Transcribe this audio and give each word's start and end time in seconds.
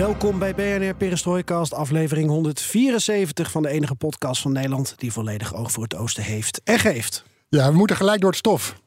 Welkom 0.00 0.38
bij 0.38 0.54
BNR 0.54 0.94
Perestroikast, 0.94 1.74
aflevering 1.74 2.28
174 2.28 3.50
van 3.50 3.62
de 3.62 3.68
enige 3.68 3.94
podcast 3.94 4.42
van 4.42 4.52
Nederland 4.52 4.94
die 4.96 5.12
volledig 5.12 5.54
oog 5.54 5.72
voor 5.72 5.82
het 5.82 5.94
oosten 5.94 6.22
heeft 6.22 6.60
en 6.64 6.78
geeft. 6.78 7.24
Ja, 7.48 7.70
we 7.70 7.76
moeten 7.76 7.96
gelijk 7.96 8.20
door 8.20 8.30
het 8.30 8.38
stof. 8.38 8.80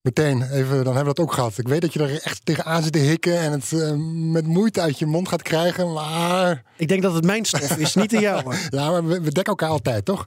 Meteen, 0.00 0.42
even, 0.42 0.84
dan 0.84 0.94
hebben 0.94 0.94
we 0.94 1.04
dat 1.14 1.20
ook 1.20 1.32
gehad. 1.32 1.58
Ik 1.58 1.68
weet 1.68 1.80
dat 1.80 1.92
je 1.92 2.00
er 2.00 2.22
echt 2.22 2.44
tegenaan 2.44 2.82
zit 2.82 2.92
te 2.92 2.98
hikken 2.98 3.38
en 3.38 3.52
het 3.52 3.72
uh, 3.72 3.92
met 4.32 4.46
moeite 4.46 4.80
uit 4.80 4.98
je 4.98 5.06
mond 5.06 5.28
gaat 5.28 5.42
krijgen, 5.42 5.92
maar... 5.92 6.62
Ik 6.76 6.88
denk 6.88 7.02
dat 7.02 7.14
het 7.14 7.24
mijn 7.24 7.44
stof 7.44 7.76
is, 7.76 7.94
niet 7.94 8.10
de 8.10 8.20
jouwe. 8.20 8.56
ja, 8.70 8.90
maar 8.90 9.06
we, 9.06 9.20
we, 9.20 9.32
dekken 9.32 9.44
elkaar 9.44 9.68
altijd, 9.68 10.04
toch? 10.04 10.26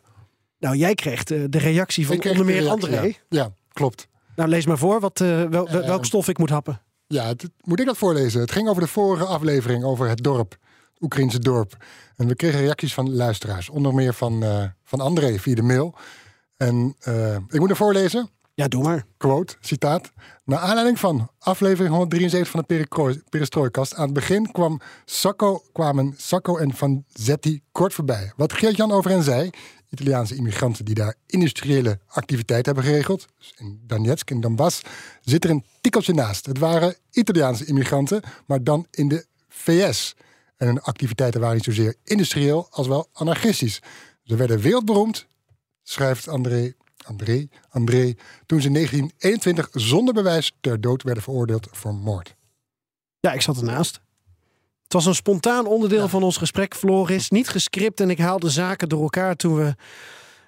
Nou, 0.59 0.75
jij 0.75 0.95
kreeg 0.95 1.23
de, 1.23 1.49
de 1.49 1.57
reactie 1.57 2.07
van 2.07 2.15
onder 2.15 2.45
meer 2.45 2.61
reactie, 2.61 2.89
André. 2.89 3.05
Ja. 3.05 3.13
ja. 3.29 3.53
klopt. 3.73 4.07
Nou, 4.35 4.49
lees 4.49 4.65
maar 4.65 4.77
voor 4.77 4.99
wat, 4.99 5.19
uh, 5.19 5.43
wel, 5.43 5.69
welk 5.69 6.05
stof 6.05 6.27
ik 6.27 6.37
moet 6.37 6.49
happen. 6.49 6.81
Ja, 7.07 7.27
het, 7.27 7.49
moet 7.61 7.79
ik 7.79 7.85
dat 7.85 7.97
voorlezen? 7.97 8.41
Het 8.41 8.51
ging 8.51 8.67
over 8.67 8.81
de 8.81 8.87
vorige 8.87 9.25
aflevering 9.25 9.83
over 9.83 10.09
het 10.09 10.23
dorp, 10.23 10.51
het 10.93 11.01
Oekraïnse 11.01 11.39
dorp. 11.39 11.85
En 12.15 12.27
we 12.27 12.35
kregen 12.35 12.59
reacties 12.59 12.93
van 12.93 13.15
luisteraars, 13.15 13.69
onder 13.69 13.93
meer 13.93 14.13
van, 14.13 14.43
uh, 14.43 14.63
van 14.83 14.99
André 14.99 15.39
via 15.39 15.55
de 15.55 15.61
mail. 15.61 15.95
En 16.57 16.95
uh, 17.07 17.35
ik 17.35 17.59
moet 17.59 17.69
er 17.69 17.75
voorlezen. 17.75 18.29
Ja, 18.53 18.67
doe 18.67 18.83
maar. 18.83 19.05
Quote, 19.17 19.55
citaat. 19.59 20.11
Naar 20.45 20.59
aanleiding 20.59 20.99
van 20.99 21.29
aflevering 21.39 21.89
173 21.89 22.51
van 22.51 22.63
de 22.67 23.21
Perestrooikast. 23.29 23.95
Aan 23.95 24.05
het 24.05 24.13
begin 24.13 24.51
kwam 24.51 24.81
Sacco, 25.05 25.63
kwamen 25.71 26.13
Sacco 26.17 26.57
en 26.57 26.73
Van 26.73 27.03
Zetti 27.07 27.61
kort 27.71 27.93
voorbij. 27.93 28.31
Wat 28.35 28.53
Geert-Jan 28.53 28.91
over 28.91 29.11
hen 29.11 29.23
zei, 29.23 29.49
Italiaanse 29.89 30.35
immigranten 30.35 30.85
die 30.85 30.95
daar 30.95 31.15
industriële 31.25 31.99
activiteit 32.07 32.65
hebben 32.65 32.83
geregeld. 32.83 33.27
Dus 33.37 33.53
in 33.57 33.81
Donetsk, 33.83 34.29
in 34.29 34.41
Donbass, 34.41 34.81
zit 35.21 35.43
er 35.43 35.49
een 35.49 35.65
tikkeltje 35.81 36.13
naast. 36.13 36.45
Het 36.45 36.57
waren 36.57 36.95
Italiaanse 37.11 37.65
immigranten, 37.65 38.21
maar 38.45 38.63
dan 38.63 38.87
in 38.91 39.07
de 39.07 39.25
VS. 39.49 40.15
En 40.57 40.67
hun 40.67 40.81
activiteiten 40.81 41.39
waren 41.39 41.55
niet 41.55 41.63
zozeer 41.63 41.95
industrieel 42.03 42.67
als 42.71 42.87
wel 42.87 43.09
anarchistisch. 43.13 43.81
Ze 44.23 44.35
werden 44.35 44.59
wereldberoemd, 44.59 45.27
schrijft 45.83 46.27
André, 46.27 46.73
André, 47.05 47.47
André, 47.69 48.15
toen 48.45 48.61
ze 48.61 48.67
in 48.67 48.73
1921 48.73 49.69
zonder 49.71 50.13
bewijs 50.13 50.55
ter 50.61 50.81
dood 50.81 51.03
werden 51.03 51.23
veroordeeld 51.23 51.67
voor 51.71 51.93
moord. 51.93 52.35
Ja, 53.19 53.33
ik 53.33 53.41
zat 53.41 53.57
ernaast. 53.57 53.99
Het 54.87 54.95
was 54.95 55.05
een 55.05 55.15
spontaan 55.15 55.65
onderdeel 55.65 56.01
ja. 56.01 56.07
van 56.07 56.23
ons 56.23 56.37
gesprek, 56.37 56.75
Floris. 56.75 57.29
Niet 57.29 57.49
gescript 57.49 57.99
en 57.99 58.09
ik 58.09 58.19
haalde 58.19 58.49
zaken 58.49 58.89
door 58.89 59.01
elkaar 59.01 59.35
toen 59.35 59.55
we 59.55 59.75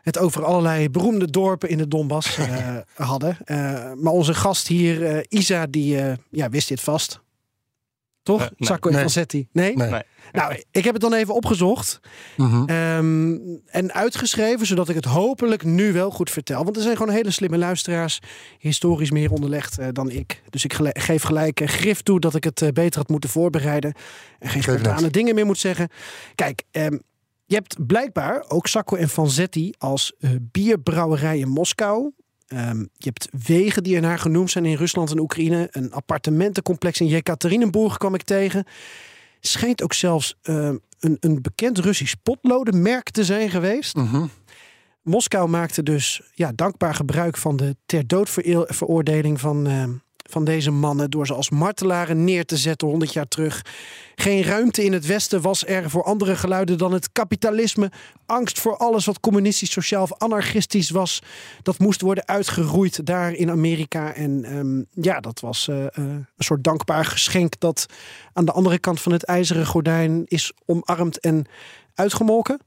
het 0.02 0.18
over 0.18 0.46
allerlei 0.46 0.90
beroemde 0.90 1.30
dorpen 1.30 1.70
in 1.70 1.78
de 1.78 1.88
Donbass 1.88 2.38
uh, 2.38 2.78
hadden. 2.96 3.38
Uh, 3.46 3.58
maar 3.94 4.14
onze 4.14 4.34
gast 4.34 4.68
hier, 4.68 5.02
uh, 5.02 5.20
Isa, 5.28 5.66
die 5.66 6.02
ja, 6.30 6.50
wist 6.50 6.68
dit 6.68 6.82
vast. 6.82 7.22
Toch? 8.30 8.42
Uh, 8.42 8.48
nee. 8.58 8.68
Sacco 8.70 8.90
en 8.90 9.00
Vanzetti. 9.00 9.48
Nee? 9.52 9.76
Nee. 9.76 9.90
nee? 9.90 10.02
Nou, 10.32 10.64
ik 10.72 10.84
heb 10.84 10.94
het 10.94 11.02
dan 11.02 11.14
even 11.14 11.34
opgezocht. 11.34 12.00
Mm 12.38 12.50
-hmm. 12.50 12.70
um, 12.70 13.62
en 13.66 13.94
uitgeschreven, 13.94 14.66
zodat 14.66 14.90
ik 14.90 14.96
het 14.96 15.06
hopelijk 15.06 15.64
nu 15.64 15.94
wel 15.94 16.12
goed 16.12 16.30
vertel. 16.30 16.64
Want 16.64 16.76
er 16.76 16.82
zijn 16.82 16.98
gewoon 16.98 17.14
hele 17.14 17.32
slimme 17.32 17.58
luisteraars. 17.58 18.20
Historisch 18.60 19.12
meer 19.12 19.32
onderlegd 19.32 19.80
uh, 19.80 19.88
dan 19.92 20.10
ik. 20.10 20.44
Dus 20.50 20.64
ik 20.64 20.74
gele- 20.74 20.94
geef 20.94 21.24
gelijk 21.24 21.60
uh, 21.60 21.68
grif 21.68 22.02
toe 22.02 22.20
dat 22.20 22.36
ik 22.36 22.44
het 22.44 22.62
uh, 22.62 22.70
beter 22.70 23.00
had 23.00 23.10
moeten 23.10 23.30
voorbereiden. 23.30 23.94
En 24.40 24.50
geen 24.50 24.64
spontane 24.64 25.10
dingen 25.10 25.36
meer 25.36 25.46
moet 25.46 25.58
zeggen. 25.58 25.90
Kijk, 26.36 26.64
um, 26.72 27.02
je 27.46 27.56
hebt 27.56 27.86
blijkbaar 27.88 28.46
ook 28.48 28.68
Sacco 28.68 28.96
en 28.96 29.10
Vanzetti 29.10 29.74
als 29.78 30.14
bierbrouwerij 30.42 31.40
in 31.40 31.50
Moskou. 31.50 32.12
Um, 32.54 32.90
je 32.98 33.06
hebt 33.06 33.30
wegen 33.48 33.84
die 33.84 33.96
ernaar 33.96 34.20
genoemd 34.20 34.52
zijn 34.52 34.66
in 34.66 34.76
Rusland 34.76 35.12
en 35.12 35.20
Oekraïne. 35.20 35.68
Een 35.72 35.92
appartementencomplex 35.92 37.00
in 37.00 37.08
Jekaterinenburg 37.08 37.98
kwam 37.98 38.16
ik 38.16 38.22
tegen. 38.22 38.66
Schijnt 39.40 39.84
ook 39.84 39.94
zelfs 39.94 40.36
uh, 40.44 40.72
een, 41.00 41.18
een, 41.20 41.42
bekend 41.42 41.78
Russisch 41.78 42.14
potlodenmerk 42.24 43.10
te 43.10 43.24
zijn 43.24 43.50
geweest. 43.50 43.96
-hmm. 43.96 44.30
Moskou 45.02 45.50
maakte 45.50 45.84
dus 45.84 46.22
ja, 46.34 46.52
dankbaar 46.56 46.96
gebruik 46.96 47.38
van 47.38 47.56
de 47.56 47.76
ter 47.86 48.08
dood 48.08 48.30
veroordeling 48.68 49.40
van, 49.40 49.68
uh, 49.68 49.84
van 50.30 50.44
deze 50.44 50.72
mannen... 50.72 51.10
door 51.10 51.26
ze 51.26 51.34
als 51.34 51.50
martelaren 51.50 52.24
neer 52.24 52.46
te 52.46 52.58
zetten 52.58 52.88
100 52.88 53.14
jaar 53.14 53.28
terug. 53.28 53.66
Geen 54.16 54.44
ruimte 54.44 54.84
in 54.84 54.94
het 54.94 55.06
Westen 55.06 55.42
was 55.42 55.66
er 55.66 55.90
voor 55.90 56.04
andere 56.04 56.36
geluiden 56.36 56.78
dan 56.78 56.94
het 56.94 57.12
kapitalisme. 57.12 57.92
Angst 58.26 58.60
voor 58.60 58.78
alles 58.78 59.06
wat 59.06 59.20
communistisch, 59.20 59.72
sociaal 59.72 60.04
of 60.04 60.14
anarchistisch 60.14 60.90
was. 60.90 61.22
Dat 61.62 61.80
moest 61.80 62.02
worden 62.02 62.28
uitgeroeid 62.28 63.06
daar 63.06 63.34
in 63.34 63.50
Amerika. 63.50 64.14
En 64.14 64.58
um, 64.58 64.86
ja, 64.92 65.20
dat 65.20 65.40
was 65.40 65.68
uh, 65.68 65.78
uh, 65.78 65.88
een 65.94 66.28
soort 66.38 66.64
dankbaar 66.64 67.06
geschenk... 67.06 67.60
dat 67.60 67.86
aan 68.34 68.46
de 68.46 68.52
andere 68.52 68.80
kant 68.80 69.02
van 69.02 69.12
het 69.12 69.24
ijzeren 69.24 69.66
gordijn 69.66 70.24
is 70.26 70.54
omarmd 70.66 71.20
en 71.20 71.46
uitgemolken. 71.94 72.60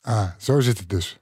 Ah, 0.00 0.28
zo 0.38 0.60
zit 0.60 0.78
het 0.78 0.88
dus. 0.88 1.18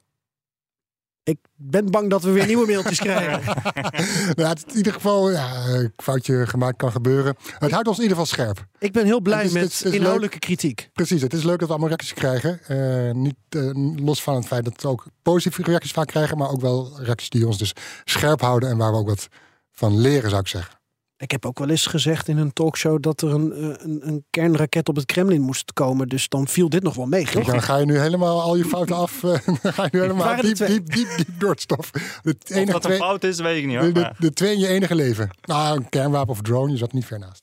Ik 1.25 1.38
ben 1.56 1.91
bang 1.91 2.10
dat 2.10 2.22
we 2.22 2.31
weer 2.31 2.47
nieuwe 2.47 2.66
mailtjes 2.66 2.99
krijgen. 3.09 3.41
nou, 4.37 4.49
het 4.49 4.65
in 4.69 4.77
ieder 4.77 4.93
geval, 4.93 5.31
ja, 5.31 5.66
een 5.66 5.93
foutje 5.97 6.47
gemaakt 6.47 6.77
kan 6.77 6.91
gebeuren. 6.93 7.37
Het 7.59 7.71
houdt 7.71 7.88
ons 7.88 7.97
in 7.97 8.03
ieder 8.03 8.19
geval 8.19 8.33
scherp. 8.33 8.66
Ik 8.78 8.93
ben 8.93 9.05
heel 9.05 9.21
blij 9.21 9.37
Het 9.38 9.47
is- 9.47 9.53
met 9.53 9.62
het 9.62 9.72
is- 9.72 9.78
het 9.78 9.88
is 9.88 9.94
inhoudelijke 9.99 10.38
kritiek. 10.38 10.88
Precies, 10.93 11.22
het 11.22 11.32
is 11.32 11.43
leuk 11.43 11.59
dat 11.59 11.66
we 11.69 11.75
allemaal 11.75 11.88
reacties 11.88 12.15
krijgen. 12.15 12.61
Eh, 12.66 13.15
niet 13.15 13.34
eh, 13.49 13.71
los 14.05 14.22
van 14.22 14.34
het 14.34 14.47
feit 14.47 14.65
dat 14.65 14.82
we 14.82 14.88
ook 14.88 15.06
positieve 15.22 15.62
reacties 15.71 15.93
vaak 15.93 16.06
krijgen, 16.06 16.38
maar 16.38 16.50
ook 16.50 16.61
wel 16.61 17.00
reacties 17.00 17.28
die 17.31 17.47
ons 17.47 17.59
dus 17.59 17.72
scherp 18.05 18.41
houden 18.41 18.69
en 18.69 18.77
waar 18.77 18.91
we 18.93 18.99
ook 18.99 19.09
wat 19.09 19.28
van 19.71 19.99
leren, 20.00 20.31
zou 20.31 20.43
ik 20.43 20.49
zeggen. 20.49 20.75
Ik 21.22 21.31
heb 21.31 21.47
ook 21.47 21.59
wel 21.59 21.69
eens 21.69 21.87
gezegd 21.87 22.28
in 22.28 22.37
een 22.38 22.53
talkshow 22.53 23.03
dat 23.03 23.21
er 23.21 23.31
een, 23.31 23.53
eh, 23.53 23.60
een, 23.84 24.00
een 24.09 24.25
kernraket 24.31 24.88
op 24.88 24.97
het 24.97 25.05
Kremlin 25.06 25.41
moest 25.41 25.72
komen. 25.72 26.09
Dus 26.09 26.28
dan 26.28 26.49
viel 26.49 26.69
dit 26.69 26.83
nog 26.83 26.94
wel 26.94 27.06
mee. 27.06 27.25
Kijk, 27.25 27.47
dan 27.47 27.62
ga 27.62 27.77
je 27.77 27.84
nu 27.87 27.99
helemaal 27.99 28.41
al 28.43 28.56
je 28.56 28.65
fouten 28.65 28.97
af. 28.97 29.25
eh, 29.25 29.31
dan 29.62 29.72
ga 29.72 29.82
je 29.82 29.88
nu 29.93 30.00
helemaal 30.00 30.41
diep, 30.41 30.55
twee? 30.55 30.69
diep, 30.69 30.93
diep, 30.93 31.09
diep 31.16 31.28
door 31.41 31.50
het 31.50 31.61
stof. 31.61 31.91
De 31.91 32.00
Of 32.44 32.50
enige 32.50 32.72
dat 32.72 32.84
een 32.84 32.97
fout 32.97 33.25
is, 33.25 33.38
weet 33.41 33.56
ik 33.59 33.66
niet 33.66 33.78
de, 33.78 33.84
hoor. 33.84 33.93
de, 33.93 34.12
de 34.19 34.32
twee 34.32 34.53
in 34.53 34.59
je 34.59 34.69
enige 34.69 34.94
leven. 34.94 35.31
Nou, 35.43 35.77
een 35.77 35.88
kernwapen 35.88 36.31
of 36.32 36.41
drone, 36.43 36.71
je 36.72 36.77
zat 36.78 36.93
niet 36.93 37.06
ver 37.06 37.19
naast. 37.19 37.43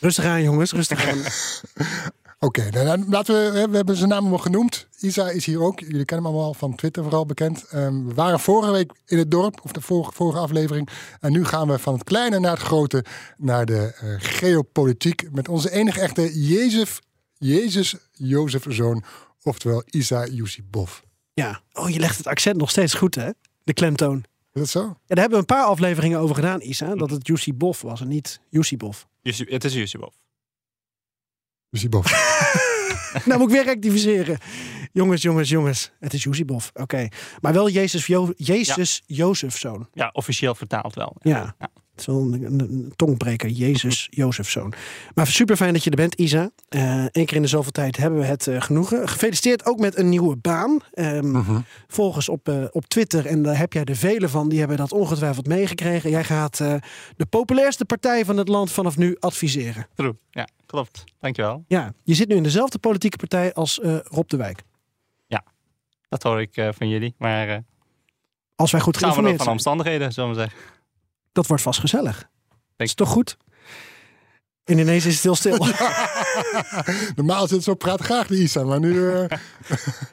Rustig 0.00 0.24
aan, 0.24 0.42
jongens, 0.42 0.72
rustig 0.72 1.08
aan. 1.08 1.18
Oké, 2.46 2.70
nou, 2.70 2.86
dan 2.86 3.08
laten 3.08 3.52
we, 3.52 3.68
we 3.68 3.76
hebben 3.76 3.96
zijn 3.96 4.08
naam 4.08 4.32
al 4.32 4.38
genoemd. 4.38 4.88
Isa 5.00 5.30
is 5.30 5.46
hier 5.46 5.60
ook. 5.62 5.80
Jullie 5.80 6.04
kennen 6.04 6.26
hem 6.26 6.34
allemaal 6.34 6.54
van 6.54 6.74
Twitter 6.74 7.02
vooral 7.02 7.26
bekend. 7.26 7.64
Ehm, 7.64 8.04
we 8.04 8.14
waren 8.14 8.40
vorige 8.40 8.72
week 8.72 8.92
in 9.06 9.18
het 9.18 9.30
dorp, 9.30 9.60
of 9.62 9.72
de 9.72 9.80
vorige, 9.80 10.12
vorige 10.12 10.38
aflevering. 10.38 10.88
En 11.20 11.32
nu 11.32 11.44
gaan 11.44 11.68
we 11.68 11.78
van 11.78 11.94
het 11.94 12.04
kleine 12.04 12.38
naar 12.38 12.52
het 12.52 12.62
grote, 12.62 13.04
naar 13.36 13.66
de 13.66 13.94
eh, 14.00 14.14
geopolitiek. 14.18 15.32
Met 15.32 15.48
onze 15.48 15.72
enige 15.72 16.00
echte 16.00 16.46
Jezus, 16.46 17.00
Jezus 17.38 17.96
Jozef 18.12 18.64
zoon, 18.68 19.04
oftewel 19.42 19.82
Isa 19.86 20.26
Yusibov. 20.26 20.98
Ja. 21.34 21.60
Oh, 21.72 21.88
je 21.88 21.98
legt 21.98 22.16
het 22.16 22.26
accent 22.26 22.56
nog 22.56 22.70
steeds 22.70 22.94
goed, 22.94 23.14
hè? 23.14 23.30
De 23.64 23.72
klemtoon. 23.72 24.24
Is 24.52 24.60
dat 24.60 24.68
zo? 24.68 24.80
Ja, 24.80 24.94
daar 25.06 25.18
hebben 25.18 25.30
we 25.30 25.44
een 25.48 25.56
paar 25.56 25.66
afleveringen 25.66 26.18
over 26.18 26.34
gedaan, 26.34 26.60
Isa. 26.60 26.94
Dat 26.94 27.10
het 27.10 27.26
Yusibov 27.26 27.80
was 27.80 28.00
en 28.00 28.08
niet 28.08 28.40
Yusibov. 28.48 29.02
Jussi- 29.22 29.46
het 29.48 29.64
is 29.64 29.74
Jusibov. 31.76 32.06
Nou 33.24 33.38
moet 33.38 33.48
ik 33.48 33.54
weer 33.54 33.64
rectificeren. 33.64 34.38
Jongens, 34.92 35.22
jongens, 35.22 35.48
jongens. 35.48 35.90
Het 36.00 36.12
is 36.12 36.22
Yusibov. 36.24 36.66
Oké. 36.74 37.08
Maar 37.40 37.52
wel 37.52 37.68
Jezus, 37.68 38.06
jo 38.06 38.32
Jezus 38.36 39.02
Jozefzoon. 39.06 39.88
Ja, 39.92 40.10
officieel 40.12 40.54
vertaald 40.54 40.94
wel. 40.94 41.16
Ja. 41.20 41.54
Het 41.58 42.00
is 42.00 42.06
wel 42.06 42.20
een, 42.20 42.44
een, 42.44 42.60
een 42.60 42.92
tongbreker. 42.96 43.48
Jezus 43.48 44.06
Jozefzoon. 44.10 44.72
Maar 45.14 45.26
super 45.26 45.56
fijn 45.56 45.72
dat 45.72 45.84
je 45.84 45.90
er 45.90 45.96
bent, 45.96 46.14
Isa. 46.14 46.50
Eén 46.68 47.10
keer 47.26 47.34
in 47.36 47.42
de 47.42 47.48
zoveel 47.48 47.72
tijd 47.72 47.96
hebben 47.96 48.20
we 48.20 48.26
het 48.26 48.46
eh, 48.46 48.60
genoegen. 48.60 49.08
Gefeliciteerd 49.08 49.66
ook 49.66 49.78
met 49.78 49.96
een 49.98 50.08
nieuwe 50.08 50.36
baan. 50.36 50.78
Ehm, 50.92 51.30
Mhm. 51.30 51.60
Volgens 51.88 52.28
op, 52.28 52.48
eh, 52.48 52.64
op 52.70 52.86
Twitter. 52.86 53.26
En 53.26 53.42
daar 53.42 53.58
heb 53.58 53.72
jij 53.72 53.84
er 53.84 53.96
vele 53.96 54.28
van. 54.28 54.48
Die 54.48 54.58
hebben 54.58 54.76
dat 54.76 54.92
ongetwijfeld 54.92 55.46
meegekregen. 55.46 56.10
Jij 56.10 56.24
gaat 56.24 56.60
eh, 56.60 56.74
de 57.16 57.26
populairste 57.26 57.84
partij 57.84 58.24
van 58.24 58.36
het 58.36 58.48
land 58.48 58.72
vanaf 58.72 58.96
nu 58.96 59.16
adviseren. 59.20 59.86
True. 59.94 60.14
Ja, 60.30 60.48
klopt. 60.82 61.04
Dankjewel. 61.20 61.64
Ja, 61.68 61.92
je 62.04 62.14
zit 62.14 62.28
nu 62.28 62.34
in 62.36 62.42
dezelfde 62.42 62.78
politieke 62.78 63.16
partij 63.16 63.54
als 63.54 63.80
eh, 63.80 63.96
Rob 64.02 64.28
de 64.28 64.36
Wijk. 64.36 64.62
Dat 66.08 66.22
hoor 66.22 66.40
ik 66.40 66.56
eh, 66.56 66.68
van 66.72 66.88
jullie. 66.88 67.14
Maar 67.18 67.48
eh 67.48 67.58
Als 68.54 68.70
wij 68.70 68.80
goed 68.80 68.94
van 68.96 69.02
geïnformeerd 69.02 69.40
zijn. 69.40 69.52
omstandigheden, 69.52 70.12
zullen 70.12 70.30
we 70.30 70.36
zeggen. 70.36 70.58
Dat 71.32 71.46
wordt 71.46 71.62
vast 71.62 71.80
gezellig. 71.80 72.16
Denk- 72.76 72.88
Is 72.90 72.94
toch 72.94 73.08
goed? 73.08 73.36
En 74.64 74.78
ineens 74.78 75.06
is 75.06 75.14
het 75.14 75.22
heel 75.22 75.34
stil. 75.34 75.56
Normaal 77.16 77.48
zit 77.48 77.62
zo 77.62 77.74
praat 77.74 78.00
graag 78.00 78.26
de 78.26 78.36
Isa, 78.42 78.64
maar 78.64 78.80
nu... 78.80 79.10
eh, 79.10 79.18
Nou, 79.20 79.28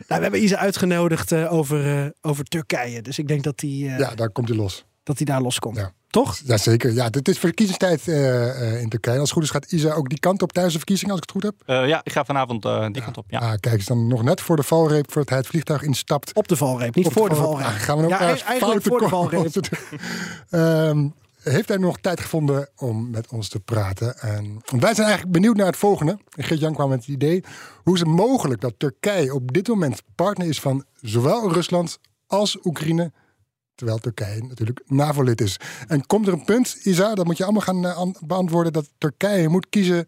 we 0.07 0.13
hebben 0.21 0.43
Isa 0.43 0.57
uitgenodigd 0.57 1.31
eh, 1.31 1.53
over, 1.53 2.03
eh, 2.05 2.09
over 2.21 2.43
Turkije. 2.43 3.01
Dus 3.01 3.19
ik 3.19 3.27
denk 3.27 3.43
dat 3.43 3.61
hij 3.61 3.69
ja, 3.69 4.15
daar 4.15 4.29
komt 4.29 4.47
hij 4.47 4.57
los. 4.57 4.85
dat 5.03 5.17
hij 5.17 5.25
daar 5.25 5.41
loskomt. 5.41 5.77
Ja. 5.77 5.91
Toch? 6.13 6.39
Jazeker. 6.45 6.93
Ja, 6.93 7.09
dit 7.09 7.27
is 7.27 7.39
verkiezingstijd 7.39 8.07
eh, 8.07 8.73
eh, 8.73 8.81
in 8.81 8.89
Turkije. 8.89 9.19
Als 9.19 9.29
het 9.29 9.37
goed 9.37 9.43
is 9.43 9.49
gaat 9.49 9.71
Isa 9.71 9.93
ook 9.93 10.09
die 10.09 10.19
kant 10.19 10.41
op 10.41 10.51
tijdens 10.51 10.73
de 10.73 10.79
verkiezingen, 10.79 11.13
als 11.13 11.21
ik 11.23 11.33
het 11.33 11.43
goed 11.43 11.51
heb. 11.51 11.81
Eh, 11.81 11.87
ja, 11.87 12.01
ik 12.03 12.11
ga 12.11 12.25
vanavond 12.25 12.65
eh, 12.65 12.87
die 12.91 13.01
kant 13.01 13.17
op. 13.17 13.25
Ja. 13.27 13.39
Ah, 13.39 13.53
kijk 13.59 13.75
eens, 13.75 13.85
dan 13.85 14.07
nog 14.07 14.23
net 14.23 14.41
voor 14.41 14.55
de 14.55 14.63
valreep, 14.63 15.11
voor 15.11 15.21
het, 15.21 15.29
hij 15.29 15.37
het 15.37 15.47
vliegtuig 15.47 15.81
instapt. 15.81 16.33
Op 16.33 16.47
de 16.47 16.55
valreep, 16.55 16.95
niet 16.95 17.05
Op 17.05 17.13
voor 17.13 17.29
de 17.29 17.35
valreep. 17.35 17.61
valreep. 17.61 17.79
Ah, 17.79 17.83
gaan 17.83 17.97
we 17.97 18.07
ja, 18.07 18.19
elkaars 18.19 18.43
eigenlijk 18.43 18.83
voor 18.83 18.99
de 18.99 19.07
valreep. 19.07 19.51
Ehm, 20.49 21.07
heeft 21.41 21.67
hij 21.67 21.77
nog 21.77 21.97
tijd 21.99 22.19
gevonden 22.19 22.69
om 22.75 23.09
met 23.09 23.27
ons 23.27 23.49
te 23.49 23.59
praten? 23.59 24.19
En 24.19 24.61
wij 24.79 24.93
zijn 24.93 25.07
eigenlijk 25.07 25.31
benieuwd 25.31 25.55
naar 25.55 25.65
het 25.65 25.77
volgende. 25.77 26.17
Geert-Jan 26.29 26.73
kwam 26.73 26.89
met 26.89 26.99
het 26.99 27.07
idee. 27.07 27.43
Hoe 27.83 27.93
is 27.93 27.99
het 27.99 28.09
mogelijk 28.09 28.61
dat 28.61 28.73
Turkije 28.77 29.33
op 29.33 29.53
dit 29.53 29.67
moment 29.67 30.01
partner 30.15 30.47
is 30.47 30.59
van 30.59 30.85
zowel 31.01 31.53
Rusland 31.53 31.99
als 32.27 32.57
Oekraïne? 32.63 33.11
Terwijl 33.75 33.97
Turkije 33.97 34.43
natuurlijk 34.43 34.81
NAVO-lid 34.85 35.41
is. 35.41 35.57
En 35.87 36.05
komt 36.05 36.27
er 36.27 36.33
een 36.33 36.45
punt, 36.45 36.77
Isa, 36.83 37.15
dat 37.15 37.25
moet 37.25 37.37
je 37.37 37.43
allemaal 37.43 37.61
gaan 37.61 37.85
eh, 37.85 37.97
an- 37.97 38.15
beantwoorden... 38.25 38.73
dat 38.73 38.89
Turkije 38.97 39.47
moet 39.49 39.69
kiezen 39.69 40.05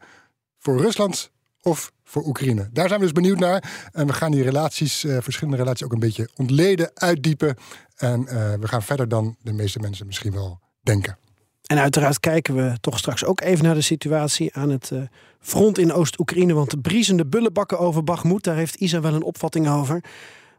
voor 0.60 0.82
Rusland 0.82 1.32
of 1.62 1.92
voor 2.04 2.26
Oekraïne. 2.26 2.70
Daar 2.72 2.88
zijn 2.88 3.00
we 3.00 3.06
dus 3.06 3.16
benieuwd 3.16 3.40
naar. 3.40 3.90
En 3.92 4.08
we 4.08 4.14
gaan 4.14 4.32
die 4.32 4.44
relaties, 4.44 5.04
eh, 5.04 5.18
verschillende 5.22 5.58
relaties 5.58 5.86
ook 5.86 5.94
een 5.94 6.00
beetje 6.00 6.30
ontleden, 6.36 6.92
uitdiepen. 6.94 7.56
En 7.96 8.28
eh, 8.28 8.54
we 8.54 8.68
gaan 8.68 8.84
verder 8.84 9.08
dan 9.10 9.36
de 9.42 9.54
meeste 9.54 9.80
mensen 9.80 10.06
misschien 10.06 10.34
wel 10.34 10.60
denken. 10.82 11.18
En 11.66 11.78
uiteraard 11.78 12.20
kijken 12.20 12.56
we 12.56 12.78
toch 12.82 12.98
straks 12.98 13.24
ook 13.24 13.42
even 13.42 13.66
naar 13.66 13.74
de 13.76 13.82
situatie 13.82 14.56
aan 14.56 14.70
het 14.70 14.92
front 15.40 15.78
in 15.78 15.94
Oost-Oekraïne. 15.94 16.54
Want 16.54 16.70
de 16.70 16.80
briesende 16.80 17.26
bullenbakken 17.26 17.80
over 17.80 18.04
Bagmoed, 18.04 18.44
daar 18.44 18.56
heeft 18.56 18.76
Isa 18.76 19.02
wel 19.02 19.14
een 19.14 19.24
opvatting 19.24 19.70
over. 19.70 20.04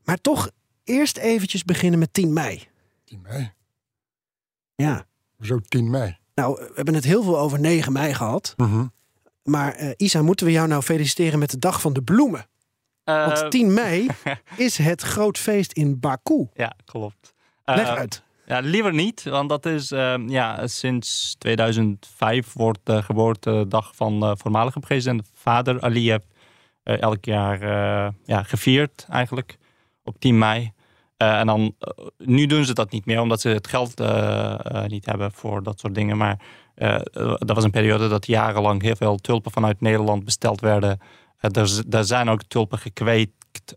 Maar 0.05 0.21
toch 0.21 0.51
eerst 0.85 1.17
eventjes 1.17 1.65
beginnen 1.65 1.99
met 1.99 2.13
10 2.13 2.33
mei. 2.33 2.69
10 3.07 3.21
mei. 3.23 3.53
Ja, 4.75 5.07
Zo 5.41 5.59
10 5.59 5.91
mei. 5.91 6.17
nou, 6.35 6.57
we 6.59 6.73
hebben 6.75 6.95
het 6.95 7.05
heel 7.05 7.23
veel 7.23 7.39
over 7.39 7.61
9 7.61 7.93
mei 7.93 8.15
gehad. 8.15 8.55
Maar 9.43 9.73
eh, 9.75 9.91
Isa, 9.97 10.23
moeten 10.23 10.47
we 10.47 10.53
jou 10.53 10.69
nou 10.69 10.83
feliciteren 10.83 11.39
met 11.39 11.51
de 11.51 11.59
dag 11.59 11.81
van 11.81 11.93
de 11.93 12.03
bloemen? 12.03 12.47
Eh, 13.05 13.27
Want 13.27 13.51
10 13.51 13.75
mei 13.75 14.07
is 14.57 14.79
het 14.79 15.03
groot 15.03 15.39
feest 15.39 15.73
in 15.73 16.01
Baku. 16.01 16.49
Ja, 16.55 16.73
klopt. 16.85 17.35
Leg 17.65 17.87
Eh, 17.89 17.95
uit. 17.95 18.23
Ja, 18.47 18.59
liever 18.59 18.95
niet, 18.95 19.23
want 19.23 19.49
dat 19.49 19.67
is 19.67 19.91
ehm, 19.91 20.29
ja, 20.29 20.67
sinds 20.67 21.35
2005 21.39 22.53
wordt 22.53 22.79
de 22.83 23.03
geboortedag 23.03 23.97
van 23.97 24.21
de 24.21 24.37
voormalige 24.37 24.79
president 24.81 25.29
vader 25.35 25.81
Aliyev 25.81 26.23
eh, 26.83 27.01
elk 27.01 27.25
jaar 27.25 27.63
eh, 27.63 28.13
ja, 28.25 28.43
gevierd 28.43 29.07
eigenlijk 29.11 29.57
op 30.05 30.19
10 30.21 30.39
mei. 30.39 30.73
Eh, 31.17 31.39
en 31.39 31.47
dan, 31.47 31.75
eh, 31.79 32.07
nu 32.19 32.47
doen 32.47 32.65
ze 32.65 32.75
dat 32.75 32.91
niet 32.91 33.07
meer, 33.07 33.21
omdat 33.21 33.41
ze 33.41 33.49
het 33.49 33.67
geld 33.67 34.01
eh, 34.01 34.85
niet 34.87 35.07
hebben 35.07 35.33
voor 35.33 35.63
dat 35.63 35.81
soort 35.81 35.95
dingen. 35.95 36.17
Maar 36.17 36.39
dat 37.39 37.55
was 37.55 37.65
een 37.65 37.71
periode 37.71 38.09
dat 38.09 38.27
jarenlang 38.27 38.83
heel 38.83 38.97
veel 38.97 39.17
tulpen 39.17 39.51
vanuit 39.51 39.81
Nederland 39.81 40.25
besteld 40.25 40.61
werden. 40.61 41.01
Er, 41.41 41.83
er 41.91 42.05
zijn 42.05 42.29
ook 42.29 42.43
tulpen 42.43 42.79
gekweekt 42.79 43.75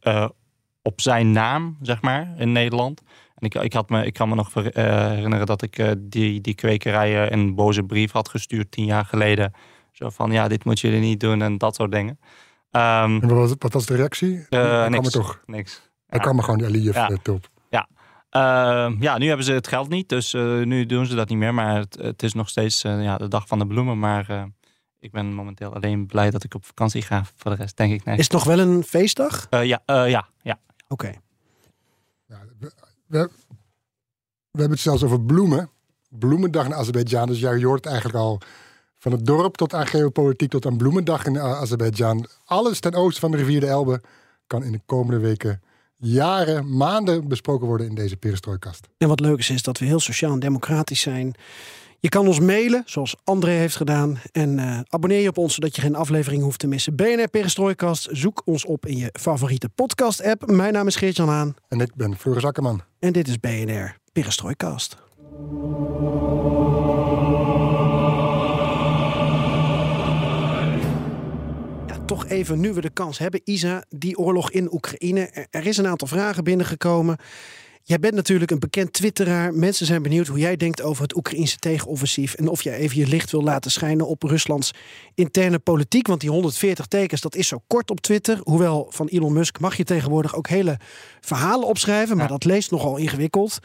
op 0.81 1.01
zijn 1.01 1.31
naam, 1.31 1.77
zeg 1.81 2.01
maar, 2.01 2.33
in 2.37 2.51
Nederland. 2.51 3.01
En 3.35 3.45
ik, 3.45 3.55
ik, 3.55 3.73
had 3.73 3.89
me, 3.89 4.05
ik 4.05 4.13
kan 4.13 4.29
me 4.29 4.35
nog 4.35 4.51
ver- 4.51 4.79
herinneren 5.09 5.45
dat 5.45 5.61
ik 5.61 5.95
die, 5.97 6.41
die 6.41 6.55
kwekerijen 6.55 7.33
een 7.33 7.55
boze 7.55 7.83
brief 7.83 8.11
had 8.11 8.29
gestuurd 8.29 8.71
tien 8.71 8.85
jaar 8.85 9.05
geleden. 9.05 9.53
Zo 9.91 10.09
van, 10.09 10.31
ja, 10.31 10.47
dit 10.47 10.65
moet 10.65 10.79
jullie 10.79 10.99
niet 10.99 11.19
doen 11.19 11.41
en 11.41 11.57
dat 11.57 11.75
soort 11.75 11.91
dingen. 11.91 12.19
Ehm, 12.71 13.19
En 13.21 13.27
wat 13.27 13.37
was, 13.37 13.53
wat 13.59 13.73
was 13.73 13.85
de 13.85 13.95
reactie? 13.95 14.45
niks. 14.89 15.09
toch. 15.09 15.43
Niks. 15.45 15.88
Hij 16.09 16.17
Ja. 16.19 16.23
kwam 16.25 16.37
er 16.37 16.43
gewoon 16.43 16.65
Aliyev 16.65 16.95
Ja. 16.95 17.09
eh, 17.09 17.17
top. 17.21 17.49
Ehm, 18.29 18.95
ja, 19.01 19.17
nu 19.17 19.27
hebben 19.27 19.45
ze 19.45 19.51
het 19.51 19.67
geld 19.67 19.89
niet, 19.89 20.09
dus 20.09 20.33
eh, 20.33 20.61
nu 20.61 20.85
doen 20.85 21.05
ze 21.05 21.15
dat 21.15 21.29
niet 21.29 21.37
meer. 21.37 21.53
Maar 21.53 21.75
het, 21.77 21.97
het 22.01 22.23
is 22.23 22.33
nog 22.33 22.49
steeds 22.49 22.83
eh, 22.83 23.03
ja, 23.03 23.17
de 23.17 23.27
dag 23.27 23.47
van 23.47 23.59
de 23.59 23.67
bloemen. 23.67 23.99
Maar 23.99 24.29
eh, 24.29 24.43
ik 24.99 25.11
ben 25.11 25.33
momenteel 25.33 25.73
alleen 25.73 26.05
blij 26.05 26.29
dat 26.29 26.43
ik 26.43 26.53
op 26.53 26.65
vakantie 26.65 27.01
ga. 27.01 27.23
Voor 27.35 27.51
de 27.51 27.57
rest 27.57 27.77
denk 27.77 27.93
ik 27.93 28.03
nee. 28.03 28.17
Is 28.17 28.23
het 28.23 28.31
nog 28.33 28.43
wel 28.43 28.59
een 28.59 28.83
feestdag? 28.83 29.47
Eh, 29.49 29.65
ja, 29.65 29.81
eh, 29.85 30.09
ja, 30.09 30.27
ja. 30.41 30.59
Oké. 30.87 31.11
Ja, 32.25 32.39
we, 32.59 32.71
we, 33.07 33.17
we 34.51 34.59
hebben 34.59 34.71
het 34.71 34.79
zelfs 34.79 35.03
over 35.03 35.21
bloemen. 35.21 35.69
Bloemendag 36.09 36.65
in 36.65 36.73
Azerbeidzjan. 36.73 37.27
Dus 37.27 37.39
ja, 37.39 37.51
je 37.51 37.65
hoort 37.65 37.85
eigenlijk 37.85 38.17
al 38.17 38.39
van 38.97 39.11
het 39.11 39.25
dorp 39.25 39.57
tot 39.57 39.73
aan 39.73 39.87
geopolitiek 39.87 40.49
tot 40.49 40.65
aan 40.65 40.77
bloemendag 40.77 41.25
in 41.25 41.39
Azerbeidzjan. 41.39 42.25
Alles 42.45 42.79
ten 42.79 42.93
oosten 42.95 43.21
van 43.21 43.31
de 43.31 43.37
rivier 43.37 43.59
de 43.59 43.67
Elbe 43.67 44.01
kan 44.47 44.63
in 44.63 44.71
de 44.71 44.81
komende 44.85 45.19
weken, 45.19 45.61
jaren, 45.99 46.77
maanden 46.77 47.27
besproken 47.27 47.67
worden 47.67 47.87
in 47.87 47.95
deze 47.95 48.17
perestrooikast. 48.17 48.87
En 48.97 49.07
wat 49.07 49.19
leuk 49.19 49.39
is, 49.39 49.49
is 49.49 49.63
dat 49.63 49.77
we 49.77 49.85
heel 49.85 49.99
sociaal 49.99 50.31
en 50.31 50.39
democratisch 50.39 51.01
zijn. 51.01 51.35
Je 51.99 52.09
kan 52.09 52.27
ons 52.27 52.39
mailen, 52.39 52.83
zoals 52.85 53.15
André 53.23 53.51
heeft 53.51 53.75
gedaan. 53.75 54.19
En 54.31 54.59
eh, 54.59 54.79
abonneer 54.89 55.21
je 55.21 55.27
op 55.29 55.37
ons, 55.37 55.53
zodat 55.53 55.75
je 55.75 55.81
geen 55.81 55.95
aflevering 55.95 56.43
hoeft 56.43 56.59
te 56.59 56.67
missen. 56.67 56.95
BNR 56.95 57.27
Perestrooikast, 57.31 58.07
zoek 58.11 58.41
ons 58.45 58.65
op 58.65 58.85
in 58.85 58.97
je 58.97 59.09
favoriete 59.19 59.69
podcast-app. 59.69 60.47
Mijn 60.47 60.73
naam 60.73 60.87
is 60.87 60.95
Geert-Jan 60.95 61.27
Haan 61.27 61.55
En 61.67 61.79
ik 61.79 61.95
ben 61.95 62.17
Floris 62.17 62.45
Akkerman. 62.45 62.81
en 62.99 63.13
dit 63.13 63.27
is 63.27 63.39
BNR 63.39 63.97
Perestrooikast. 64.11 64.97
Toch 72.09 72.27
even, 72.27 72.59
nu 72.59 72.73
we 72.73 72.81
de 72.81 72.89
kans 72.89 73.17
hebben, 73.17 73.41
Isa, 73.43 73.83
die 73.89 74.17
oorlog 74.17 74.51
in 74.51 74.73
Oekraïne. 74.73 75.47
Er, 75.49 75.65
is 75.67 75.77
een 75.77 75.87
aantal 75.87 76.07
vragen 76.07 76.43
binnengekomen. 76.43 77.17
Jij 77.83 77.99
bent 77.99 78.13
natuurlijk 78.13 78.51
een 78.51 78.59
bekend 78.59 78.93
twitteraar. 78.93 79.53
Mensen 79.53 79.85
zijn 79.85 80.01
benieuwd 80.01 80.27
hoe 80.27 80.39
jij 80.39 80.55
denkt 80.55 80.81
over 80.81 81.03
het 81.03 81.15
Oekraïnse 81.15 81.57
tegenoffensief. 81.57 82.33
En 82.33 82.47
of 82.47 82.61
jij 82.61 82.75
even 82.75 82.97
je 82.97 83.07
licht 83.07 83.31
wil 83.31 83.43
laten 83.43 83.71
schijnen 83.71 84.07
op 84.07 84.23
Ruslands 84.23 84.71
interne 85.15 85.59
politiek. 85.59 86.07
Want 86.07 86.21
die 86.21 86.29
140 86.29 86.85
tekens, 86.85 87.21
dat 87.21 87.35
is 87.35 87.47
zo 87.47 87.61
kort 87.67 87.89
op 87.91 87.99
Twitter. 88.01 88.39
Hoewel 88.43 88.87
van 88.89 89.07
Elon 89.07 89.33
Musk 89.33 89.59
mag 89.59 89.75
je 89.75 89.83
tegenwoordig 89.83 90.35
ook 90.35 90.47
hele 90.47 90.77
verhalen 91.19 91.67
opschrijven. 91.67 92.17
Maar 92.17 92.27
dat 92.27 92.43
leest 92.45 92.71
nogal 92.71 92.97
ingewikkeld. 92.97 93.59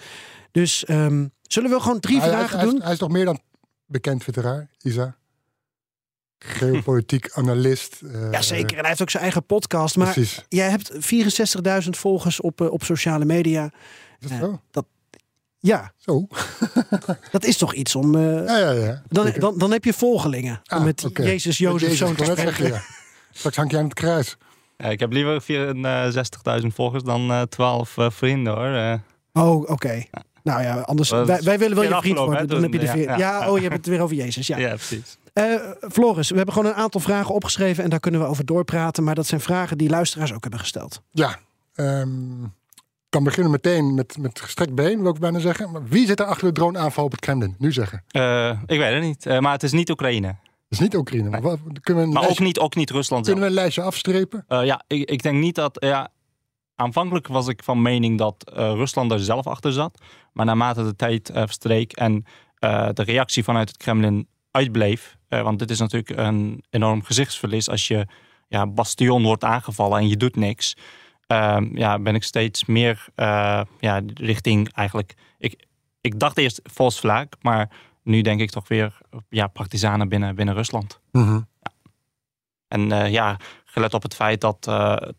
Dus 0.53 0.85
ehm, 0.85 1.27
zullen 1.43 1.71
we 1.71 1.81
gewoon 1.81 2.01
drie 2.01 2.19
Hij, 2.21 2.29
hij, 2.29 2.39
vragen 2.39 2.59
hij 2.59 2.67
is- 2.67 2.73
doen? 2.73 2.83
hij 2.83 2.93
is 2.93 2.99
toch 2.99 3.11
meer 3.11 3.25
dan 3.25 3.41
bekend 3.87 4.21
twitteraar, 4.21 4.71
Isa? 4.83 5.17
Geopolitiek 6.47 7.31
analist. 7.33 8.01
eh, 8.13 8.31
Jazeker, 8.31 8.73
en 8.75 8.79
hij 8.81 8.89
heeft 8.89 9.03
ook 9.03 9.11
zijn 9.11 9.23
eigen 9.23 9.45
podcast. 9.47 9.97
Maar 9.97 10.13
Precies. 10.13 10.45
jij 10.49 10.71
hebt 10.71 10.91
64.000 11.85 11.91
volgers 11.91 12.41
op, 12.41 12.61
eh, 12.61 12.71
op 12.73 12.85
sociale 12.85 13.25
media. 13.25 13.65
Is 14.21 14.29
dat 14.29 14.31
Eh, 14.31 14.39
zo? 14.39 14.61
dat, 14.71 14.85
ja, 15.59 15.93
Zo. 15.97 16.27
dat 17.31 17.45
is 17.45 17.57
toch 17.57 17.75
iets 17.75 17.95
om... 17.97 18.15
eh, 18.15 18.23
Ja, 18.47 18.59
ja, 18.59 18.71
ja. 18.71 19.03
dan, 19.09 19.33
dan, 19.39 19.59
dan 19.59 19.71
heb 19.73 19.85
je 19.85 19.93
volgelingen. 19.93 20.61
Ah, 20.65 20.79
om 20.79 20.85
met. 20.85 21.01
Jezus, 21.15 21.45
Met 21.47 21.57
Jozef, 21.57 21.81
Jezus, 21.89 21.99
zoon 21.99 22.15
te 22.15 22.25
zeggen, 22.25 22.67
ja. 22.67 22.83
Straks 23.31 23.57
hangt 23.57 23.71
jij 23.71 23.81
aan 23.81 23.87
het 23.87 23.95
kruis. 23.95 24.37
Ja, 24.77 24.87
ik 24.89 25.01
heb 25.01 25.13
liever 25.13 25.43
64.000 26.61 26.67
volgers 26.75 27.03
dan 27.03 27.31
eh 27.31 27.43
12 27.43 27.97
eh, 27.99 28.11
vrienden 28.11 28.53
hoor. 28.55 29.01
Oh, 29.45 29.71
oké. 29.71 30.05
Nou 30.45 30.63
ja, 30.63 30.81
anders... 30.81 31.11
Wij, 31.11 31.25
wij 31.43 31.59
willen 31.59 31.77
wel 31.77 31.85
je 31.89 31.97
vriend 32.01 32.19
worden. 32.19 32.39
hè, 32.39 32.47
Dan 32.47 32.63
heb 32.63 32.73
je 32.73 32.79
de 32.79 32.85
ja, 32.87 32.95
ja, 32.95 33.17
ja. 33.17 33.51
oh, 33.51 33.57
je 33.57 33.63
hebt 33.63 33.77
het 33.77 33.87
weer 33.87 34.01
over 34.01 34.17
Jezus. 34.17 34.47
Ja. 34.47 34.57
ja. 34.59 34.69
precies. 34.69 35.19
Eh, 35.33 35.55
Floris, 35.93 36.31
we 36.31 36.37
hebben 36.37 36.55
gewoon 36.55 36.71
een 36.71 36.77
aantal 36.77 37.01
vragen 37.01 37.35
opgeschreven... 37.35 37.85
en 37.85 37.91
daar 37.91 38.01
kunnen 38.01 38.21
we 38.21 38.27
over 38.27 38.45
doorpraten. 38.45 39.05
Maar 39.05 39.15
dat 39.15 39.27
zijn 39.27 39.41
vragen 39.41 39.79
die 39.79 39.89
luisteraars 39.89 40.33
ook 40.33 40.43
hebben 40.43 40.61
gesteld. 40.61 41.03
Ja, 41.11 41.39
ehm, 41.75 42.09
kan 43.09 43.25
beginnen 43.25 43.51
meteen 43.53 43.95
met, 43.95 44.17
met 44.19 44.41
gestrekt 44.41 44.75
been, 44.75 45.03
wil 45.03 45.11
ik 45.15 45.19
bijna 45.21 45.39
zeggen. 45.39 45.71
Maar 45.71 45.85
wie 45.89 46.07
zit 46.07 46.21
er 46.21 46.27
achter 46.27 46.47
de 46.47 46.53
droneaanval 46.53 47.05
op 47.05 47.11
het 47.11 47.21
Kremlin? 47.21 47.55
Nu 47.59 47.73
zeggen. 47.73 48.03
Eh, 48.09 48.51
ik 48.67 48.79
weet 48.79 48.93
het 48.95 49.03
niet, 49.03 49.27
Eh, 49.27 49.39
maar 49.39 49.53
het 49.53 49.63
is 49.63 49.73
niet 49.73 49.91
Oekraïne. 49.91 50.27
Dat 50.29 50.37
is 50.69 50.79
niet 50.79 50.97
Oekraïne. 50.97 51.29
Maar 51.31 51.41
wat, 51.43 51.59
kunnen, 51.81 52.03
we 52.03 52.09
een 52.09 52.15
Maar 52.15 52.23
ook 52.23 52.23
lijstje, 52.29 52.45
niet, 52.45 52.59
ook 52.59 52.75
niet 52.75 52.91
Rusland 52.91 53.25
zelf. 53.27 53.37
kunnen 53.39 53.45
we 53.45 53.49
een 53.49 53.63
lijstje 53.63 53.83
afstrepen? 53.83 54.45
Eh, 54.49 54.65
ja, 54.65 54.83
ik, 54.87 55.11
ik 55.11 55.23
denk 55.23 55.39
niet 55.39 55.55
dat. 55.55 55.77
Ja, 55.81 56.09
aanvankelijk 56.77 57.27
was 57.27 57.49
ik 57.49 57.63
van 57.63 57.83
mening 57.83 58.19
dat 58.19 58.51
eh, 58.51 58.57
Rusland 58.57 59.13
er 59.13 59.21
zelf 59.21 59.47
achter 59.47 59.73
zat. 59.73 60.03
Maar 60.33 60.47
naarmate 60.47 60.85
de 60.85 60.97
tijd 60.97 61.31
eh, 61.31 61.43
verstreek 61.43 61.93
en 61.93 62.25
eh, 62.59 62.89
de 62.93 63.03
reactie 63.03 63.45
vanuit 63.45 63.69
het 63.69 63.77
Kremlin 63.77 64.29
uitbleef. 64.51 65.17
want 65.29 65.59
dit 65.59 65.71
is 65.71 65.79
natuurlijk 65.79 66.19
een 66.19 66.65
enorm 66.71 67.03
gezichtsverlies 67.03 67.69
als 67.69 67.89
je 67.89 68.07
ja, 68.49 68.67
bastion 68.67 69.23
wordt 69.23 69.45
aangevallen 69.45 69.99
en 69.99 70.09
je 70.09 70.17
doet 70.17 70.37
niks. 70.37 70.77
Ehm, 71.27 71.77
ja, 71.77 71.99
ben 71.99 72.15
ik 72.15 72.23
steeds 72.23 72.65
meer 72.65 73.07
ja, 73.81 74.03
richting 74.15 74.73
eigenlijk. 74.73 75.15
Ik, 75.39 75.67
ik 76.01 76.19
dacht 76.19 76.39
eerst 76.39 76.61
Volksvlaak, 76.63 77.35
maar 77.41 77.71
nu 78.03 78.21
denk 78.21 78.41
ik 78.41 78.51
toch 78.51 78.69
weer 78.69 78.99
ja, 79.29 79.47
partisanen 79.47 80.09
binnen, 80.09 80.35
binnen 80.35 80.55
Rusland. 80.55 81.01
En 82.75 82.93
eh, 82.93 83.13
ja, 83.13 83.37
gelet 83.65 83.95
op 83.95 84.03
het 84.03 84.15
feit 84.15 84.41
dat, 84.41 84.65
dat 84.65 85.15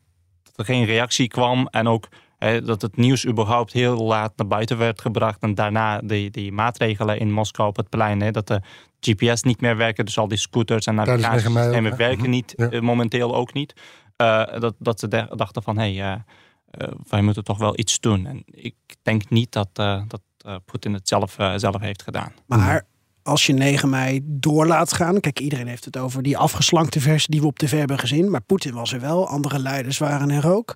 er 0.56 0.66
geen 0.66 0.86
reactie 0.86 1.28
kwam 1.28 1.68
en 1.68 1.88
ook 1.88 2.08
hè, 2.38 2.62
dat 2.62 2.82
het 2.82 2.98
nieuws 2.98 3.26
überhaupt 3.26 3.74
heel 3.74 4.04
laat 4.04 4.34
naar 4.36 4.48
buiten 4.48 4.78
werd 4.78 5.02
gebracht 5.02 5.42
en 5.42 5.56
daarna 5.56 6.00
die, 6.00 6.30
die 6.32 6.52
maatregelen 6.52 7.20
in 7.20 7.32
Moskou 7.32 7.70
op 7.70 7.76
het 7.76 7.90
plein, 7.90 8.22
hè, 8.22 8.32
dat 8.32 8.48
de 8.48 8.62
GPS 9.00 9.42
niet 9.44 9.62
meer 9.62 9.78
werken. 9.78 10.06
Dus 10.06 10.18
al 10.18 10.28
die 10.28 10.38
scooters 10.38 10.86
en 10.86 10.96
Tijdens 10.96 11.22
9 11.22 11.32
mei 11.32 11.68
ook, 11.68 11.74
navigatiesystemen 11.74 11.98
werken 11.98 12.22
Mhm. 12.22 12.30
niet. 12.30 12.54
Ja. 12.56 12.70
eh, 12.70 12.82
momenteel 12.82 13.36
ook 13.36 13.54
niet. 13.54 13.74
Eh, 14.16 14.60
dat, 14.60 14.76
dat 14.80 15.00
ze 15.00 15.08
dachten 15.36 15.64
van, 15.64 15.78
hé, 15.78 15.96
hey, 15.96 16.24
eh, 16.72 16.88
wij 17.10 17.22
moeten 17.22 17.44
toch 17.44 17.58
wel 17.58 17.80
iets 17.80 18.00
doen. 18.00 18.26
En 18.26 18.44
ik 18.46 18.76
denk 19.02 19.30
niet 19.30 19.52
dat, 19.52 19.70
eh, 19.74 20.02
dat 20.08 20.22
eh, 20.38 20.56
Poetin 20.66 20.94
het 20.94 21.08
zelf, 21.08 21.36
zelf 21.56 21.80
heeft 21.80 22.04
gedaan. 22.04 22.32
Maar 22.46 22.86
als 23.26 23.46
je 23.46 23.54
9 23.54 23.90
mei 23.90 24.20
door 24.24 24.68
laat 24.68 24.94
gaan. 24.94 25.20
Kijk, 25.20 25.40
iedereen 25.40 25.68
heeft 25.68 25.86
het 25.86 25.98
over 25.98 26.24
die 26.24 26.38
afgeslankte 26.38 27.00
versie 27.00 27.32
die 27.32 27.42
we 27.42 27.48
op 27.48 27.60
tv 27.60 27.78
hebben 27.78 28.00
gezien. 28.00 28.30
Maar 28.30 28.42
Poetin 28.42 28.74
was 28.74 28.94
er 28.94 29.00
wel. 29.00 29.28
Andere 29.28 29.60
leiders 29.60 29.98
waren 29.98 30.30
er 30.30 30.52
ook. 30.52 30.76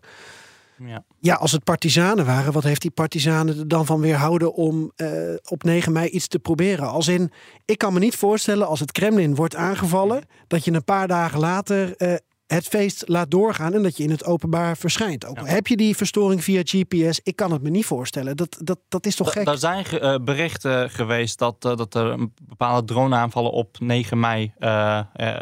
Ja. 0.86 1.03
Ja, 1.20 1.36
als 1.36 1.51
het 1.51 1.63
partizanen 1.63 2.25
waren, 2.25 2.53
wat 2.53 2.63
heeft 2.63 2.82
die 2.82 2.91
partizanen 2.91 3.58
er 3.58 3.68
dan 3.68 3.86
van 3.86 4.00
weerhouden 4.00 4.53
om 4.53 4.91
eh, 4.96 5.10
op 5.44 5.63
9 5.63 5.91
mei 5.91 6.10
iets 6.10 6.27
te 6.27 6.39
proberen? 6.39 6.89
Als 6.89 7.08
in, 7.08 7.32
ik 7.65 7.77
kan 7.77 7.94
me 7.94 8.00
niet 8.00 8.15
voorstellen 8.15 8.68
als 8.68 8.79
het 8.79 8.91
Kremlin 8.91 9.36
wordt 9.36 9.56
aangevallen, 9.56 10.24
dat 10.48 10.65
je 10.65 10.74
een 10.74 10.84
paar 10.84 11.08
dagen 11.08 11.39
later 11.39 11.96
eh, 11.96 12.13
het 12.56 12.68
feest 12.68 13.03
laat 13.08 13.32
doorgaan 13.32 13.74
en 13.74 13.84
dat 13.84 13.98
je 13.98 14.03
in 14.03 14.10
het 14.10 14.25
openbaar 14.25 14.77
verschijnt. 14.77 15.25
Ook 15.25 15.48
heb 15.48 15.68
je 15.68 15.77
die 15.77 15.96
verstoring 15.96 16.44
via 16.44 16.62
GPS, 16.65 17.20
ik 17.24 17.36
kan 17.36 17.51
het 17.51 17.62
me 17.62 17.70
niet 17.70 17.86
voorstellen. 17.86 18.38
Dat, 18.38 18.58
dat, 18.63 18.79
dat 18.88 19.06
is 19.06 19.15
toch 19.15 19.27
Da- 19.27 19.34
gek? 19.34 19.46
Daar 19.46 19.58
zijn 19.58 19.86
eh, 19.86 20.15
berichten 20.22 20.89
geweest 20.89 21.39
dat, 21.39 21.65
eh, 21.65 21.75
dat 21.75 21.96
er 21.96 22.06
een 22.06 22.34
bepaalde 22.41 22.88
droneaanvallen 22.88 23.51
op 23.51 23.79
9 23.79 24.20
mei 24.20 24.51
eh, 24.58 25.00
eh, 25.13 25.36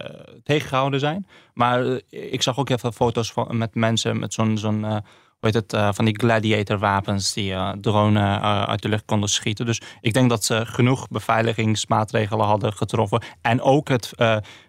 tegengehouden 0.43 0.99
zijn. 0.99 1.27
Maar 1.53 2.01
ik 2.09 2.41
zag 2.41 2.57
ook 2.57 2.69
even 2.69 2.93
foto's 2.93 3.31
van, 3.31 3.57
met 3.57 3.75
mensen 3.75 4.19
met 4.19 4.33
zo'n, 4.33 4.57
zo'n 4.57 5.01
heet 5.39 5.53
het, 5.53 5.73
eh, 5.73 5.89
van 5.93 6.05
die 6.05 6.19
gladiator 6.19 6.77
wapens 6.79 7.33
die 7.33 7.53
eh 7.53 7.69
drone 7.69 8.19
eh, 8.19 8.63
uit 8.63 8.81
de 8.81 8.89
lucht 8.89 9.05
konden 9.05 9.29
schieten. 9.29 9.65
Dus 9.65 9.81
ik 10.01 10.13
denk 10.13 10.29
dat 10.29 10.43
ze 10.43 10.65
genoeg 10.65 11.07
beveiligingsmaatregelen 11.07 12.45
hadden 12.45 12.73
getroffen. 12.73 13.21
En 13.41 13.61
ook 13.61 13.87
het, 13.87 14.11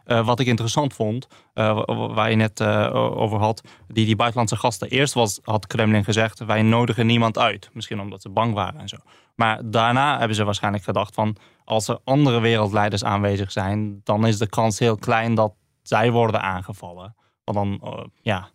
wat 0.05 0.41
ik 0.41 0.47
interessant 0.47 0.95
vond, 0.95 1.27
wa- 1.55 1.75
wa- 1.85 2.09
waar 2.15 2.31
je 2.31 2.37
net 2.37 2.63
over 2.95 3.39
had, 3.39 3.61
die, 3.89 4.07
die 4.07 4.17
buitenlandse 4.17 4.57
gasten. 4.57 4.89
Eerst 4.89 5.15
was, 5.15 5.41
had 5.43 5.67
Kremlin 5.67 6.05
gezegd, 6.05 6.45
wij 6.45 6.63
nodigen 6.63 7.07
niemand 7.07 7.39
uit. 7.39 7.71
Misschien 7.73 8.01
omdat 8.01 8.23
ze 8.23 8.29
bang 8.29 8.55
waren 8.55 8.81
en 8.81 8.89
zo. 8.89 8.97
Maar 9.35 9.61
daarna 9.65 10.19
hebben 10.19 10.37
ze 10.37 10.45
waarschijnlijk 10.45 10.85
gedacht 10.85 11.15
van, 11.15 11.37
als 11.65 11.89
er 11.89 11.99
andere 12.05 12.41
wereldleiders 12.41 13.05
aanwezig 13.05 13.53
zijn, 13.53 14.01
dan 14.05 14.27
is 14.27 14.39
de 14.39 14.49
kans 14.49 14.79
heel 14.79 14.97
klein 14.97 15.35
dat 15.35 15.55
zij 15.83 16.11
worden 16.11 16.43
aangevallen. 16.43 17.15
Want 17.45 17.57
dan, 17.81 18.11
ja, 18.23 18.49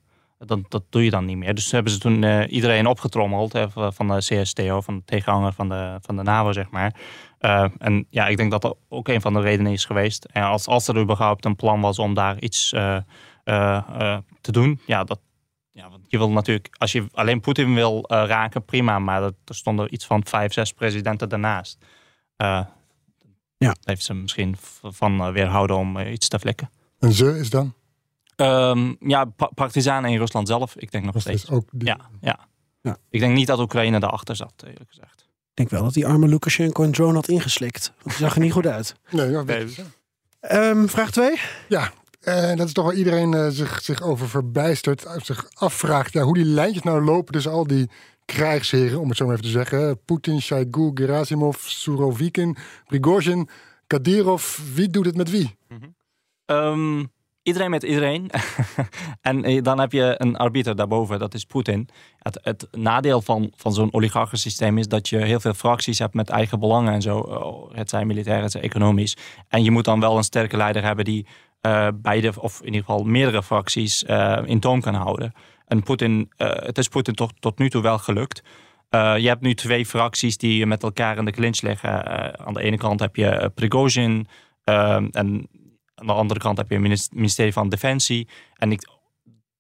dat, 0.46 0.60
dat 0.70 0.84
doe 0.90 1.04
je 1.04 1.10
dan 1.10 1.26
niet 1.26 1.38
meer. 1.38 1.56
Dus 1.56 1.72
hebben 1.72 1.92
ze 1.92 2.00
toen 2.00 2.24
eh, 2.24 2.52
iedereen 2.52 2.88
opgetrommeld 2.88 3.54
hè, 3.54 3.70
van 3.92 4.08
de 4.08 4.18
CSTO, 4.18 4.82
van 4.82 4.96
de 4.96 5.04
tegenhanger 5.06 5.54
van 5.54 5.70
de, 5.70 5.98
van 6.02 6.16
de 6.16 6.24
NAVO, 6.24 6.52
zeg 6.52 6.70
maar. 6.70 6.96
Eh, 7.40 7.66
en 7.78 8.06
ja, 8.10 8.28
ik 8.28 8.38
denk 8.38 8.52
dat 8.52 8.62
dat 8.62 8.78
ook 8.90 9.08
een 9.08 9.22
van 9.22 9.34
de 9.34 9.42
redenen 9.42 9.72
is 9.72 9.86
geweest. 9.86 10.26
En 10.26 10.44
als, 10.44 10.68
als 10.68 10.88
er 10.88 11.00
überhaupt 11.00 11.46
een 11.46 11.56
plan 11.56 11.82
was 11.82 12.00
om 12.00 12.14
daar 12.14 12.40
iets 12.40 12.74
eh, 12.74 12.98
te 14.42 14.52
doen, 14.52 14.82
ja, 14.86 15.04
dat, 15.04 15.20
ja, 15.72 15.90
want 15.90 16.02
je 16.08 16.18
wil 16.18 16.32
natuurlijk, 16.32 16.76
als 16.78 16.92
je 16.92 17.06
alleen 17.12 17.40
Poetin 17.40 17.74
wil 17.74 18.04
raken, 18.08 18.66
prima. 18.66 19.00
Maar 19.00 19.22
dat, 19.22 19.34
er 19.46 19.56
stonden 19.56 19.94
iets 19.94 20.06
van 20.06 20.26
vijf, 20.26 20.54
zes 20.54 20.74
presidenten 20.74 21.30
daarnaast. 21.30 21.86
Ja. 22.38 22.70
dat 23.58 23.80
heeft 23.84 24.04
ze 24.04 24.14
misschien 24.14 24.56
van 24.82 25.32
weerhouden 25.32 25.78
om 25.78 26.00
iets 26.00 26.28
te 26.28 26.40
flikken. 26.40 26.70
En 27.00 27.12
ze 27.12 27.40
is 27.40 27.50
dan? 27.50 27.74
Ehm, 28.36 28.94
ja, 29.00 29.26
pa- 29.26 29.50
partisanen 29.56 30.12
in 30.12 30.18
Rusland 30.18 30.48
zelf, 30.48 30.76
ik 30.76 30.92
denk 30.92 31.04
nog 31.04 31.14
Dat 31.14 31.22
steeds. 31.22 31.44
is 31.44 31.50
ook 31.50 31.68
die- 31.72 31.88
Ja, 31.88 31.98
ja. 32.22 32.40
Ja. 32.82 32.98
Ik 33.10 33.20
denk 33.20 33.36
niet 33.36 33.48
dat 33.48 33.60
Oekraïne 33.60 34.00
daarachter 34.00 34.36
zat, 34.36 34.54
eerlijk 34.66 34.90
gezegd. 34.90 35.22
Ik 35.22 35.54
denk 35.60 35.70
wel 35.70 35.84
dat 35.84 35.94
die 35.94 36.08
arme 36.08 36.28
Lukashenko 36.28 36.84
een 36.84 36.92
drone 36.92 37.14
had 37.14 37.28
ingeslikt. 37.28 37.92
Want 38.04 38.18
die 38.18 38.26
zag 38.26 38.36
er 38.36 38.42
niet 38.42 38.52
goed 38.52 38.68
uit. 38.68 38.96
Nee, 39.12 39.28
Nee. 39.30 39.44
weet 39.44 39.76
je. 39.76 39.84
Ehm, 40.40 40.86
vraag 40.88 41.12
2. 41.12 41.40
Ja, 41.70 41.92
en 42.20 42.58
dat 42.58 42.68
is 42.68 42.74
toch 42.74 42.86
waar 42.86 42.94
iedereen 42.94 43.34
eh, 43.34 43.48
zich, 43.50 43.82
zich 43.82 44.02
over 44.02 44.30
verbijstert. 44.30 45.04
eh, 45.06 45.20
Zich 45.22 45.48
afvraagt 45.54 46.14
ja, 46.14 46.22
hoe 46.24 46.34
die 46.34 46.46
lijntjes 46.46 46.84
nou 46.84 47.04
lopen 47.04 47.34
tussen 47.34 47.52
al 47.52 47.68
die 47.68 47.90
krijgsheren, 48.26 49.00
om 49.00 49.08
het 49.10 49.18
zo 49.18 49.26
maar 49.26 49.34
even 49.34 49.46
te 49.46 49.52
zeggen. 49.52 50.00
Poetin, 50.06 50.42
Shoigu, 50.42 50.92
Gerasimov, 50.94 51.58
Surovikin, 51.68 52.58
Prigozhin, 52.86 53.50
Kadyrov. 53.88 54.60
Wie 54.74 54.88
doet 54.90 55.06
het 55.06 55.16
met 55.16 55.30
wie? 55.30 55.56
Ehm, 56.46 57.04
iedereen 57.44 57.70
met 57.70 57.84
iedereen. 57.84 58.30
en 59.22 59.44
eh, 59.44 59.62
dan 59.62 59.80
heb 59.80 59.92
je 59.92 60.16
een 60.18 60.38
arbiter 60.38 60.76
daarboven, 60.76 61.20
dat 61.20 61.34
is 61.34 61.46
Poetin. 61.46 61.90
Het, 62.20 62.68
nadeel 62.72 63.22
van, 63.22 63.52
van 63.56 63.74
zo'n 63.74 63.94
oligarchensysteem 63.94 64.78
is 64.78 64.88
dat 64.88 65.10
je 65.10 65.18
heel 65.18 65.40
veel 65.40 65.54
fracties 65.54 66.00
hebt 66.00 66.14
met 66.14 66.30
eigen 66.30 66.60
belangen 66.60 66.94
en 66.94 67.02
zo. 67.02 67.18
Oh, 67.18 67.76
Het 67.76 67.90
zijn 67.90 68.08
militair, 68.08 68.42
het 68.42 68.52
zijn 68.52 68.64
economisch. 68.64 69.18
En 69.48 69.64
je 69.64 69.72
moet 69.72 69.86
dan 69.86 70.00
wel 70.00 70.18
een 70.18 70.24
sterke 70.24 70.58
leider 70.58 70.84
hebben 70.84 71.06
die 71.06 71.26
eh, 71.62 71.88
beide, 71.96 72.42
of 72.42 72.60
in 72.60 72.66
ieder 72.66 72.80
geval 72.80 73.04
meerdere 73.04 73.44
fracties, 73.44 74.04
eh, 74.04 74.40
in 74.46 74.60
toom 74.60 74.82
kan 74.82 74.94
houden. 74.94 75.34
En 75.68 75.84
Poetin, 75.84 76.32
eh, 76.38 76.50
het 76.50 76.78
is 76.78 76.88
Poetin 76.88 77.16
tot, 77.16 77.34
tot 77.40 77.58
nu 77.58 77.70
toe 77.70 77.82
wel 77.82 77.98
gelukt. 77.98 78.44
Eh, 78.94 79.18
je 79.18 79.28
hebt 79.28 79.42
nu 79.42 79.54
twee 79.54 79.86
fracties 79.86 80.38
die 80.38 80.66
met 80.66 80.84
elkaar 80.84 81.18
in 81.18 81.26
de 81.26 81.32
clinch 81.32 81.62
liggen. 81.62 82.06
Eh, 82.06 82.46
aan 82.46 82.54
de 82.54 82.62
ene 82.62 82.78
kant 82.78 83.00
heb 83.00 83.16
je 83.16 83.28
eh, 83.28 83.50
Prigozhin 83.56 84.28
eh, 84.64 84.96
en 85.12 85.48
aan 85.96 86.08
de 86.08 86.14
andere 86.14 86.40
kant 86.40 86.58
heb 86.58 86.68
je 86.70 86.74
het 86.74 86.84
minis- 86.84 87.10
ministerie 87.10 87.54
van 87.54 87.70
Defensie. 87.70 88.28
En 88.54 88.72
ik, 88.72 88.90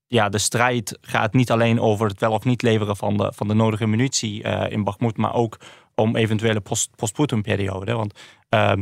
ja, 0.07 0.29
de 0.29 0.37
strijd 0.37 0.97
gaat 1.01 1.33
niet 1.33 1.51
alleen 1.51 1.79
over 1.79 2.07
het 2.07 2.19
wel 2.19 2.31
of 2.31 2.43
niet 2.43 2.61
leveren 2.61 2.97
van 2.97 3.17
de, 3.17 3.31
van 3.35 3.47
de 3.47 3.53
nodige 3.53 3.87
munitie 3.87 4.43
eh, 4.43 4.71
in 4.71 4.83
Bakhmut, 4.83 5.17
maar 5.17 5.33
ook 5.33 5.59
om 5.95 6.15
eventuele 6.15 6.59
post- 6.59 6.95
post-Poetin-periode. 6.95 7.93
Want 7.93 8.19
ehm, 8.49 8.81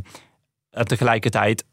tegelijkertijd 0.70 1.65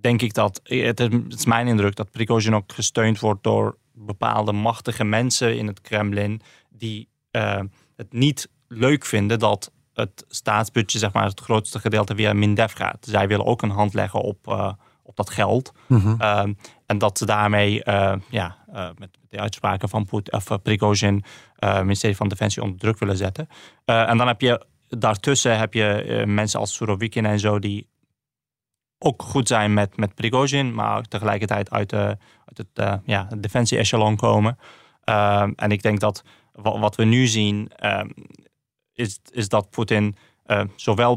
denk 0.00 0.22
ik 0.22 0.34
dat, 0.34 0.60
het 0.62 1.00
is, 1.00 1.12
het 1.12 1.34
is 1.34 1.46
mijn 1.46 1.66
indruk, 1.66 1.96
dat 1.96 2.10
Prigozhin 2.10 2.54
ook 2.54 2.72
gesteund 2.72 3.20
wordt 3.20 3.42
door 3.42 3.78
bepaalde 3.92 4.52
machtige 4.52 5.04
mensen 5.04 5.56
in 5.56 5.66
het 5.66 5.80
Kremlin 5.80 6.40
die 6.70 7.08
eh, 7.30 7.60
het 7.96 8.12
niet 8.12 8.48
leuk 8.68 9.04
vinden 9.04 9.38
dat 9.38 9.72
het 9.92 10.24
staatsbudget, 10.28 11.00
zeg 11.00 11.12
maar, 11.12 11.24
het 11.24 11.40
grootste 11.40 11.78
gedeelte 11.78 12.14
via 12.14 12.32
Mindef 12.32 12.72
gaat. 12.72 13.06
Zij 13.10 13.28
willen 13.28 13.46
ook 13.46 13.62
een 13.62 13.70
hand 13.70 13.94
leggen 13.94 14.20
op, 14.20 14.48
eh, 14.48 14.72
op 15.12 15.26
dat 15.26 15.30
geld. 15.34 15.72
Ehm, 16.18 16.52
en 16.86 16.98
dat 16.98 17.18
ze 17.18 17.26
daarmee 17.26 17.84
eh, 17.84 18.14
ja, 18.30 18.56
eh, 18.72 18.88
met 18.98 19.18
de 19.28 19.38
uitspraken 19.40 19.88
van 19.88 20.04
Poet, 20.04 20.32
of, 20.32 20.50
eh, 20.50 20.56
Prigozhin 20.62 21.24
eh 21.56 21.80
ministerie 21.80 22.16
van 22.16 22.28
Defensie 22.28 22.62
onder 22.62 22.78
druk 22.78 22.98
willen 22.98 23.16
zetten. 23.16 23.48
En 23.84 24.16
dan 24.18 24.26
heb 24.26 24.40
je 24.40 24.66
daartussen 24.88 25.58
heb 25.58 25.74
je 25.74 26.22
mensen 26.26 26.60
als 26.60 26.74
Surovikin 26.74 27.26
en 27.26 27.38
zo 27.38 27.58
die 27.58 27.88
ook 28.98 29.22
goed 29.22 29.48
zijn 29.48 29.74
met, 29.74 29.96
met 29.96 30.14
Prigozhin, 30.14 30.74
maar 30.74 31.02
tegelijkertijd 31.02 31.70
uit, 31.70 31.90
de, 31.90 32.16
uit 32.44 32.58
het 32.74 33.00
ja, 33.04 33.28
defensie-echelon 33.38 34.16
komen. 34.16 34.58
Ehm, 35.04 35.52
en 35.56 35.70
ik 35.70 35.82
denk 35.82 36.00
dat 36.00 36.24
wa- 36.52 36.78
wat 36.78 36.96
we 36.96 37.04
nu 37.04 37.26
zien, 37.26 37.70
ehm, 37.76 38.08
is, 38.92 39.18
is 39.30 39.48
dat 39.48 39.70
Poetin 39.70 40.16
eh, 40.42 40.60
zowel 40.76 41.14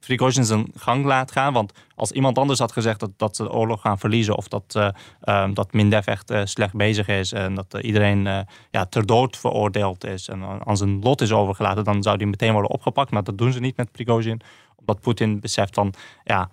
Prigozhin, 0.00 0.44
zijn 0.44 0.66
gang 0.74 1.04
laat 1.04 1.32
gaan. 1.32 1.52
Want 1.52 1.72
als 1.94 2.12
iemand 2.12 2.38
anders 2.38 2.58
had 2.58 2.72
gezegd 2.72 3.00
dat, 3.00 3.10
dat 3.16 3.36
ze 3.36 3.42
de 3.42 3.52
oorlog 3.52 3.80
gaan 3.80 3.98
verliezen... 3.98 4.36
of 4.36 4.48
dat, 4.48 4.92
ehm, 5.20 5.54
dat 5.54 5.72
Mindef 5.72 6.06
echt 6.06 6.30
eh, 6.30 6.40
slecht 6.44 6.74
bezig 6.74 7.08
is... 7.08 7.32
en 7.32 7.54
dat 7.54 7.76
iedereen 7.80 8.46
ja, 8.70 8.86
ter 8.88 9.06
dood 9.06 9.36
veroordeeld 9.36 10.04
is... 10.04 10.28
en 10.28 10.42
aan 10.64 10.76
zijn 10.76 11.00
lot 11.00 11.20
is 11.20 11.32
overgelaten... 11.32 11.84
dan 11.84 12.02
zou 12.02 12.16
die 12.16 12.26
meteen 12.26 12.52
worden 12.52 12.70
opgepakt. 12.70 13.10
Maar 13.10 13.24
dat 13.24 13.38
doen 13.38 13.52
ze 13.52 13.60
niet 13.60 13.76
met 13.76 13.92
Prigozhin 13.92 14.40
omdat 14.76 15.00
Poetin 15.02 15.40
beseft 15.40 15.74
van, 15.74 15.94
ja, 16.24 16.50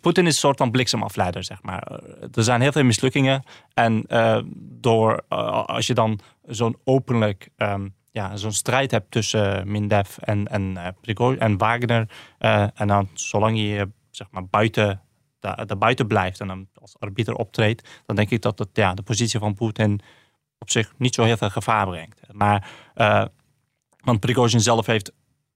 Poetin 0.00 0.26
is 0.26 0.32
een 0.32 0.38
soort 0.38 0.56
van 0.56 0.70
bliksemafleider, 0.70 1.44
zeg 1.44 1.62
maar. 1.62 2.00
Er 2.34 2.42
zijn 2.42 2.60
heel 2.60 2.72
veel 2.72 2.84
mislukkingen. 2.84 3.42
En 3.74 4.04
door, 4.56 5.22
als 5.66 5.86
je 5.86 5.94
dan 5.94 6.20
zo'n 6.46 6.76
openlijk, 6.84 7.48
ehm, 7.56 7.88
ja, 8.14 8.36
zo'n 8.36 8.52
strijd 8.52 8.90
hebt 8.90 9.10
tussen 9.10 9.70
Mindef 9.70 10.18
en, 10.18 10.48
en, 10.48 10.76
eh, 10.76 11.38
en 11.38 11.58
Wagner. 11.58 12.08
eh, 12.38 12.66
en 12.74 12.88
dan, 12.88 13.08
zolang 13.14 13.58
je, 13.58 13.88
zeg 14.10 14.26
maar, 14.30 14.46
buiten, 14.46 15.00
daar 15.40 15.78
buiten 15.78 16.06
blijft 16.06 16.40
en 16.40 16.46
dan 16.46 16.68
als 16.74 16.96
arbiter 16.98 17.34
optreedt, 17.34 18.02
dan 18.06 18.16
denk 18.16 18.30
ik 18.30 18.42
dat 18.42 18.58
het, 18.58 18.68
ja, 18.72 18.94
de 18.94 19.02
positie 19.02 19.38
van 19.38 19.54
Poetin 19.54 20.00
op 20.58 20.70
zich 20.70 20.92
niet 20.96 21.14
zo 21.14 21.22
heel 21.22 21.36
veel 21.36 21.50
gevaar 21.50 21.86
brengt. 21.86 22.20
Maar, 22.32 22.70
eh, 22.94 23.24
want 24.04 24.20
Prigozhin 24.20 24.60
zelf 24.60 24.86
heeft 24.86 25.12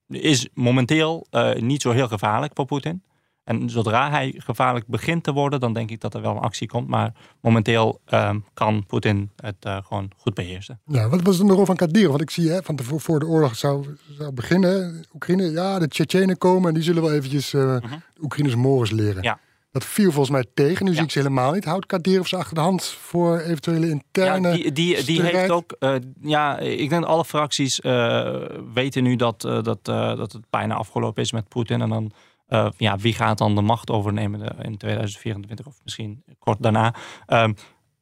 is 0.07 0.47
momenteel 0.53 1.27
eh, 1.29 1.53
niet 1.53 1.81
zo 1.81 1.91
heel 1.91 2.07
gevaarlijk 2.07 2.51
voor 2.55 2.65
Poetin. 2.65 3.03
En 3.49 3.69
zodra 3.69 4.09
hij 4.09 4.33
gevaarlijk 4.37 4.87
begint 4.87 5.23
te 5.23 5.31
worden, 5.31 5.59
dan 5.59 5.73
denk 5.73 5.89
ik 5.89 6.01
dat 6.01 6.13
er 6.13 6.21
wel 6.21 6.31
een 6.31 6.41
actie 6.41 6.67
komt. 6.67 6.87
Maar 6.87 7.13
momenteel 7.41 7.99
ehm, 8.05 8.39
kan 8.53 8.85
Poetin 8.85 9.31
het 9.35 9.55
eh, 9.59 9.77
gewoon 9.83 10.11
goed 10.17 10.33
beheersen. 10.33 10.79
Ja, 10.85 11.09
wat 11.09 11.21
was 11.21 11.37
dan 11.37 11.47
de 11.47 11.53
rol 11.53 11.65
van 11.65 11.75
Kadyrov? 11.75 12.09
Want 12.09 12.21
ik 12.21 12.29
zie 12.29 12.49
hè, 12.49 12.63
van 12.63 12.75
tevoren 12.75 13.01
voor 13.01 13.19
de 13.19 13.25
oorlog 13.27 13.55
zou, 13.55 13.85
zou 14.17 14.31
beginnen, 14.31 15.05
Oekraïne, 15.13 15.51
ja, 15.51 15.79
de 15.79 15.87
Tsjetsjenen 15.87 16.37
komen 16.37 16.67
en 16.67 16.73
die 16.73 16.83
zullen 16.83 17.01
wel 17.01 17.13
eventjes 17.13 17.53
eh 17.53 17.61
de 17.61 18.21
Oekraïners 18.21 18.55
mores 18.55 18.91
leren. 18.91 19.23
Ja. 19.23 19.39
Dat 19.71 19.85
viel 19.85 20.11
volgens 20.11 20.29
mij 20.29 20.45
tegen. 20.53 20.85
Nu 20.85 20.93
zie 20.93 21.03
ik 21.03 21.11
ze 21.11 21.17
helemaal 21.17 21.51
niet. 21.51 21.65
Houdt 21.65 21.85
Kadyrov 21.85 22.27
ze 22.27 22.35
achter 22.35 22.55
de 22.55 22.61
hand 22.61 22.83
voor 22.85 23.39
eventuele 23.39 23.89
interne 23.89 24.47
Ja, 24.47 24.53
die, 24.55 24.71
die, 24.71 25.03
die 25.03 25.21
heeft 25.21 25.49
ook. 25.49 25.75
eh, 25.79 25.95
ja, 26.21 26.59
ik 26.59 26.89
denk 26.89 27.01
dat 27.01 27.09
alle 27.11 27.25
fracties 27.25 27.79
eh, 27.81 28.41
weten 28.73 29.03
nu 29.03 29.15
dat, 29.15 29.41
dat, 29.41 29.85
dat 29.85 30.31
het 30.31 30.49
bijna 30.49 30.75
afgelopen 30.75 31.23
is 31.23 31.31
met 31.31 31.47
Poetin. 31.47 31.81
En 31.81 31.89
dan 31.89 32.11
eh, 32.49 32.67
ja, 32.77 32.97
wie 32.97 33.13
gaat 33.13 33.37
dan 33.37 33.55
de 33.55 33.61
macht 33.61 33.89
overnemen 33.89 34.39
de- 34.39 34.55
in 34.63 34.77
2024 34.77 35.65
of 35.65 35.79
misschien 35.83 36.23
kort 36.39 36.61
daarna. 36.63 36.93
Ehm, 37.25 37.53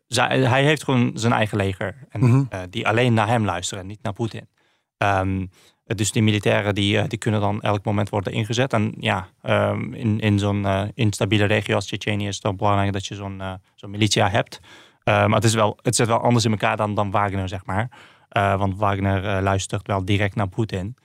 zij, 0.08 0.40
hij 0.40 0.64
heeft 0.64 0.84
gewoon 0.84 1.12
zijn 1.14 1.34
eigen 1.34 1.58
leger. 1.58 2.06
En, 2.10 2.20
Mhm. 2.20 2.44
eh, 2.50 2.60
die 2.70 2.88
alleen 2.88 3.14
naar 3.14 3.28
hem 3.28 3.46
luisteren, 3.46 3.88
niet 3.88 4.02
naar 4.04 4.14
Poetin. 4.14 4.50
Ehm, 4.98 5.46
dus 5.86 6.12
die 6.12 6.24
militairen 6.24 6.76
die, 6.76 6.98
eh, 7.00 7.08
die 7.08 7.18
kunnen 7.18 7.42
dan 7.42 7.62
elk 7.62 7.86
moment 7.86 8.10
worden 8.10 8.34
ingezet. 8.34 8.74
En 8.74 8.94
ja, 9.00 9.28
ehm, 9.42 9.94
in, 9.94 10.20
in 10.20 10.40
zo'n 10.40 10.66
eh, 10.66 10.84
instabiele 10.94 11.46
regio 11.46 11.76
als 11.76 11.86
Tsjetsjenië 11.86 12.28
is 12.28 12.36
het 12.36 12.44
wel 12.44 12.56
belangrijk 12.56 12.94
dat 12.94 13.06
je 13.06 13.16
zo'n 13.16 13.42
eh, 13.42 13.54
zo'n 13.76 13.90
militia 13.92 14.30
hebt. 14.30 14.60
Eh, 15.04 15.14
maar 15.26 15.36
het, 15.36 15.44
is 15.44 15.54
wel, 15.54 15.80
het 15.82 15.96
zit 15.96 16.08
wel 16.08 16.20
anders 16.20 16.46
in 16.46 16.52
elkaar 16.52 16.78
dan, 16.78 16.94
dan 16.96 17.12
Wagner, 17.12 17.48
zeg 17.50 17.66
maar. 17.66 17.92
Eh, 18.30 18.58
want 18.58 18.78
Wagner 18.78 19.26
eh, 19.26 19.42
luistert 19.42 19.88
wel 19.88 20.06
direct 20.06 20.36
naar 20.36 20.48
Poetin. 20.48 20.96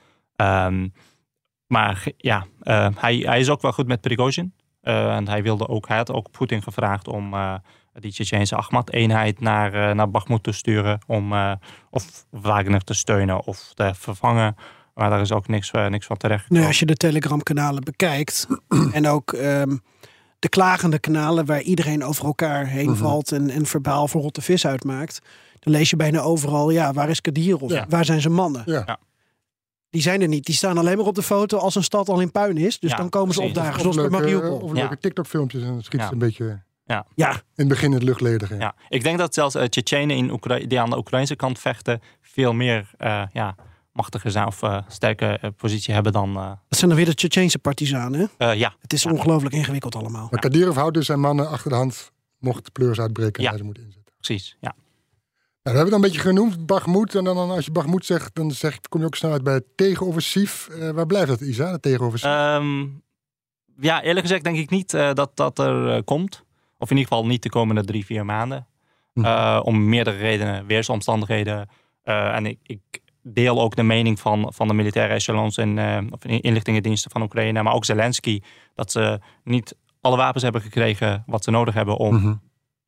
Maar 1.72 2.06
ja, 2.16 2.46
eh, 2.60 2.88
hij, 2.96 3.16
hij 3.16 3.40
is 3.40 3.48
ook 3.50 3.62
wel 3.62 3.72
goed 3.72 3.86
met 3.86 4.00
Prigozhin. 4.00 4.54
Eh, 4.80 5.14
en 5.16 5.28
hij 5.28 5.42
wilde 5.42 5.68
ook, 5.68 5.88
hij 5.88 5.96
had 5.96 6.12
ook 6.12 6.30
Poetin 6.30 6.62
gevraagd 6.62 7.08
om 7.08 7.34
eh, 7.34 7.54
die 7.92 8.12
Tsjetsjense 8.12 8.56
Ahmad-eenheid 8.56 9.40
naar, 9.40 9.94
naar 9.94 10.10
Bakhmut 10.10 10.42
te 10.42 10.52
sturen. 10.52 11.00
Om 11.06 11.32
eh, 11.32 11.52
of 11.90 12.26
Wagner 12.30 12.80
te 12.84 12.94
steunen 12.94 13.46
of 13.46 13.72
te 13.74 13.92
vervangen. 13.94 14.56
Maar 14.94 15.10
daar 15.10 15.20
is 15.20 15.32
ook 15.32 15.48
niks, 15.48 15.70
niks 15.70 16.06
van 16.06 16.16
terecht. 16.16 16.50
Nu, 16.50 16.64
als 16.64 16.78
je 16.78 16.86
de 16.86 16.96
Telegram-kanalen 16.96 17.84
bekijkt 17.84 18.46
en 18.92 19.08
ook 19.08 19.32
ehm, 19.32 19.76
de 20.38 20.48
klagende 20.48 20.98
kanalen 20.98 21.46
waar 21.46 21.60
iedereen 21.60 22.04
over 22.04 22.24
elkaar 22.24 22.66
heen 22.66 22.90
Mhm. 22.90 22.98
valt 22.98 23.32
en, 23.32 23.50
en 23.50 23.66
verbaal 23.66 24.08
voor 24.08 24.20
rotte 24.22 24.40
vis 24.40 24.66
uitmaakt, 24.66 25.20
dan 25.60 25.72
lees 25.72 25.90
je 25.90 25.96
bijna 25.96 26.20
overal, 26.20 26.70
ja, 26.70 26.92
waar 26.92 27.08
is 27.08 27.20
Kadirov? 27.20 27.70
Ja. 27.70 27.86
Waar 27.88 28.04
zijn 28.04 28.20
zijn 28.20 28.34
mannen? 28.34 28.62
Ja. 28.66 28.82
Ja. 28.86 28.98
Die 29.92 30.02
zijn 30.02 30.22
er 30.22 30.28
niet. 30.28 30.44
Die 30.46 30.54
staan 30.54 30.78
alleen 30.78 30.96
maar 30.96 31.06
op 31.06 31.14
de 31.14 31.22
foto 31.22 31.58
als 31.58 31.74
een 31.74 31.82
stad 31.82 32.08
al 32.08 32.20
in 32.20 32.30
puin 32.30 32.56
is. 32.56 32.78
Dus 32.78 32.90
Ja, 32.90 32.96
dan 32.96 33.08
komen 33.08 33.34
ze 33.34 33.42
opdagen, 33.42 33.74
Of 33.74 33.80
zoals 33.80 33.96
bij 33.96 34.08
Mariupol. 34.08 34.58
of 34.58 34.68
Ja. 34.70 34.74
leuke 34.80 34.98
TikTok-filmpjes 34.98 35.62
en 35.62 35.82
schiet 35.82 36.00
Ja. 36.00 36.06
ze 36.06 36.12
een 36.12 36.18
beetje 36.18 36.62
Ja, 37.14 37.32
in 37.32 37.40
het 37.54 37.68
begin 37.68 37.92
het 37.92 38.02
luchtledige. 38.02 38.56
Ja, 38.56 38.74
ik 38.88 39.02
denk 39.02 39.18
dat 39.18 39.34
zelfs 39.34 39.54
uh, 39.56 39.62
Tsjetsjenen 39.62 40.16
in 40.16 40.30
Oekra- 40.30 40.58
die 40.66 40.80
aan 40.80 40.90
de 40.90 40.96
Oekraïnse 40.96 41.36
kant 41.36 41.58
vechten 41.58 42.00
veel 42.20 42.52
meer 42.52 42.90
eh, 42.98 43.22
ja, 43.32 43.54
machtiger 43.92 44.30
zijn 44.30 44.46
of 44.46 44.62
eh, 44.62 44.78
sterke 44.88 45.52
positie 45.56 45.94
hebben 45.94 46.12
dan. 46.12 46.36
eh, 46.36 46.46
dat 46.68 46.78
zijn 46.78 46.90
dan 46.90 46.98
weer 46.98 47.08
de 47.08 47.14
Tsjetsjense 47.14 47.58
partizanen. 47.58 48.30
ja, 48.38 48.74
Het 48.80 48.92
is 48.92 49.02
Ja. 49.02 49.10
ongelooflijk 49.10 49.54
ingewikkeld 49.54 49.94
allemaal. 49.96 50.28
Maar 50.30 50.40
Kadirov 50.40 50.76
houdt 50.76 50.94
dus 50.94 51.06
zijn 51.06 51.20
mannen 51.20 51.48
achter 51.48 51.70
de 51.70 51.76
hand 51.76 52.12
mocht 52.38 52.64
de 52.64 52.70
pleurs 52.70 53.00
uitbreken 53.00 53.34
en 53.36 53.42
Ja. 53.42 53.48
hij 53.48 53.58
ze 53.58 53.64
moet 53.64 53.78
inzetten. 53.78 54.12
precies. 54.20 54.56
Ja. 54.60 54.74
Nou, 55.62 55.76
we 55.76 55.82
hebben 55.82 55.84
het 55.84 56.04
een 56.04 56.10
beetje 56.10 56.28
genoemd, 56.28 56.66
Bagmoed. 56.66 57.14
En 57.14 57.24
dan, 57.24 57.36
dan 57.36 57.50
als 57.50 57.64
je 57.64 57.70
Bagmoed 57.70 58.06
zegt, 58.06 58.34
dan 58.34 58.50
zeg, 58.50 58.80
kom 58.80 59.00
je 59.00 59.06
ook 59.06 59.14
snel 59.14 59.32
uit 59.32 59.42
bij 59.42 59.54
het 59.54 59.64
tegenoffensief. 59.76 60.68
Eh, 60.68 60.90
waar 60.90 61.06
blijft 61.06 61.28
dat, 61.28 61.40
Isa, 61.40 61.70
het 61.70 61.82
tegenoffensief? 61.82 62.30
Ehm, 62.30 62.86
ja, 63.80 64.02
eerlijk 64.02 64.26
gezegd 64.26 64.44
denk 64.44 64.56
ik 64.56 64.70
niet 64.70 64.94
eh, 64.94 65.12
dat 65.12 65.36
dat 65.36 65.58
er 65.58 65.90
eh, 65.90 66.02
komt. 66.04 66.44
Of 66.78 66.90
in 66.90 66.96
ieder 66.96 67.12
geval 67.12 67.26
niet 67.26 67.42
de 67.42 67.48
komende 67.50 67.84
drie, 67.84 68.04
vier 68.04 68.24
maanden. 68.24 68.66
Mhm. 69.14 69.60
Om 69.64 69.88
meerdere 69.88 70.16
redenen, 70.16 70.66
weersomstandigheden. 70.66 71.68
En 72.02 72.46
ik, 72.46 72.58
ik 72.62 72.80
deel 73.22 73.60
ook 73.60 73.76
de 73.76 73.82
mening 73.82 74.20
van, 74.20 74.52
van 74.54 74.68
de 74.68 74.74
militaire 74.74 75.14
echelons 75.14 75.56
en 75.56 75.78
of 76.12 76.24
inlichtingendiensten 76.24 77.10
van 77.10 77.22
Oekraïne. 77.22 77.62
Maar 77.62 77.74
ook 77.74 77.84
Zelensky. 77.84 78.40
Dat 78.74 78.92
ze 78.92 79.20
niet 79.44 79.76
alle 80.00 80.16
wapens 80.16 80.42
hebben 80.42 80.60
gekregen 80.60 81.22
wat 81.26 81.44
ze 81.44 81.50
nodig 81.50 81.74
hebben 81.74 81.96
om 81.96 82.14
Mhm. 82.14 82.34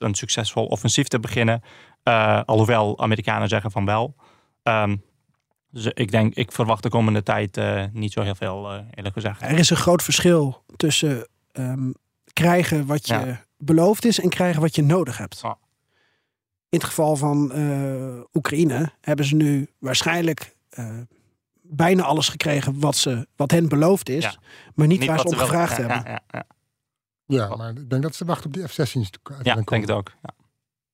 Een 0.05 0.15
succesvol 0.15 0.67
offensief 0.67 1.09
te 1.09 1.21
beginnen. 1.21 1.63
Eh, 2.03 2.41
alhoewel 2.45 2.99
Amerikanen 2.99 3.49
zeggen 3.49 3.71
van 3.71 3.85
wel. 3.85 4.15
Ehm, 4.63 4.97
dus 5.71 5.87
ik 5.87 6.11
denk, 6.11 6.35
ik 6.35 6.53
verwacht 6.53 6.83
de 6.83 6.89
komende 6.89 7.23
tijd 7.23 7.57
eh, 7.57 7.85
niet 7.93 8.13
zo 8.13 8.23
heel 8.23 8.35
veel, 8.35 8.73
eh, 8.73 8.79
eerlijk 8.95 9.15
gezegd. 9.15 9.43
Er 9.43 9.59
is 9.59 9.71
een 9.71 9.77
groot 9.77 10.03
verschil 10.03 10.63
tussen 10.77 11.29
ehm, 11.53 11.91
krijgen 12.33 12.87
wat 12.87 13.07
je 13.07 13.15
Ja. 13.15 13.45
beloofd 13.59 14.05
is 14.05 14.21
en 14.21 14.29
krijgen 14.29 14.61
wat 14.61 14.75
je 14.75 14.83
nodig 14.83 15.19
hebt. 15.19 15.43
In 16.69 16.81
het 16.81 16.85
geval 16.85 17.17
van 17.17 17.53
Oekraïne 18.33 18.93
hebben 19.01 19.25
ze 19.25 19.35
nu 19.35 19.69
waarschijnlijk 19.79 20.57
bijna 21.63 22.03
alles 22.03 22.29
gekregen 22.29 22.81
wat, 22.81 22.97
ze, 22.97 23.27
wat 23.37 23.51
hen 23.51 23.69
beloofd 23.69 24.09
is, 24.09 24.25
Ja. 24.25 24.35
maar 24.75 24.87
niet, 24.87 25.05
waar 25.05 25.19
ze 25.19 25.27
om 25.27 25.35
gevraagd 25.37 25.77
hebben. 25.77 26.03
Ja, 26.31 26.45
ja, 27.35 27.49
Ja, 27.49 27.57
maar 27.57 27.71
ik 27.71 27.91
denk 27.91 28.03
dat 28.03 28.15
ze 28.15 28.25
wachten 28.25 28.47
op 28.47 28.53
die 28.53 28.69
F-16's. 28.69 29.11
te- 29.11 29.19
ja. 29.43 29.43
komen. 29.43 29.65
denk 29.65 29.81
het 29.83 29.91
ook. 29.91 30.13
Ja. 30.23 30.35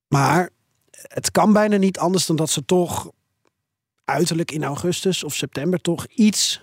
Maar 0.07 0.49
het 0.91 1.31
kan 1.31 1.53
bijna 1.53 1.77
niet 1.77 1.99
anders 1.99 2.25
dan 2.25 2.35
dat 2.35 2.49
ze 2.49 2.65
toch 2.65 3.11
uiterlijk 4.05 4.51
in 4.51 4.63
augustus 4.63 5.23
of 5.23 5.33
september 5.33 5.81
toch 5.81 6.05
iets 6.05 6.61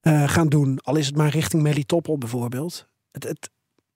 eh, 0.00 0.28
gaan 0.28 0.48
doen. 0.48 0.78
Al 0.82 0.96
is 0.96 1.06
het 1.06 1.16
maar 1.16 1.28
richting 1.30 1.62
Melitopol 1.62 2.18
bijvoorbeeld. 2.18 2.86
Het, 3.10 3.24
het, 3.24 3.50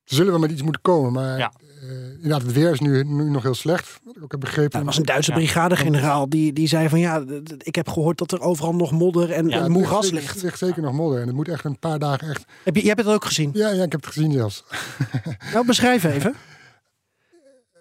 Ze 0.04 0.14
zullen 0.14 0.30
wel 0.30 0.40
met 0.40 0.50
iets 0.50 0.62
moeten 0.62 0.82
komen, 0.82 1.12
maar 1.12 1.38
Ja. 1.38 1.52
Eh, 1.82 2.12
inderdaad, 2.14 2.42
het 2.42 2.52
weer 2.52 2.70
is 2.70 2.80
nu, 2.80 3.04
nu 3.04 3.30
nog 3.30 3.42
heel 3.42 3.54
slecht. 3.54 4.00
Wat 4.04 4.16
ik 4.16 4.22
ook 4.22 4.30
heb 4.30 4.40
begrepen. 4.40 4.70
Nou, 4.70 4.80
er 4.80 4.86
was 4.88 4.96
een 4.96 5.04
Duitse 5.06 5.30
Ja. 5.30 5.36
brigadegeneraal 5.36 6.28
die, 6.28 6.52
die 6.52 6.68
zei 6.68 6.88
van 6.88 6.98
ja, 6.98 7.24
ik 7.58 7.74
heb 7.74 7.88
gehoord 7.88 8.18
dat 8.18 8.32
er 8.32 8.40
overal 8.40 8.74
nog 8.74 8.92
modder 8.92 9.30
en, 9.32 9.48
Ja, 9.48 9.56
en 9.56 9.62
het 9.62 9.72
moeras 9.72 10.10
ligt, 10.10 10.24
ligt. 10.24 10.42
ligt 10.42 10.58
zeker 10.58 10.82
nog 10.82 10.92
modder. 10.92 11.20
En 11.20 11.26
het 11.26 11.36
moet 11.36 11.48
echt 11.48 11.64
een 11.64 11.78
paar 11.78 11.98
dagen 11.98 12.28
echt... 12.28 12.44
Heb 12.64 12.74
je, 12.74 12.80
jij 12.80 12.90
hebt 12.90 13.04
het 13.04 13.14
ook 13.14 13.24
gezien? 13.24 13.50
Ja, 13.54 13.68
ja 13.68 13.82
ik 13.82 13.92
heb 13.92 14.04
het 14.04 14.12
gezien 14.12 14.32
zelfs. 14.32 14.64
Nou, 15.52 15.66
beschrijf 15.66 16.04
even. 16.04 16.34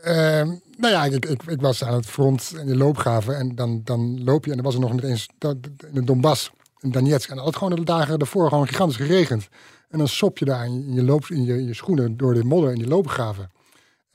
Ehm, 0.02 0.48
nou 0.78 0.94
ja, 0.94 1.06
ik, 1.06 1.26
ik, 1.26 1.44
ik 1.44 1.62
was 1.62 1.84
aan 1.84 1.94
het 1.94 2.06
front 2.06 2.54
in 2.60 2.66
de 2.66 2.76
loopgraven. 2.78 3.38
En 3.38 3.56
dan, 3.56 3.82
dan 3.84 4.24
loop 4.24 4.46
je 4.46 4.50
en 4.50 4.56
dan 4.58 4.66
was 4.66 4.74
er 4.74 4.80
nog 4.80 4.94
niet 4.94 5.04
eens 5.04 5.28
dat, 5.38 5.56
in 5.88 5.94
de 5.94 6.04
Donbass, 6.04 6.52
in 6.80 6.92
Donetsk. 6.92 7.30
En 7.30 7.36
dat 7.36 7.46
had 7.46 7.56
gewoon 7.56 7.76
de 7.76 7.84
dagen 7.84 8.20
daarvoor 8.20 8.50
gewoon 8.50 8.68
gigantisch 8.68 8.96
geregend. 8.98 9.48
En 9.90 9.98
dan 9.98 10.08
sop 10.08 10.38
je 10.38 10.46
daar 10.46 10.66
in 10.66 10.74
je, 10.74 10.88
in 10.88 10.94
je, 10.94 11.04
loop, 11.04 11.26
in 11.30 11.44
je, 11.44 11.58
in 11.58 11.66
je 11.66 11.74
schoenen 11.74 12.18
door 12.18 12.34
de 12.34 12.44
modder 12.44 12.72
in 12.72 12.78
die 12.78 12.88
loopgraven. 12.88 13.52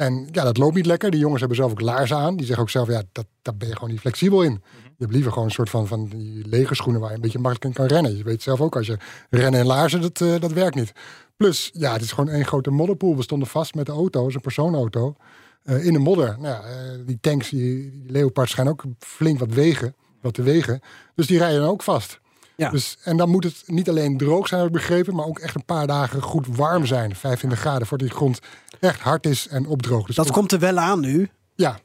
En 0.01 0.29
ja, 0.33 0.45
dat 0.45 0.57
loopt 0.57 0.75
niet 0.75 0.87
lekker. 0.87 1.11
Die 1.11 1.21
jongens 1.21 1.41
hebben 1.41 1.59
zelf 1.59 1.71
ook 1.71 1.81
laarzen 1.81 2.17
aan. 2.17 2.37
Die 2.37 2.47
zeggen 2.47 2.65
ook 2.65 2.71
zelf, 2.71 2.89
ja, 2.89 3.03
dat, 3.13 3.27
daar 3.43 3.57
ben 3.57 3.69
je 3.69 3.75
gewoon 3.75 3.91
niet 3.91 4.01
flexibel 4.01 4.43
in. 4.43 4.63
Je 4.83 4.95
hebt 4.99 5.13
liever 5.13 5.33
gewoon 5.33 5.47
een 5.47 5.55
soort 5.55 5.71
van, 5.71 5.87
van 5.87 6.09
die 6.09 6.49
legerschoenen 6.49 7.01
waar 7.01 7.11
je 7.11 7.17
een 7.17 7.23
beetje 7.23 7.39
makkelijk 7.39 7.65
in 7.65 7.73
kan 7.73 7.97
rennen. 7.97 8.17
Je 8.17 8.25
weet 8.25 8.43
zelf 8.43 8.61
ook, 8.61 8.77
als 8.77 8.87
je 8.87 8.97
rennen 9.31 9.61
in 9.61 9.67
laarzen, 9.67 10.01
dat, 10.01 10.21
eh, 10.21 10.41
dat 10.41 10.53
werkt 10.53 10.75
niet. 10.75 10.93
Plus, 11.37 11.71
ja, 11.73 11.93
het 11.93 12.03
is 12.03 12.13
gewoon 12.13 12.31
één 12.31 12.47
grote 12.47 12.71
modderpoel. 12.71 13.17
We 13.17 13.23
stonden 13.23 13.49
vast 13.49 13.75
met 13.75 13.87
de 13.87 13.93
auto, 13.93 14.27
een 14.27 14.41
persoonauto, 14.41 15.17
eh, 15.63 15.85
in 15.85 15.93
de 15.93 15.99
modder. 15.99 16.37
Nou 16.39 16.65
eh, 16.65 16.73
die 17.07 17.19
tanks, 17.21 17.49
die, 17.51 17.91
die 17.91 18.13
Leopards 18.13 18.51
schijnen 18.51 18.73
ook 18.73 18.85
flink 18.99 19.39
wat 19.39 19.53
wegen, 19.53 19.95
wat 20.21 20.35
te 20.35 20.43
wegen. 20.43 20.81
Dus 21.15 21.27
die 21.27 21.39
rijden 21.39 21.61
dan 21.61 21.71
ook 21.71 21.83
vast. 21.83 22.21
Ja. 22.57 22.71
Dus, 22.71 22.99
en 23.03 23.17
dan 23.17 23.29
moet 23.29 23.45
het 23.45 23.63
niet 23.67 23.89
alleen 23.89 24.17
droog 24.17 24.49
zijn, 24.49 24.61
heb 24.61 24.71
ik 24.71 24.77
begrepen, 24.77 25.15
maar 25.15 25.27
ook 25.27 25.39
echt 25.39 25.55
een 25.55 25.65
paar 25.65 25.87
dagen 25.87 26.23
goed 26.23 26.47
warm 26.57 26.87
zijn. 26.87 27.17
25 27.17 27.61
graden, 27.61 27.87
voordat 27.87 28.09
die 28.09 28.17
grond 28.17 28.41
echt 28.81 29.01
hard 29.01 29.27
is 29.27 29.49
en 29.49 29.67
opdroogt. 29.67 30.07
Dus 30.07 30.17
Dat 30.17 30.31
komt 30.31 30.53
er 30.53 30.59
wel 30.59 30.79
aan 30.79 31.01
nu. 31.01 31.29
Ja, 31.55 31.79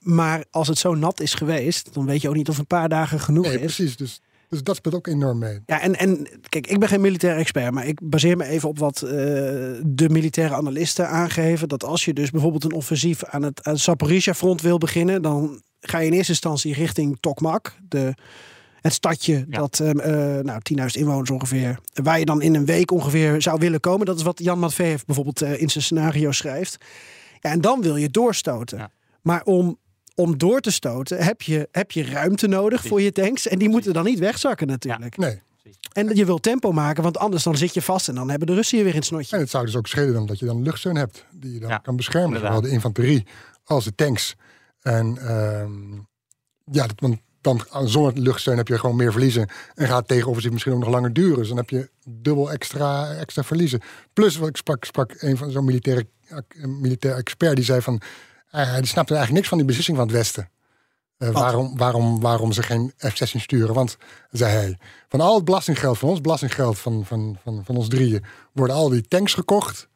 Maar 0.00 0.44
als 0.50 0.68
het 0.68 0.78
zo 0.78 0.94
nat 0.94 1.20
is 1.20 1.34
geweest, 1.34 1.94
dan 1.94 2.06
weet 2.06 2.22
je 2.22 2.28
ook 2.28 2.34
niet 2.34 2.48
of 2.48 2.58
een 2.58 2.66
paar 2.66 2.88
dagen 2.88 3.20
genoeg 3.20 3.44
nee, 3.44 3.54
is. 3.54 3.60
precies. 3.60 3.96
Dus, 3.96 4.20
dus 4.48 4.62
dat 4.62 4.76
speelt 4.76 4.94
ook 4.94 5.06
enorm 5.06 5.38
mee. 5.38 5.60
Ja, 5.66 5.80
en, 5.80 5.96
en 5.96 6.28
kijk, 6.48 6.66
ik 6.66 6.78
ben 6.78 6.88
geen 6.88 7.00
militair 7.00 7.36
expert, 7.36 7.72
maar 7.72 7.86
ik 7.86 7.98
baseer 8.02 8.36
me 8.36 8.44
even 8.44 8.68
op 8.68 8.78
wat 8.78 9.02
eh, 9.02 9.10
de 9.82 10.08
militaire 10.08 10.54
analisten 10.54 11.08
aangeven. 11.08 11.68
Dat 11.68 11.84
als 11.84 12.04
je 12.04 12.12
dus 12.12 12.30
bijvoorbeeld 12.30 12.64
een 12.64 12.72
offensief 12.72 13.24
aan 13.24 13.42
het, 13.42 13.64
aan 13.64 13.72
het 13.72 13.82
Zaporizhia-front 13.82 14.60
wil 14.60 14.78
beginnen, 14.78 15.22
dan 15.22 15.62
ga 15.80 15.98
je 15.98 16.06
in 16.06 16.12
eerste 16.12 16.32
instantie 16.32 16.74
richting 16.74 17.16
Tokmak, 17.20 17.76
de, 17.88 18.14
het 18.80 18.92
stadje 18.92 19.46
Ja. 19.48 19.58
dat 19.58 19.80
eh, 19.80 19.90
eh, 19.90 20.44
nou, 20.44 20.60
10.000 20.62 20.86
inwoners 21.00 21.30
ongeveer, 21.30 21.78
waar 21.92 22.18
je 22.18 22.24
dan 22.24 22.42
in 22.42 22.54
een 22.54 22.64
week 22.64 22.90
ongeveer 22.90 23.42
zou 23.42 23.58
willen 23.58 23.80
komen. 23.80 24.06
Dat 24.06 24.16
is 24.16 24.22
wat 24.22 24.38
Jan 24.42 24.58
Matveev 24.58 25.02
bijvoorbeeld 25.06 25.42
eh, 25.42 25.60
in 25.60 25.70
zijn 25.70 25.84
scenario 25.84 26.32
schrijft. 26.32 26.76
Ja, 27.40 27.50
en 27.50 27.60
dan 27.60 27.82
wil 27.82 27.96
je 27.96 28.10
doorstoten. 28.10 28.78
Ja. 28.78 28.90
Maar 29.22 29.42
om, 29.44 29.78
om 30.14 30.38
door 30.38 30.60
te 30.60 30.70
stoten 30.70 31.24
heb 31.24 31.42
je, 31.42 31.68
heb 31.72 31.90
je 31.90 32.04
ruimte 32.04 32.46
nodig 32.46 32.86
voor 32.86 33.00
je 33.00 33.12
tanks. 33.12 33.48
En 33.48 33.58
die 33.58 33.68
moeten 33.68 33.92
dan 33.92 34.04
niet 34.04 34.18
wegzakken 34.18 34.66
natuurlijk. 34.66 35.16
Nee. 35.16 35.40
En 35.92 36.16
je 36.16 36.24
wil 36.24 36.38
tempo 36.38 36.72
maken, 36.72 37.02
want 37.02 37.18
anders 37.18 37.42
dan 37.42 37.56
zit 37.56 37.74
je 37.74 37.82
vast 37.82 38.08
en 38.08 38.14
dan 38.14 38.30
hebben 38.30 38.46
de 38.46 38.54
Russen 38.54 38.78
je 38.78 38.84
weer 38.84 38.92
in 38.92 38.98
het 38.98 39.08
snotje. 39.08 39.36
En 39.36 39.42
het 39.42 39.50
zou 39.50 39.64
dus 39.64 39.76
ook 39.76 39.86
schelen 39.86 40.12
dan 40.12 40.26
dat 40.26 40.38
je 40.38 40.46
dan 40.46 40.62
luchtsteun 40.62 40.96
hebt 40.96 41.24
die 41.30 41.52
je 41.52 41.60
dan 41.60 41.68
Ja, 41.68 41.78
kan 41.78 41.96
beschermen. 41.96 42.26
inderdaad. 42.28 42.52
Zowel 42.54 42.68
de 42.68 42.74
infanterie 42.74 43.26
als 43.64 43.84
de 43.84 43.94
tanks. 43.94 44.34
En 44.82 45.18
ehm, 45.18 45.92
ja, 46.64 46.86
dat, 46.86 46.92
want 46.96 47.18
dan 47.40 47.66
zonder 47.84 48.18
luchtsteun 48.18 48.56
heb 48.56 48.68
je 48.68 48.78
gewoon 48.78 48.96
meer 48.96 49.12
verliezen. 49.12 49.48
En 49.74 49.86
gaat 49.86 49.98
het 49.98 50.08
tegenoffensief 50.08 50.52
misschien 50.52 50.72
ook 50.72 50.80
nog 50.80 50.88
langer 50.88 51.12
duren. 51.12 51.36
Dus 51.36 51.48
dan 51.48 51.56
heb 51.56 51.70
je 51.70 51.90
dubbel 52.08 52.50
extra, 52.50 53.12
extra 53.12 53.42
verliezen. 53.42 53.80
Plus, 54.12 54.36
wat 54.36 54.48
ik 54.48 54.56
sprak, 54.56 54.84
sprak 54.84 55.14
een 55.18 55.36
van 55.36 55.50
zo'n 55.50 55.64
militaire, 55.64 56.06
een 56.48 56.80
militair 56.80 57.14
expert 57.14 57.56
die 57.56 57.64
zei 57.64 57.82
van... 57.82 58.00
eh, 58.50 58.76
die 58.76 58.86
snapte 58.86 59.14
eigenlijk 59.14 59.32
niks 59.32 59.48
van 59.48 59.58
die 59.58 59.66
beslissing 59.66 59.96
van 59.96 60.06
het 60.06 60.16
Westen. 60.16 60.50
Eh, 61.16 61.30
waarom, 61.30 61.76
waarom, 61.76 62.20
waarom 62.20 62.52
ze 62.52 62.62
geen 62.62 62.92
F-16 62.96 63.40
sturen. 63.40 63.74
Want, 63.74 63.96
zei 64.30 64.52
hij, 64.52 64.78
van 65.08 65.20
al 65.20 65.34
het 65.34 65.44
belastinggeld, 65.44 65.98
van 65.98 66.08
ons 66.08 66.20
belastinggeld 66.20 66.78
van, 66.78 67.06
van, 67.06 67.36
van, 67.42 67.64
van 67.64 67.76
ons 67.76 67.88
drieën, 67.88 68.24
worden 68.52 68.76
al 68.76 68.88
die 68.88 69.08
tanks 69.08 69.34
gekocht 69.34 69.88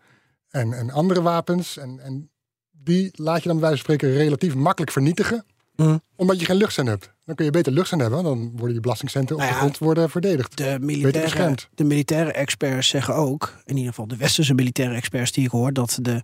en, 0.48 0.72
en 0.72 0.90
andere 0.90 1.22
wapens. 1.22 1.76
En, 1.76 2.00
en 2.00 2.30
die 2.70 3.11
laat 3.12 3.42
je 3.42 3.48
dan 3.48 3.59
bij 3.59 3.68
wijze 3.68 3.85
van 3.85 3.94
spreken 3.94 4.16
relatief 4.16 4.54
makkelijk 4.54 4.92
vernietigen. 4.92 5.44
Mm. 5.76 6.02
Omdat 6.16 6.40
je 6.40 6.46
geen 6.46 6.56
luchtzend 6.56 6.88
hebt. 6.88 7.12
Dan 7.24 7.34
kun 7.34 7.44
je 7.44 7.50
beter 7.50 7.72
luchtzend 7.72 8.00
hebben. 8.00 8.22
Dan 8.22 8.52
worden 8.56 8.74
je 8.74 8.80
belastingcenten 8.80 9.34
op 9.34 9.40
Nou 9.40 9.52
de 9.52 9.58
grond 9.58 9.78
worden 9.78 10.10
verdedigd. 10.10 10.56
De 10.56 10.76
militaire, 10.80 11.54
de 11.74 11.84
militaire 11.84 12.32
experts 12.32 12.88
zeggen 12.88 13.14
ook, 13.14 13.54
in 13.64 13.76
ieder 13.76 13.88
geval 13.88 14.08
de 14.08 14.16
westerse 14.16 14.54
militaire 14.54 14.94
experts 14.94 15.32
die 15.32 15.44
ik 15.44 15.50
hoor, 15.50 15.72
dat 15.72 15.98
de, 16.02 16.22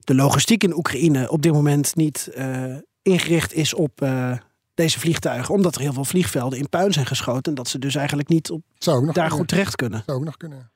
de 0.00 0.14
logistiek 0.14 0.62
in 0.64 0.76
Oekraïne 0.76 1.30
op 1.30 1.42
dit 1.42 1.52
moment 1.52 1.96
niet 1.96 2.30
eh, 2.34 2.74
ingericht 3.02 3.54
is 3.54 3.74
op 3.74 4.02
eh, 4.02 4.32
deze 4.74 4.98
vliegtuigen. 4.98 5.54
Omdat 5.54 5.74
er 5.74 5.80
heel 5.80 5.92
veel 5.92 6.04
vliegvelden 6.04 6.58
in 6.58 6.68
puin 6.68 6.92
zijn 6.92 7.06
geschoten. 7.06 7.52
En 7.52 7.54
dat 7.54 7.68
ze 7.68 7.78
dus 7.78 7.94
eigenlijk 7.94 8.28
niet 8.28 8.50
op, 8.50 8.62
daar 8.78 9.00
kunnen. 9.00 9.30
goed 9.30 9.48
terecht 9.48 9.76
kunnen. 9.76 10.02
Zou 10.06 10.18
ook 10.18 10.24
nog 10.24 10.36
kunnen. 10.36 10.70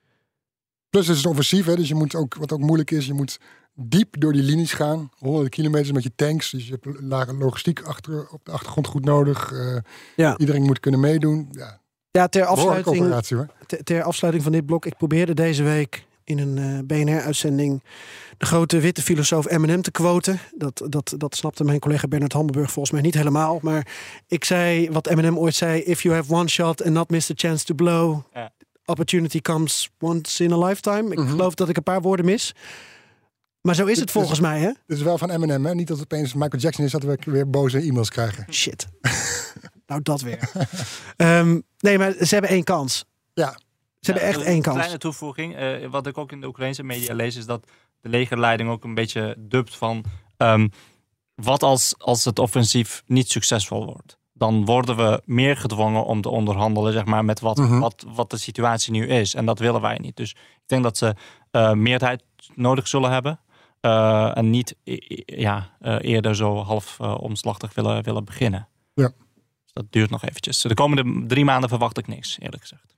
Plus 0.92 1.06
het 1.06 1.16
is 1.16 1.24
een 1.24 1.30
offensief, 1.30 1.66
hè, 1.66 1.76
dus 1.76 1.88
je 1.88 1.94
moet 1.94 2.14
ook, 2.14 2.34
wat 2.34 2.52
ook 2.52 2.60
moeilijk 2.60 2.90
is, 2.90 3.06
je 3.06 3.12
moet 3.12 3.40
diep 3.74 4.20
door 4.20 4.32
die 4.32 4.42
linies 4.42 4.72
gaan. 4.72 5.10
Honderden 5.18 5.50
kilometers 5.50 5.92
met 5.92 6.02
je 6.02 6.12
tanks. 6.16 6.50
Dus 6.50 6.68
je 6.68 6.78
hebt 6.80 7.00
lage 7.00 7.34
logistiek 7.34 7.82
achter, 7.82 8.28
op 8.30 8.44
de 8.44 8.50
achtergrond 8.50 8.86
goed 8.86 9.04
nodig. 9.04 9.52
Eh, 9.52 9.76
Ja. 10.16 10.38
Iedereen 10.38 10.62
moet 10.62 10.80
kunnen 10.80 11.00
meedoen. 11.00 11.48
Ja, 11.52 11.80
Ja, 12.10 12.28
ter 12.28 12.44
afsluiting, 12.44 13.14
ter, 13.66 13.84
ter 13.84 14.02
afsluiting 14.02 14.44
van 14.44 14.52
dit 14.52 14.66
blok. 14.66 14.86
Ik 14.86 14.96
probeerde 14.96 15.34
deze 15.34 15.62
week 15.62 16.06
in 16.24 16.38
een 16.38 16.58
eh, 16.58 16.78
BNR-uitzending 16.86 17.82
de 18.38 18.46
grote 18.46 18.78
witte 18.80 19.02
filosoof 19.02 19.50
Eminem 19.50 19.82
te 19.82 19.90
quoten. 19.90 20.40
Dat, 20.56 20.82
dat, 20.88 21.14
dat 21.16 21.36
snapte 21.36 21.64
mijn 21.64 21.78
collega 21.78 22.08
Bernard 22.08 22.32
Hammelburg 22.32 22.70
volgens 22.72 22.94
mij 22.94 23.02
niet 23.02 23.14
helemaal. 23.14 23.58
Maar 23.62 23.86
ik 24.26 24.44
zei 24.44 24.90
wat 24.90 25.06
Eminem 25.06 25.38
ooit 25.38 25.54
zei. 25.54 25.80
If 25.82 26.02
you 26.02 26.14
have 26.14 26.34
one 26.34 26.48
shot 26.48 26.82
and 26.84 26.92
not 26.92 27.10
miss 27.10 27.26
the 27.26 27.32
chance 27.36 27.64
to 27.64 27.74
blow. 27.74 28.20
Ja. 28.34 28.52
Opportunity 28.84 29.40
comes 29.40 29.90
once 29.98 30.44
in 30.44 30.52
a 30.52 30.58
lifetime. 30.66 31.10
Ik 31.12 31.18
Mhm. 31.18 31.28
geloof 31.28 31.54
dat 31.54 31.68
ik 31.68 31.76
een 31.76 31.82
paar 31.82 32.00
woorden 32.02 32.24
mis. 32.26 32.54
Maar 33.60 33.74
zo 33.74 33.82
is 33.82 33.88
het 33.88 33.98
Dit 33.98 34.06
is- 34.06 34.12
volgens 34.12 34.40
mij, 34.40 34.58
hè? 34.60 34.66
Dit 34.86 34.96
is 34.96 35.02
wel 35.02 35.18
van 35.18 35.30
Eminem, 35.30 35.66
hè? 35.66 35.74
Niet 35.74 35.88
dat 35.88 35.98
het 35.98 36.12
opeens 36.12 36.34
Michael 36.34 36.62
Jackson 36.62 36.84
is 36.84 36.90
dat 36.90 37.02
we 37.02 37.18
weer 37.24 37.50
boze 37.50 37.78
e-mails 37.78 38.10
krijgen. 38.10 38.52
Shit. 38.54 38.86
nou, 39.86 40.02
dat 40.02 40.20
weer. 40.20 40.50
Ehm, 41.16 41.60
nee, 41.78 41.98
maar 41.98 42.12
ze 42.12 42.26
hebben 42.28 42.50
één 42.50 42.64
kans. 42.64 43.04
Ja, 43.34 43.50
Ze 44.00 44.10
hebben 44.12 44.28
echt 44.28 44.40
een 44.40 44.46
één 44.46 44.62
kans. 44.62 44.76
kleine 44.76 44.98
toevoeging. 44.98 45.56
eh, 45.56 45.90
wat 45.90 46.06
ik 46.06 46.18
ook 46.18 46.32
in 46.32 46.40
de 46.40 46.46
Oekraïnse 46.46 46.82
media 46.82 47.14
lees, 47.14 47.36
is 47.36 47.46
dat 47.46 47.66
de 48.00 48.08
legerleiding 48.08 48.70
ook 48.70 48.84
een 48.84 48.94
beetje 48.94 49.36
dubt 49.38 49.74
van... 49.76 50.04
ehm, 50.36 50.68
wat 51.34 51.62
als, 51.62 51.94
als 51.98 52.24
het 52.24 52.38
offensief 52.38 53.02
niet 53.06 53.30
succesvol 53.30 53.84
wordt? 53.84 54.18
Dan 54.42 54.64
worden 54.64 54.96
we 54.96 55.22
meer 55.24 55.56
gedwongen 55.56 56.04
om 56.04 56.20
te 56.20 56.28
onderhandelen 56.28 56.92
zeg 56.92 57.04
maar, 57.04 57.24
met 57.24 57.40
wat, 57.40 57.56
Mhm. 57.56 57.78
wat, 57.78 58.04
wat 58.14 58.30
de 58.30 58.36
situatie 58.36 58.92
nu 58.92 59.06
is. 59.06 59.34
En 59.34 59.46
dat 59.46 59.58
willen 59.58 59.80
wij 59.80 59.98
niet. 59.98 60.16
Dus 60.16 60.30
ik 60.30 60.62
denk 60.66 60.82
dat 60.82 60.96
ze 60.96 61.14
eh, 61.50 61.72
meerderheid 61.72 62.22
nodig 62.54 62.88
zullen 62.88 63.10
hebben. 63.10 63.40
eh, 63.80 64.36
en 64.36 64.50
niet 64.50 64.76
e- 64.84 64.96
e- 65.08 65.22
ja, 65.40 65.70
eh, 65.80 65.96
eerder 66.00 66.36
zo 66.36 66.56
half 66.62 67.00
omslachtig 67.00 67.74
willen, 67.74 68.02
willen 68.02 68.24
beginnen. 68.24 68.68
Ja. 68.94 69.08
Dus 69.62 69.72
dat 69.72 69.84
duurt 69.90 70.10
nog 70.10 70.22
eventjes. 70.22 70.60
De 70.62 70.74
komende 70.74 71.26
drie 71.26 71.44
maanden 71.44 71.68
verwacht 71.68 71.98
ik 71.98 72.06
niks, 72.06 72.38
eerlijk 72.40 72.62
gezegd. 72.62 72.91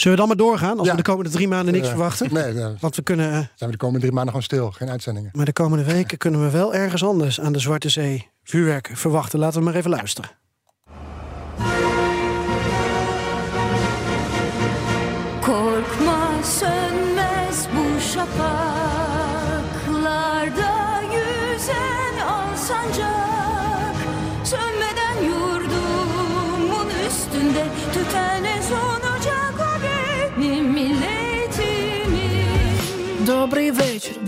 Zullen 0.00 0.16
we 0.18 0.26
dan 0.26 0.36
maar 0.36 0.46
doorgaan 0.46 0.78
als 0.78 0.86
Ja. 0.86 0.90
we 0.92 1.02
de 1.02 1.10
komende 1.10 1.30
drie 1.30 1.48
maanden 1.48 1.74
niks 1.74 1.88
verwachten? 1.88 2.32
Nee, 2.32 2.54
dan 2.54 2.76
Want 2.80 2.96
we 2.96 3.02
kunnen, 3.02 3.26
eh, 3.26 3.32
zijn 3.32 3.48
we 3.58 3.70
de 3.70 3.76
komende 3.76 4.00
drie 4.00 4.12
maanden 4.12 4.28
gewoon 4.28 4.42
stil. 4.42 4.70
Geen 4.70 4.90
uitzendingen. 4.90 5.30
maar 5.34 5.44
de 5.44 5.52
komende 5.52 5.84
weken 5.84 6.18
kunnen 6.18 6.42
we 6.44 6.50
wel 6.50 6.74
ergens 6.74 7.04
anders 7.04 7.40
aan 7.40 7.52
de 7.52 7.58
Zwarte 7.58 7.88
Zee 7.88 8.28
vuurwerk 8.44 8.90
verwachten. 8.92 9.38
Laten 9.38 9.58
we 9.58 9.64
maar 9.64 9.74
even 9.74 9.90
luisteren. 9.90 10.30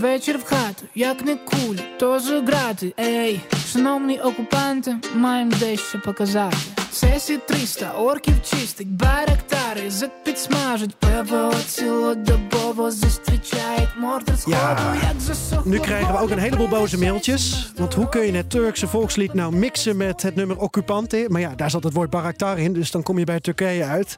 вечір 0.00 0.38
в 0.38 0.44
хату, 0.44 0.82
як 0.94 1.24
не 1.24 1.36
кулі, 1.36 1.80
то 1.98 2.18
грати. 2.46 2.94
Ей, 3.00 3.40
шановні 3.72 4.20
окупанти, 4.20 4.96
маємо 5.14 5.52
дещо 5.60 6.00
показати. 6.04 6.56
Сесі 6.92 7.38
300, 7.48 7.90
орків 7.90 8.34
чистить, 8.42 8.88
байрактари 8.88 9.90
підсмажуть, 10.24 10.94
ПВО 10.96 11.52
цілодобово 11.66 12.90
зустрічають 12.90 13.88
мордер 13.98 14.38
сходу, 14.38 14.56
Ja. 14.56 14.96
як 15.08 15.20
засохло. 15.20 15.72
Nu 15.72 15.78
krijgen 15.78 16.12
we 16.12 16.18
ook 16.20 16.30
een 16.30 16.38
heleboel 16.38 16.68
boze 16.68 16.98
mailtjes. 16.98 17.72
Want 17.76 17.94
hoe 17.94 18.08
kun 18.08 18.26
je 18.26 18.32
het 18.32 18.50
Turkse 18.50 18.86
volkslied 18.86 19.34
nou 19.34 19.56
mixen 19.56 19.96
met 19.96 20.22
het 20.22 20.34
nummer 20.36 20.58
Occupante? 20.58 21.26
Maar 21.28 21.40
ja, 21.40 21.52
daar 21.56 21.70
zat 21.70 21.84
het 21.84 21.92
woord 21.92 22.10
Baraktar 22.10 22.58
in, 22.58 22.72
dus 22.72 22.90
dan 22.90 23.02
kom 23.02 23.18
je 23.18 23.24
bij 23.24 23.40
Turkije 23.40 23.84
uit. 23.84 24.16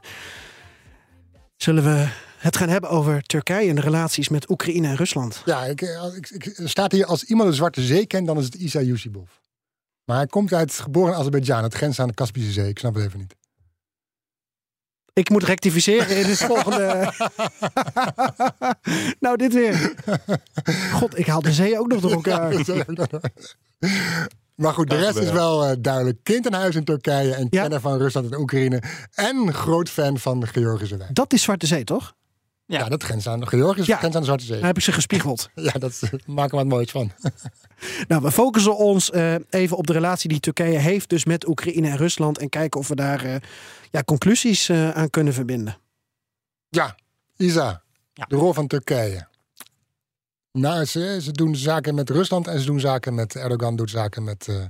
Zullen 1.57 1.83
we 1.83 2.07
het 2.44 2.56
gaan 2.56 2.68
hebben 2.68 2.90
over 2.90 3.22
Turkije 3.22 3.68
en 3.68 3.74
de 3.74 3.80
relaties 3.80 4.28
met 4.28 4.50
Oekraïne 4.50 4.88
en 4.88 4.96
Rusland? 4.96 5.42
Ja, 5.44 5.64
ik, 5.64 5.82
eh, 5.82 6.04
ik, 6.16 6.30
ik, 6.30 6.46
er 6.46 6.68
staat 6.68 6.92
hier 6.92 7.06
als 7.06 7.24
iemand 7.24 7.48
de 7.48 7.54
Zwarte 7.54 7.82
Zee 7.82 8.06
kent, 8.06 8.26
dan 8.26 8.38
is 8.38 8.44
het 8.44 8.54
Isa 8.54 8.80
Yusibov. 8.80 9.28
Maar 10.04 10.16
hij 10.16 10.26
komt 10.26 10.52
uit 10.52 10.72
geboren 10.72 11.12
in 11.12 11.18
Azerbeidzjan, 11.18 11.62
het 11.62 11.74
grens 11.74 12.00
aan 12.00 12.08
de 12.08 12.14
Kaspische 12.14 12.52
Zee. 12.52 12.68
Ik 12.68 12.78
snap 12.78 12.94
het 12.94 13.04
even 13.04 13.18
niet. 13.18 13.34
Ik 15.12 15.30
moet 15.30 15.42
rectificeren 15.42 16.16
in 16.16 16.24
het 16.24 16.38
volgende. 16.38 17.12
nou, 19.20 19.36
dit 19.36 19.54
weer. 19.54 19.94
God, 20.92 21.18
ik 21.18 21.26
haal 21.26 21.40
de 21.42 21.52
zee 21.52 21.78
ook 21.78 21.86
nog 21.88 22.00
door 22.00 22.10
elkaar. 22.12 22.64
Maar 24.54 24.72
goed, 24.72 24.90
de 24.90 24.96
rest 24.96 25.16
is 25.16 25.30
wel 25.30 25.64
eh, 25.64 25.76
duidelijk. 25.78 26.18
Kind 26.22 26.46
in 26.46 26.52
huis 26.52 26.74
in 26.74 26.84
Turkije 26.84 27.34
en 27.34 27.46
Ja. 27.50 27.60
kenner 27.60 27.80
van 27.80 27.98
Rusland 27.98 28.32
en 28.32 28.38
Oekraïne. 28.38 28.82
En 29.14 29.54
groot 29.54 29.90
fan 29.90 30.18
van 30.18 30.40
de 30.40 30.46
Georgische 30.46 30.96
wijn. 30.96 31.10
Dat 31.14 31.32
is 31.32 31.42
Zwarte 31.42 31.66
Zee, 31.66 31.84
toch? 31.84 32.14
Ja, 32.66 32.78
Ja. 32.78 32.88
dat 32.88 33.02
grens 33.02 33.28
aan 33.28 33.40
de 33.40 33.46
Georgische 33.46 33.90
Ja. 33.90 33.96
grens 33.98 34.14
aan 34.14 34.20
de 34.20 34.26
Zwarte 34.26 34.44
Zee. 34.44 34.56
Daar 34.58 34.66
heb 34.66 34.76
ik 34.76 34.82
ze 34.82 34.92
gespiegeld. 34.92 35.48
Ja, 35.54 35.72
dat 35.72 35.98
eh, 36.02 36.10
maken 36.26 36.50
we 36.50 36.56
wat 36.56 36.66
moois 36.66 36.90
van. 36.90 37.12
Nou, 38.08 38.22
we 38.22 38.30
focussen 38.32 38.76
ons 38.76 39.10
eh, 39.10 39.34
even 39.50 39.76
op 39.76 39.86
de 39.86 39.92
relatie 39.92 40.28
die 40.28 40.40
Turkije 40.40 40.78
heeft 40.78 41.08
dus 41.08 41.24
met 41.24 41.48
Oekraïne 41.48 41.88
en 41.88 41.96
Rusland. 41.96 42.38
En 42.38 42.48
kijken 42.48 42.80
of 42.80 42.88
we 42.88 42.94
daar 42.94 43.24
eh, 43.24 43.36
ja, 43.90 44.02
conclusies 44.02 44.68
eh, 44.68 44.90
aan 44.90 45.10
kunnen 45.10 45.32
verbinden. 45.32 45.76
Ja, 46.68 46.96
Isa, 47.36 47.82
Ja. 48.12 48.24
de 48.28 48.36
rol 48.36 48.52
van 48.52 48.66
Turkije. 48.66 49.26
Nou, 50.52 50.84
ze, 50.84 51.18
ze 51.22 51.32
doen 51.32 51.56
zaken 51.56 51.94
met 51.94 52.10
Rusland 52.10 52.46
en 52.46 52.58
ze 52.60 52.66
doen 52.66 52.80
zaken 52.80 53.14
met 53.14 53.34
Erdogan, 53.36 53.76
doet 53.76 53.90
zaken 53.90 54.24
met, 54.24 54.48
eh, 54.48 54.64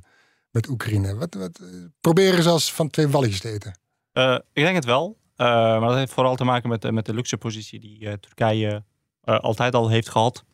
met 0.51 0.69
Oekraïne. 0.69 1.15
Wat, 1.15 1.35
wat, 1.35 1.61
proberen 2.01 2.43
ze 2.43 2.49
als 2.49 2.73
van 2.73 2.91
twee 2.91 3.09
walletjes 3.09 3.41
te 3.41 3.51
eten? 3.51 3.79
Eh, 4.13 4.39
ik 4.53 4.63
denk 4.65 4.75
het 4.75 4.85
wel. 4.85 5.17
Eh, 5.37 5.47
maar 5.47 5.89
dat 5.89 5.95
heeft 5.97 6.13
vooral 6.13 6.37
te 6.37 6.45
maken 6.45 6.69
met, 6.69 6.83
de- 6.83 6.93
met 6.93 7.07
de 7.07 7.15
luxe 7.15 7.37
positie 7.37 7.81
die 7.81 8.07
eh, 8.09 8.13
Turkije 8.13 8.85
eh, 9.23 9.39
altijd 9.39 9.75
al 9.75 9.89
heeft 9.89 10.09
gehad. 10.09 10.45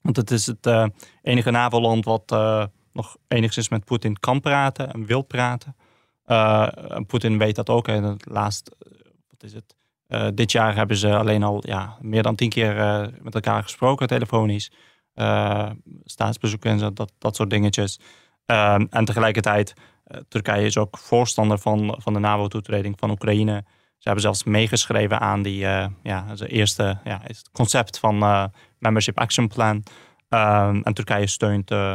Want 0.00 0.16
het 0.16 0.30
is 0.30 0.46
het 0.46 0.66
eh, 0.66 0.86
enige 1.22 1.50
NAVO-land 1.50 2.04
wat 2.04 2.32
eh, 2.32 2.64
nog 2.92 3.16
enigszins 3.28 3.68
met 3.68 3.84
Poetin 3.84 4.18
kan 4.20 4.40
praten 4.40 4.92
en 4.92 5.06
wil 5.06 5.22
praten. 5.22 5.76
Eh, 6.24 6.68
en 6.88 7.06
Poetin 7.06 7.38
weet 7.38 7.56
dat 7.56 7.68
ook. 7.70 7.88
En 7.88 8.02
het 8.02 8.26
laatst, 8.30 8.68
eh, 8.68 8.92
wat 9.30 9.42
is 9.42 9.52
het? 9.52 9.76
Eh, 10.06 10.28
dit 10.34 10.52
jaar 10.52 10.74
hebben 10.74 10.96
ze 10.96 11.16
alleen 11.16 11.42
al 11.42 11.62
ja, 11.66 11.96
meer 12.00 12.22
dan 12.22 12.34
tien 12.34 12.48
keer 12.48 12.78
eh, 12.78 13.06
met 13.22 13.34
elkaar 13.34 13.62
gesproken, 13.62 14.06
telefonisch. 14.06 14.72
Eh, 15.14 15.70
staatsbezoeken 16.04 16.70
en 16.70 16.78
zo, 16.78 16.92
dat, 16.92 17.12
dat 17.18 17.36
soort 17.36 17.50
dingetjes. 17.50 18.00
Eh, 18.46 18.74
en 18.90 19.04
tegelijkertijd 19.04 19.74
eh, 20.04 20.20
Turkije 20.28 20.66
is 20.66 20.78
ook 20.78 20.98
voorstander 20.98 21.58
van, 21.58 21.94
van 21.98 22.12
de 22.12 22.18
NAVO-toetreding 22.18 22.98
van 22.98 23.10
Oekraïne. 23.10 23.64
Ze 24.04 24.10
hebben 24.10 24.28
zelfs 24.28 24.44
meegeschreven 24.44 25.20
aan 25.20 25.42
die, 25.42 25.66
eh, 25.66 25.86
ja, 26.02 26.36
zijn 26.36 26.50
eerste 26.50 26.98
ja, 27.04 27.20
het 27.22 27.48
concept 27.52 27.98
van 27.98 28.22
eh, 28.22 28.44
Membership 28.78 29.18
Action 29.18 29.48
Plan. 29.48 29.82
Ehm, 30.28 30.80
en 30.82 30.94
Turkije 30.94 31.26
steunt 31.26 31.70
eh, 31.70 31.94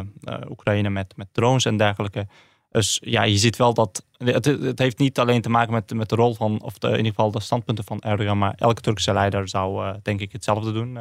Oekraïne 0.50 0.90
met, 0.90 1.14
met 1.16 1.28
drones 1.32 1.66
en 1.66 1.78
dergelijke. 1.78 2.28
Dus 2.72 3.00
ja, 3.04 3.24
je 3.24 3.38
ziet 3.38 3.58
wel 3.58 3.74
dat. 3.74 4.06
Het, 4.18 4.46
het 4.46 4.80
heeft 4.80 4.98
niet 4.98 5.20
alleen 5.20 5.42
te 5.42 5.50
maken 5.50 5.74
met, 5.74 5.94
met 5.94 6.10
de 6.10 6.16
rol 6.16 6.34
van, 6.34 6.62
of 6.62 6.78
de, 6.78 6.88
in 6.88 6.98
ieder 6.98 7.12
geval 7.12 7.32
de 7.32 7.40
standpunten 7.40 7.84
van 7.84 8.00
Erdogan, 8.02 8.38
maar 8.38 8.54
elke 8.56 8.82
Turkse 8.82 9.14
leider 9.14 9.50
zou 9.50 9.96
denk 10.02 10.20
ik 10.20 10.32
hetzelfde 10.32 10.72
doen. 10.72 10.98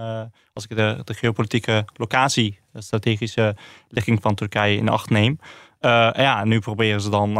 als 0.53 0.67
ik 0.69 0.77
de, 0.77 1.01
de 1.05 1.15
geopolitieke 1.15 1.85
locatie, 1.95 2.59
de 2.73 2.83
strategische 2.83 3.57
ligging 3.89 4.23
van 4.23 4.35
Turkije 4.35 4.77
in 4.77 4.89
acht 4.89 5.11
neem. 5.11 5.39
Ja, 5.81 6.45
nu 6.45 6.59
proberen 6.59 7.01
ze 7.01 7.11
dan 7.11 7.37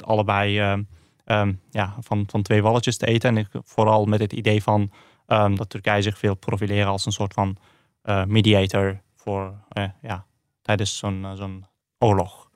allebei 0.00 0.84
eh, 1.30 1.40
ehm, 1.40 1.52
ja, 1.70 1.96
van, 2.00 2.24
van 2.26 2.42
twee 2.42 2.62
walletjes 2.62 2.96
te 2.96 3.06
eten. 3.06 3.30
En 3.30 3.36
ik, 3.36 3.48
vooral 3.64 4.04
met 4.04 4.20
het 4.20 4.32
idee 4.32 4.62
van 4.62 4.92
ehm, 5.26 5.54
dat 5.54 5.70
Turkije 5.70 6.02
zich 6.02 6.20
wil 6.20 6.34
profileren 6.34 6.90
als 6.90 7.06
een 7.06 7.12
soort 7.12 7.32
van 7.32 7.56
eh, 8.02 8.24
mediator 8.24 9.00
voor, 9.16 9.54
eh, 9.68 9.84
ja, 10.02 10.26
tijdens 10.62 10.98
zo'n 10.98 11.24
eh, 11.24 11.32
zo'n 11.32 11.66
oorlog. 11.98 12.50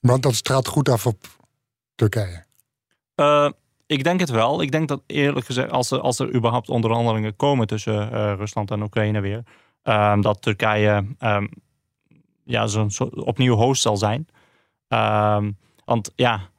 Want 0.00 0.22
dat 0.22 0.34
straalt 0.34 0.68
goed 0.68 0.88
af 0.88 1.06
op 1.06 1.26
Turkije. 1.94 2.44
Ik 3.86 4.04
denk 4.04 4.20
het 4.20 4.30
wel. 4.30 4.62
Ik 4.62 4.72
denk 4.72 4.88
dat 4.88 5.02
eerlijk 5.06 5.46
gezegd, 5.46 5.70
als 5.70 5.90
er, 5.90 6.00
als 6.00 6.18
er 6.18 6.34
überhaupt 6.34 6.68
onderhandelingen 6.68 7.36
komen 7.36 7.66
tussen 7.66 8.08
Rusland 8.36 8.70
en 8.70 8.82
Oekraïne 8.82 9.20
weer, 9.20 9.42
ehm, 9.82 10.20
dat 10.20 10.42
Turkije 10.42 11.06
ja, 12.44 12.66
zo'n 12.66 12.90
opnieuw 13.14 13.54
host 13.54 13.82
zal 13.82 13.96
zijn. 13.96 14.28
Want 15.84 16.12
ja, 16.14 16.50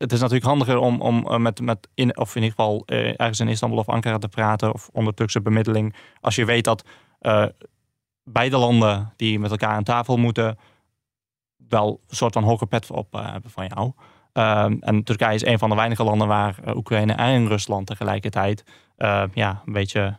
het 0.00 0.12
is 0.12 0.20
natuurlijk 0.20 0.46
handiger 0.46 0.78
om, 0.78 1.00
om 1.00 1.26
eh, 1.26 1.36
met, 1.36 1.60
met 1.60 1.88
in, 1.94 2.18
of 2.18 2.36
in 2.36 2.42
ieder 2.42 2.56
geval 2.56 2.82
eh, 2.86 3.06
ergens 3.06 3.40
in 3.40 3.48
Istanbul 3.48 3.78
of 3.78 3.88
Ankara 3.88 4.18
te 4.18 4.28
praten 4.28 4.72
of 4.72 4.88
onder 4.92 5.14
Turkse 5.14 5.40
bemiddeling. 5.40 5.94
Als 6.20 6.34
je 6.34 6.44
weet 6.44 6.64
dat 6.64 6.84
eh, 7.18 7.44
beide 8.24 8.56
landen 8.56 9.12
die 9.16 9.38
met 9.38 9.50
elkaar 9.50 9.74
aan 9.74 9.82
tafel 9.82 10.16
moeten, 10.16 10.58
wel 11.68 12.00
een 12.08 12.16
soort 12.16 12.32
van 12.32 12.42
hoge 12.42 12.66
pet 12.66 12.90
op 12.90 13.12
hebben 13.12 13.50
van 13.50 13.66
jou. 13.74 13.92
Ehm, 14.32 14.76
en 14.80 15.04
Turkije 15.04 15.34
is 15.34 15.44
een 15.44 15.58
van 15.58 15.68
de 15.70 15.76
weinige 15.76 16.04
landen 16.04 16.28
waar 16.28 16.56
Oekraïne 16.74 17.12
en 17.12 17.48
Rusland 17.48 17.86
tegelijkertijd 17.86 18.64
ja, 19.34 19.62
een 19.66 19.72
beetje 19.72 20.16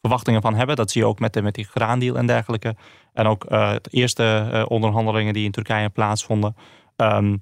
verwachtingen 0.00 0.42
van 0.42 0.54
hebben. 0.54 0.76
Dat 0.76 0.90
zie 0.90 1.00
je 1.00 1.06
ook 1.06 1.18
met, 1.18 1.32
de, 1.32 1.42
met 1.42 1.54
die 1.54 1.64
graandeal 1.64 2.16
en 2.16 2.26
dergelijke. 2.26 2.76
En 3.12 3.26
ook 3.26 3.48
de 3.48 3.88
eerste 3.90 4.64
onderhandelingen 4.68 5.32
die 5.32 5.44
in 5.44 5.50
Turkije 5.50 5.88
plaatsvonden. 5.88 6.56
Ehm, 6.96 7.36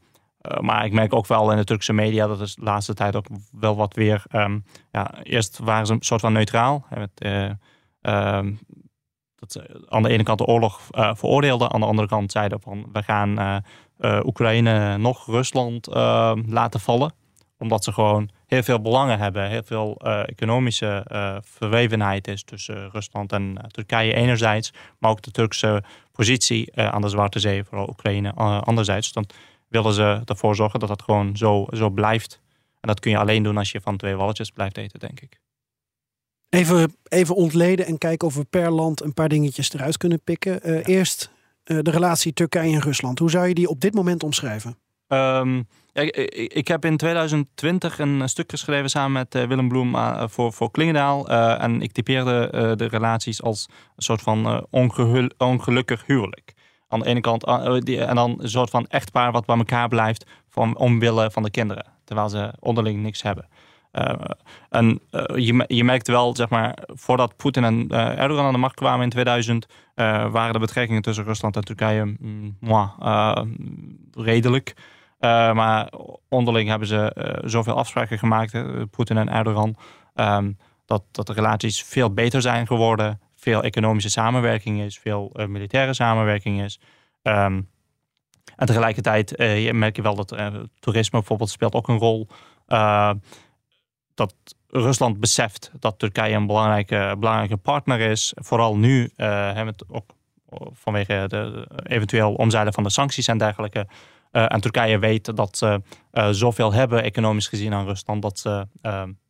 eh, 0.49 0.61
maar 0.61 0.85
ik 0.85 0.93
merk 0.93 1.15
ook 1.15 1.27
wel 1.27 1.51
in 1.51 1.57
de 1.57 1.65
Turkse 1.65 1.93
media 1.93 2.27
dat 2.27 2.41
is 2.41 2.55
de 2.55 2.63
laatste 2.63 2.95
tijd 2.95 3.17
ook 3.17 3.27
wel 3.51 3.77
wat 3.77 3.95
weer. 3.95 4.23
ehm, 4.29 4.59
ja, 4.91 5.23
eerst 5.23 5.59
waren 5.59 5.87
ze 5.87 5.93
een 5.93 6.03
soort 6.03 6.21
van 6.21 6.33
neutraal. 6.33 6.87
Hè, 6.89 7.05
eh, 7.15 7.51
ehm, 8.01 8.55
dat 9.35 9.53
ze 9.53 9.87
aan 9.89 10.03
de 10.03 10.09
ene 10.09 10.23
kant 10.23 10.39
de 10.39 10.45
oorlog 10.45 10.81
eh, 10.91 11.15
veroordeelden, 11.15 11.73
aan 11.73 11.81
de 11.81 11.87
andere 11.87 12.09
kant 12.09 12.33
zeiden 12.33 12.61
van 12.61 12.87
we 12.93 13.03
gaan 13.03 13.63
Oekraïne 14.25 14.97
nog 14.97 15.27
Rusland 15.27 15.89
eh, 15.89 16.33
laten 16.47 16.81
vallen. 16.81 17.13
Omdat 17.59 17.85
ze 17.85 17.93
gewoon 17.93 18.31
heel 18.47 18.63
veel 18.63 18.81
belangen 18.81 19.19
hebben, 19.19 19.49
heel 19.49 19.63
veel 19.63 19.97
economische 20.27 21.05
verwevenheid 21.45 22.29
is 22.29 22.45
tussen 22.45 22.91
Rusland 22.91 23.33
en 23.33 23.67
Turkije 23.69 24.15
enerzijds, 24.15 24.73
maar 24.99 25.11
ook 25.11 25.23
de 25.23 25.31
Turkse 25.31 25.83
positie 26.13 26.77
aan 26.77 27.01
de 27.01 27.09
Zwarte 27.09 27.39
Zee, 27.39 27.65
vooral 27.65 27.89
Oekraïne 27.89 28.33
anderzijds. 28.63 29.13
Dan 29.13 29.27
willen 29.77 29.93
ze 29.95 30.21
ervoor 30.25 30.55
zorgen 30.57 30.81
dat 30.81 30.89
dat 30.89 31.03
gewoon 31.03 31.37
zo, 31.37 31.67
zo 31.71 31.91
blijft. 31.91 32.41
En 32.81 32.89
dat 32.89 33.01
kun 33.01 33.11
je 33.11 33.19
alleen 33.19 33.43
doen 33.43 33.57
als 33.57 33.73
je 33.73 33.81
van 33.81 33.97
twee 33.97 34.17
walletjes 34.17 34.51
blijft 34.51 34.77
eten, 34.77 35.01
denk 35.01 35.21
ik. 35.21 35.41
Even, 36.49 36.97
even 37.09 37.35
ontleden 37.35 37.87
en 37.87 37.99
kijken 37.99 38.29
of 38.29 38.35
we 38.35 38.45
per 38.45 38.71
land 38.71 39.03
een 39.03 39.15
paar 39.15 39.29
dingetjes 39.29 39.73
eruit 39.73 39.97
kunnen 39.97 40.21
pikken. 40.25 40.63
Eh, 40.63 40.87
Eerst 40.97 41.31
eh, 41.65 41.79
de 41.83 41.91
relatie 41.91 42.33
Turkije 42.33 42.75
en 42.75 42.81
Rusland. 42.81 43.19
Hoe 43.19 43.31
zou 43.31 43.47
je 43.49 43.55
die 43.55 43.69
op 43.69 43.81
dit 43.81 43.95
moment 43.95 44.23
omschrijven? 44.23 44.79
Ehm, 45.07 45.63
ik, 46.49 46.69
heb 46.69 46.85
in 46.85 46.97
2020 46.97 47.99
een 47.99 48.29
stuk 48.29 48.51
geschreven 48.51 48.91
samen 48.91 49.13
met 49.13 49.35
eh, 49.35 49.47
Willem 49.47 49.69
Bloem 49.69 49.95
eh, 49.95 50.25
voor, 50.29 50.53
voor 50.53 50.71
Klingendaal. 50.71 51.29
Eh, 51.29 51.63
en 51.63 51.81
ik 51.83 51.93
typeerde 51.93 52.49
eh, 52.51 52.73
de 52.77 52.87
relaties 52.87 53.43
als 53.43 53.69
een 53.97 54.03
soort 54.03 54.23
van 54.23 54.47
eh, 54.47 54.63
ongehul- 54.71 55.31
ongelukkig 55.39 56.07
huwelijk. 56.07 56.53
Aan 56.89 57.01
de 57.01 57.07
ene 57.07 57.21
kant, 57.21 57.45
eh, 57.45 57.79
die- 57.79 58.05
en 58.05 58.15
dan 58.15 58.35
een 58.39 58.49
soort 58.49 58.71
van 58.71 58.87
echtpaar 58.87 59.33
wat 59.33 59.47
bij 59.47 59.57
elkaar 59.57 59.89
blijft 59.89 60.27
van, 60.49 60.77
omwille 60.79 61.31
van 61.31 61.43
de 61.43 61.51
kinderen. 61.51 61.85
Terwijl 62.05 62.29
ze 62.29 62.53
onderling 62.61 63.03
niks 63.03 63.23
hebben. 63.23 63.49
Eh, 63.93 64.15
en 64.71 65.01
eh, 65.11 65.23
je, 65.37 65.65
je 65.67 65.85
merkt 65.85 66.09
wel, 66.09 66.37
zeg 66.37 66.49
maar, 66.49 66.79
voordat 66.87 67.37
Poetin 67.37 67.65
en 67.65 67.89
eh, 67.89 68.19
Erdogan 68.19 68.45
aan 68.45 68.53
de 68.53 68.59
macht 68.59 68.75
kwamen 68.75 69.05
in 69.05 69.11
2000, 69.11 69.67
eh, 69.95 70.31
waren 70.31 70.53
de 70.53 70.59
betrekkingen 70.59 71.03
tussen 71.03 71.25
Rusland 71.25 71.57
en 71.57 71.65
Turkije 71.65 72.05
mm, 72.19 72.57
eh, 73.01 73.43
redelijk. 74.13 74.75
Eh, 75.19 75.53
maar 75.53 75.93
onderling 76.29 76.69
hebben 76.69 76.89
ze 76.89 77.13
eh, 77.13 77.49
zoveel 77.49 77.77
afspraken 77.77 78.19
gemaakt, 78.19 78.55
eh, 78.55 78.65
Poetin 78.91 79.17
en 79.17 79.29
Erdogan, 79.29 79.77
ehm, 80.15 80.53
dat, 80.87 81.03
dat 81.11 81.27
de 81.27 81.33
relaties 81.33 81.83
veel 81.83 82.13
beter 82.13 82.43
zijn 82.43 82.67
geworden. 82.67 83.21
Veel 83.47 83.63
economische 83.63 84.11
samenwerking 84.11 84.81
is, 84.81 84.99
veel 84.99 85.31
eh, 85.33 85.47
militaire 85.47 85.95
samenwerking 85.95 86.63
is. 86.63 86.81
Ehm, 87.23 87.63
en 88.57 88.67
tegelijkertijd 88.67 89.35
eh, 89.37 89.73
merk 89.73 89.97
je 89.97 90.03
wel 90.03 90.15
dat 90.15 90.33
eh, 90.33 90.55
toerisme 90.81 91.19
bijvoorbeeld 91.19 91.51
speelt 91.51 91.75
ook 91.75 91.89
een 91.89 91.99
rol. 91.99 92.29
Dat 94.15 94.35
Rusland 94.69 95.21
beseft 95.21 95.71
dat 95.79 95.99
Turkije 95.99 96.35
een 96.35 96.47
belangrijke, 96.47 97.17
belangrijke 97.19 97.57
partner 97.57 98.01
is. 98.01 98.33
Vooral 98.37 98.77
nu, 98.77 99.11
ook 99.89 100.15
vanwege 100.73 101.25
de, 101.29 101.69
eventueel 101.83 102.35
omzeilen 102.35 102.73
van 102.73 102.83
de 102.83 102.91
sancties 102.91 103.29
en 103.29 103.39
dergelijke. 103.39 103.87
Eh, 104.31 104.53
en 104.53 104.61
Turkije 104.61 104.99
weet 104.99 105.37
dat 105.37 105.57
ze 105.57 105.83
zoveel 106.31 106.73
hebben, 106.73 107.03
economisch 107.03 107.49
gezien, 107.49 107.75
aan 107.75 107.87
Rusland, 107.87 108.23
dat 108.23 108.39
ze, 108.39 108.67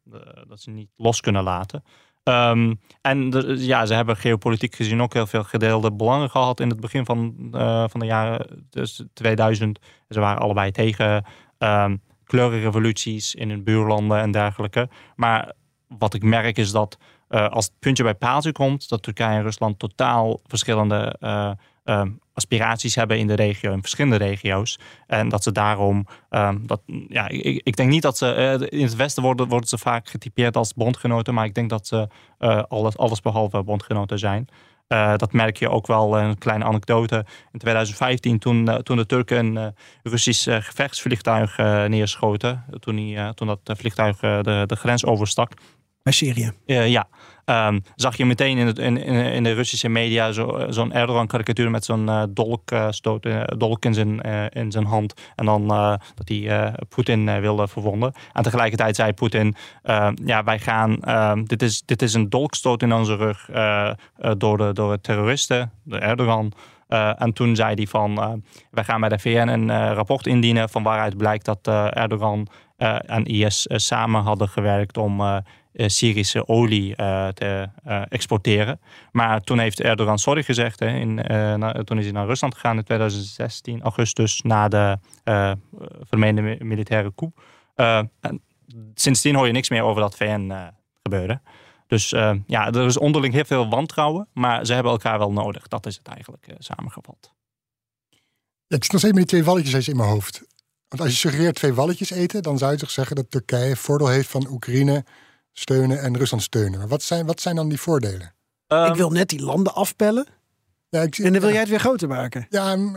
de- 0.02 0.44
dat 0.48 0.61
ze 0.61 0.70
niet 0.70 0.90
los 0.96 1.20
kunnen 1.20 1.42
laten. 1.42 1.85
Ehm, 2.26 2.74
en 3.00 3.30
ja, 3.58 3.86
ze 3.86 3.94
hebben 3.94 4.16
geopolitiek 4.16 4.74
gezien 4.74 5.02
ook 5.02 5.12
heel 5.12 5.26
veel 5.26 5.44
gedeelde 5.44 5.92
belangen 5.92 6.30
gehad 6.30 6.60
in 6.60 6.68
het 6.68 6.80
begin 6.80 7.04
van, 7.04 7.48
eh, 7.52 7.84
van 7.88 8.00
de 8.00 8.06
jaren 8.06 8.66
dus 8.70 9.04
2000. 9.12 9.78
Ze 10.08 10.20
waren 10.20 10.42
allebei 10.42 10.70
tegen 10.70 11.24
ehm 11.58 11.96
kleurrevoluties 12.24 13.34
in 13.34 13.50
hun 13.50 13.64
buurlanden 13.64 14.20
en 14.20 14.30
dergelijke. 14.30 14.88
Maar 15.16 15.52
wat 15.98 16.14
ik 16.14 16.22
merk 16.22 16.58
is 16.58 16.70
dat 16.70 16.98
eh, 17.28 17.48
als 17.48 17.64
het 17.64 17.74
puntje 17.78 18.02
bij 18.02 18.14
paaltje 18.14 18.52
komt, 18.52 18.88
dat 18.88 19.02
Turkije 19.02 19.36
en 19.36 19.42
Rusland 19.42 19.78
totaal 19.78 20.40
verschillende 20.46 21.16
eh, 21.20 21.50
ehm, 21.87 22.11
aspiraties 22.33 22.94
hebben 22.94 23.18
in 23.18 23.27
de 23.27 23.35
regio, 23.35 23.72
in 23.72 23.81
verschillende 23.81 24.16
regio's. 24.16 24.79
En 25.07 25.29
dat 25.29 25.42
ze 25.42 25.53
daarom, 25.53 26.07
ehm, 26.31 26.59
dat, 26.66 26.81
ja, 27.09 27.29
ik, 27.29 27.61
ik 27.64 27.77
denk 27.77 27.90
niet 27.90 28.03
dat 28.03 28.18
ze, 28.18 28.33
eh, 28.33 28.79
in 28.79 28.85
het 28.85 28.96
Westen 28.96 29.22
worden, 29.22 29.49
worden 29.49 29.68
ze 29.68 29.79
vaak 29.79 30.09
getypeerd 30.09 30.57
als 30.57 30.75
bondgenoten, 30.75 31.35
maar 31.35 31.44
ik 31.44 31.55
denk 31.55 31.70
dat 31.70 31.87
ze 31.87 32.09
eh, 32.38 32.62
alles, 32.68 32.96
alles 32.96 33.20
behalve 33.20 33.62
bondgenoten 33.62 34.18
zijn. 34.18 34.49
Eh, 34.87 35.16
dat 35.16 35.33
merk 35.33 35.57
je 35.57 35.68
ook 35.68 35.87
wel, 35.87 36.18
een 36.18 36.38
kleine 36.38 36.64
anekdote. 36.64 37.25
In 37.53 37.59
2015, 37.59 38.38
toen, 38.38 38.83
toen 38.83 38.96
de 38.96 39.07
Turken 39.07 39.46
een 39.46 39.57
eh, 39.57 39.66
Russisch 40.03 40.44
gevechtsvliegtuig 40.44 41.57
neerschoten, 41.88 42.64
toen, 42.81 42.96
die, 42.96 43.35
toen 43.35 43.46
dat 43.46 43.61
vliegtuig 43.64 44.18
de, 44.18 44.64
de 44.66 44.77
grens 44.77 45.05
overstak, 45.05 45.53
Bij 46.06 46.14
Syrië. 46.14 46.52
eh, 46.66 46.88
ja, 46.88 47.06
Ehm, 47.44 47.78
zag 47.94 48.16
je 48.16 48.24
meteen 48.26 48.58
in, 48.58 48.66
het, 48.66 48.78
in, 48.78 48.96
in, 49.32 49.42
de 49.42 49.52
Russische 49.52 49.88
media 49.88 50.32
zo- 50.32 50.66
zo'n 50.68 50.92
Erdogan-karikatuur 50.92 51.70
met 51.70 51.84
zo'n 51.84 52.08
eh, 52.08 52.22
dolk, 52.28 52.70
eh, 52.70 52.86
stoot, 52.90 53.26
eh, 53.26 53.42
dolk 53.56 53.84
in 53.84 53.94
zijn, 53.94 54.22
eh, 54.22 54.44
in 54.62 54.70
zijn 54.72 54.84
hand. 54.84 55.14
En 55.36 55.44
dan 55.46 55.70
eh, 55.70 55.94
dat 56.14 56.28
hij 56.28 56.48
eh, 56.48 56.72
Poetin 56.88 57.28
eh, 57.28 57.38
wilde 57.40 57.68
verwonden. 57.68 58.12
En 58.32 58.42
tegelijkertijd 58.42 58.96
zei 58.96 59.12
Poetin, 59.12 59.54
eh, 59.82 60.08
ja, 60.24 60.44
wij 60.44 60.58
gaan, 60.58 61.00
ehm, 61.02 61.44
dit, 61.44 61.62
is, 61.62 61.82
dit 61.84 62.02
is 62.02 62.14
een 62.14 62.28
dolkstoot 62.28 62.82
in 62.82 62.92
onze 62.92 63.16
rug 63.16 63.48
eh, 63.50 63.88
eh, 63.88 63.94
door, 64.38 64.56
de, 64.58 64.72
door 64.72 64.92
de 64.92 65.00
terroristen, 65.00 65.72
de 65.82 65.98
Erdogan. 65.98 66.52
Eh, 66.88 67.22
en 67.22 67.32
toen 67.32 67.56
zei 67.56 67.74
hij 67.74 67.86
van, 67.86 68.22
eh, 68.22 68.32
wij 68.70 68.84
gaan 68.84 69.00
bij 69.00 69.08
de 69.08 69.18
VN 69.18 69.48
een 69.48 69.70
eh, 69.70 69.92
rapport 69.94 70.26
indienen 70.26 70.68
van 70.68 70.82
waaruit 70.82 71.16
blijkt 71.16 71.44
dat 71.44 71.58
eh, 71.62 71.96
Erdogan 71.96 72.46
eh, 72.76 72.96
en 73.06 73.24
IS 73.24 73.66
eh, 73.66 73.78
samen 73.78 74.22
hadden 74.22 74.48
gewerkt 74.48 74.96
om 74.96 75.20
eh, 75.20 75.36
eh, 75.36 75.42
Syrische 75.86 76.48
olie 76.48 76.96
eh, 76.96 77.28
te 77.28 77.68
eh, 77.84 78.02
exporteren. 78.08 78.80
Maar 79.12 79.40
toen 79.40 79.58
heeft 79.58 79.80
Erdogan 79.80 80.18
sorry 80.18 80.42
gezegd. 80.42 80.80
Hè, 80.80 80.88
in, 80.88 81.22
eh, 81.22 81.54
na- 81.54 81.72
toen 81.84 81.98
is 81.98 82.04
hij 82.04 82.12
naar 82.12 82.26
Rusland 82.26 82.54
gegaan 82.54 82.76
in 82.76 82.84
2016, 82.84 83.82
augustus, 83.82 84.40
na 84.42 84.68
de 84.68 84.98
eh 85.24 85.52
vermeende 86.00 86.40
mi- 86.42 86.58
militaire 86.60 87.12
coup. 87.14 87.40
Eh, 87.74 87.98
en 88.20 88.42
sindsdien 88.94 89.34
hoor 89.34 89.46
je 89.46 89.52
niks 89.52 89.70
meer 89.70 89.82
over 89.82 90.00
dat 90.00 90.16
VN 90.16 90.50
eh, 90.50 90.66
gebeuren. 91.02 91.42
Dus 91.86 92.12
eh, 92.12 92.32
ja, 92.46 92.66
er 92.72 92.86
is 92.86 92.98
onderling 92.98 93.34
heel 93.34 93.44
veel 93.44 93.68
wantrouwen, 93.68 94.28
maar 94.32 94.66
ze 94.66 94.72
hebben 94.74 94.92
elkaar 94.92 95.18
wel 95.18 95.32
nodig. 95.32 95.68
Dat 95.68 95.86
is 95.86 95.96
het 95.96 96.06
eigenlijk 96.08 96.46
eh, 96.46 96.54
samengevat. 96.58 97.32
Het 98.68 98.82
is 98.82 98.90
nog 98.90 99.00
steeds 99.00 99.14
met 99.14 99.14
die 99.14 99.24
twee 99.26 99.44
walletjes 99.44 99.72
eens 99.72 99.88
in 99.88 99.96
mijn 99.96 100.08
hoofd. 100.08 100.42
Want 100.88 101.02
als 101.02 101.10
je 101.10 101.16
suggereert 101.16 101.54
twee 101.54 101.74
walletjes 101.74 102.10
eten, 102.10 102.42
dan 102.42 102.58
zou 102.58 102.72
je 102.72 102.78
toch 102.78 102.90
zeggen 102.90 103.16
dat 103.16 103.30
Turkije 103.30 103.76
voordeel 103.76 104.08
heeft 104.08 104.28
van 104.28 104.46
Oekraïne 104.50 105.04
steunen 105.58 106.00
en 106.02 106.16
Rusland 106.16 106.42
steunen. 106.42 106.78
Maar 106.78 106.88
wat 106.88 107.02
zijn, 107.02 107.26
wat 107.26 107.40
zijn 107.40 107.56
dan 107.56 107.68
die 107.68 107.80
voordelen? 107.80 108.34
Ehm, 108.66 108.90
ik 108.90 108.94
wil 108.96 109.10
net 109.10 109.28
die 109.28 109.42
landen 109.42 109.74
afpellen. 109.74 110.26
Ja, 110.88 111.00
ik, 111.02 111.18
En 111.18 111.32
dan 111.32 111.40
wil 111.40 111.50
jij 111.50 111.60
het 111.60 111.68
weer 111.68 111.80
groter 111.80 112.08
maken. 112.08 112.46
Ja, 112.50 112.72
omdat, 112.72 112.92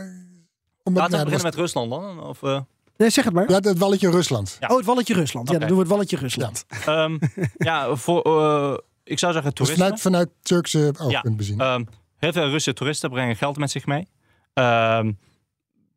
Laten 0.84 0.94
we 0.94 1.00
ja, 1.00 1.06
beginnen 1.08 1.30
was- 1.32 1.42
met 1.42 1.54
Rusland 1.54 1.90
dan. 1.90 2.22
Of, 2.22 2.42
eh, 2.42 2.60
Nee, 2.96 3.10
zeg 3.10 3.24
het 3.24 3.34
maar. 3.34 3.50
ja, 3.50 3.58
het 3.60 3.78
walletje 3.78 4.10
Rusland. 4.10 4.56
Ja. 4.60 4.68
Oh, 4.68 4.76
het 4.76 4.86
walletje 4.86 5.14
Rusland. 5.14 5.50
Ja, 5.50 5.58
dan 5.58 5.68
doen 5.68 5.76
we 5.76 5.82
het 5.82 5.92
walletje 5.92 6.16
Rusland. 6.16 6.64
Ehm, 6.86 7.18
ja, 7.56 7.94
voor, 7.96 8.22
eh, 8.22 8.76
ik 9.04 9.18
zou 9.18 9.32
zeggen 9.32 9.50
Dus 9.54 9.58
toerisme. 9.66 9.82
vanuit, 9.84 10.00
vanuit 10.00 10.28
Turkse 10.42 10.92
oogpunt 10.98 11.36
bezien. 11.36 11.60
Ehm, 11.60 11.84
heel 12.18 12.32
veel 12.32 12.42
Russische 12.44 12.72
toeristen 12.72 13.10
brengen 13.10 13.36
geld 13.36 13.56
met 13.56 13.70
zich 13.70 13.86
mee. 13.86 14.08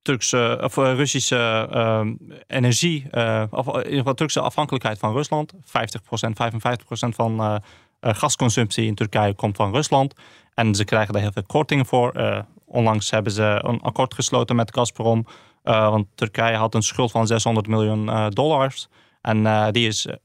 Turkse, 0.03 0.59
of, 0.63 0.77
eh, 0.77 0.93
Russische 0.95 1.67
ehm, 1.71 2.13
energie, 2.47 3.07
eh, 3.11 3.43
of 3.49 3.67
in 3.67 3.75
ieder 3.83 3.97
geval 3.97 4.13
Turkse 4.13 4.39
afhankelijkheid 4.41 4.99
van 4.99 5.13
Rusland. 5.13 5.53
50%, 5.63 6.37
55% 6.37 7.15
van 7.15 7.39
eh, 7.39 7.55
eh, 7.99 8.13
gasconsumptie 8.15 8.85
in 8.85 8.95
Turkije 8.95 9.33
komt 9.33 9.55
van 9.55 9.71
Rusland. 9.73 10.13
En 10.53 10.75
ze 10.75 10.83
krijgen 10.83 11.13
daar 11.13 11.21
heel 11.21 11.31
veel 11.31 11.43
kortingen 11.43 11.85
voor. 11.85 12.11
Eh, 12.11 12.39
onlangs 12.65 13.09
hebben 13.11 13.31
ze 13.31 13.59
een 13.63 13.81
akkoord 13.81 14.13
gesloten 14.13 14.55
met 14.55 14.73
Gazprom. 14.73 15.25
eh, 15.63 15.89
want 15.89 16.07
Turkije 16.15 16.55
had 16.55 16.75
een 16.75 16.81
schuld 16.81 17.11
van 17.11 17.27
600 17.27 17.67
miljoen 17.67 18.09
eh, 18.09 18.25
dollars. 18.29 18.87
En 19.21 19.45
eh, 19.45 19.67
die 19.71 19.87
is 19.87 20.05
eh, 20.05 20.15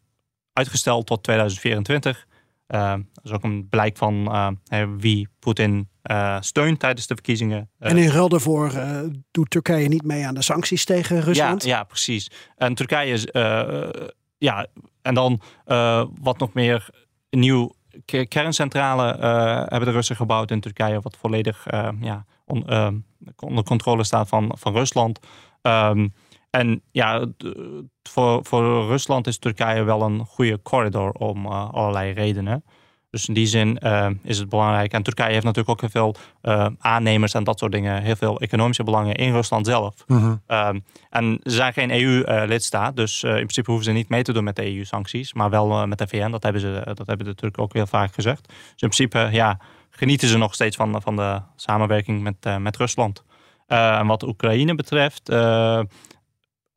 uitgesteld 0.53 1.07
tot 1.07 1.23
2024. 1.23 2.27
Eh, 2.69 2.91
dat 3.13 3.25
is 3.25 3.31
ook 3.33 3.43
een 3.45 3.69
blijk 3.69 3.97
van 3.97 4.33
eh, 4.69 4.87
wie 4.99 5.29
Poetin 5.39 5.89
eh, 6.03 6.37
steunt 6.41 6.81
tijdens 6.81 7.07
de 7.07 7.15
verkiezingen. 7.15 7.71
En 7.79 7.97
in 7.97 8.09
ruil 8.09 8.29
daarvoor 8.29 8.73
doet 9.31 9.51
Turkije 9.51 9.89
niet 9.89 10.03
mee 10.05 10.27
aan 10.27 10.35
de 10.35 10.43
sancties 10.43 10.85
tegen 10.85 11.21
Rusland. 11.21 11.65
Ja, 11.65 11.77
ja, 11.77 11.85
precies. 11.85 12.31
En 12.57 12.75
Turkije 12.75 13.13
is, 13.13 13.27
ja, 14.39 14.67
en 15.03 15.15
dan 15.15 15.41
wat 16.21 16.39
nog 16.39 16.53
meer 16.53 16.91
nieuw 17.31 17.73
ke- 18.05 18.27
kerncentrale 18.27 19.05
hebben 19.69 19.89
de 19.89 19.95
Russen 19.95 20.17
gebouwd 20.17 20.51
in 20.51 20.61
Turkije, 20.61 21.01
wat 21.01 21.17
volledig 21.21 21.67
ja, 22.01 22.25
on- 22.45 23.05
onder 23.37 23.65
controle 23.65 24.05
staat 24.05 24.29
van, 24.29 24.53
van 24.59 24.73
Rusland. 24.73 25.19
Ehm, 25.63 26.09
en 26.59 26.83
ja, 26.91 27.27
voor, 28.03 28.45
voor 28.45 28.87
Rusland 28.87 29.27
is 29.27 29.39
Turkije 29.39 29.83
wel 29.83 30.03
een 30.03 30.25
goede 30.25 30.63
corridor 30.63 31.11
om 31.11 31.47
eh, 31.47 31.71
allerlei 31.71 32.13
redenen. 32.13 32.65
Dus 33.11 33.29
in 33.29 33.35
die 33.35 33.47
zin 33.47 33.79
eh, 33.79 34.09
is 34.23 34.39
het 34.39 34.49
belangrijk. 34.49 34.93
En 34.93 35.03
Turkije 35.03 35.33
heeft 35.33 35.45
natuurlijk 35.45 35.69
ook 35.69 35.81
heel 35.81 36.13
veel 36.13 36.15
eh, 36.41 36.67
aannemers 36.79 37.35
en 37.35 37.45
dat 37.45 37.59
soort 37.59 37.73
dingen. 37.73 38.03
Heel 38.03 38.17
veel 38.17 38.41
economische 38.41 38.85
belangen 38.85 39.15
in 39.15 39.33
Rusland 39.33 39.67
zelf. 39.67 39.95
Mhm. 40.07 40.35
Ehm, 40.47 40.79
en 41.11 41.41
ze 41.43 41.51
zijn 41.51 41.73
geen 41.73 41.91
EU-lidstaat, 41.91 42.97
dus 42.97 43.23
in 43.23 43.33
principe 43.33 43.71
hoeven 43.71 43.89
ze 43.89 43.93
niet 43.93 44.09
mee 44.09 44.23
te 44.23 44.33
doen 44.33 44.45
met 44.45 44.57
de 44.57 44.67
EU-sancties, 44.67 45.35
maar 45.35 45.51
wel 45.51 45.87
met 45.87 45.99
de 45.99 46.07
VN. 46.07 46.31
Dat 46.31 46.43
hebben, 46.43 46.61
ze, 46.61 46.83
dat 46.95 47.07
hebben 47.07 47.27
de 47.27 47.35
Turken 47.35 47.63
ook 47.63 47.73
heel 47.73 47.87
vaak 47.87 48.15
gezegd. 48.15 48.47
Dus 48.49 48.83
in 48.83 48.89
principe 48.89 49.29
ja, 49.33 49.61
genieten 49.91 50.29
ze 50.29 50.39
nog 50.39 50.55
steeds 50.55 50.77
van, 50.77 51.03
van 51.03 51.17
de 51.17 51.41
samenwerking 51.57 52.23
met, 52.23 52.61
met 52.61 52.77
Rusland. 52.77 53.25
En 53.67 54.07
wat 54.07 54.23
Oekraïne 54.23 54.75
betreft, 54.75 55.31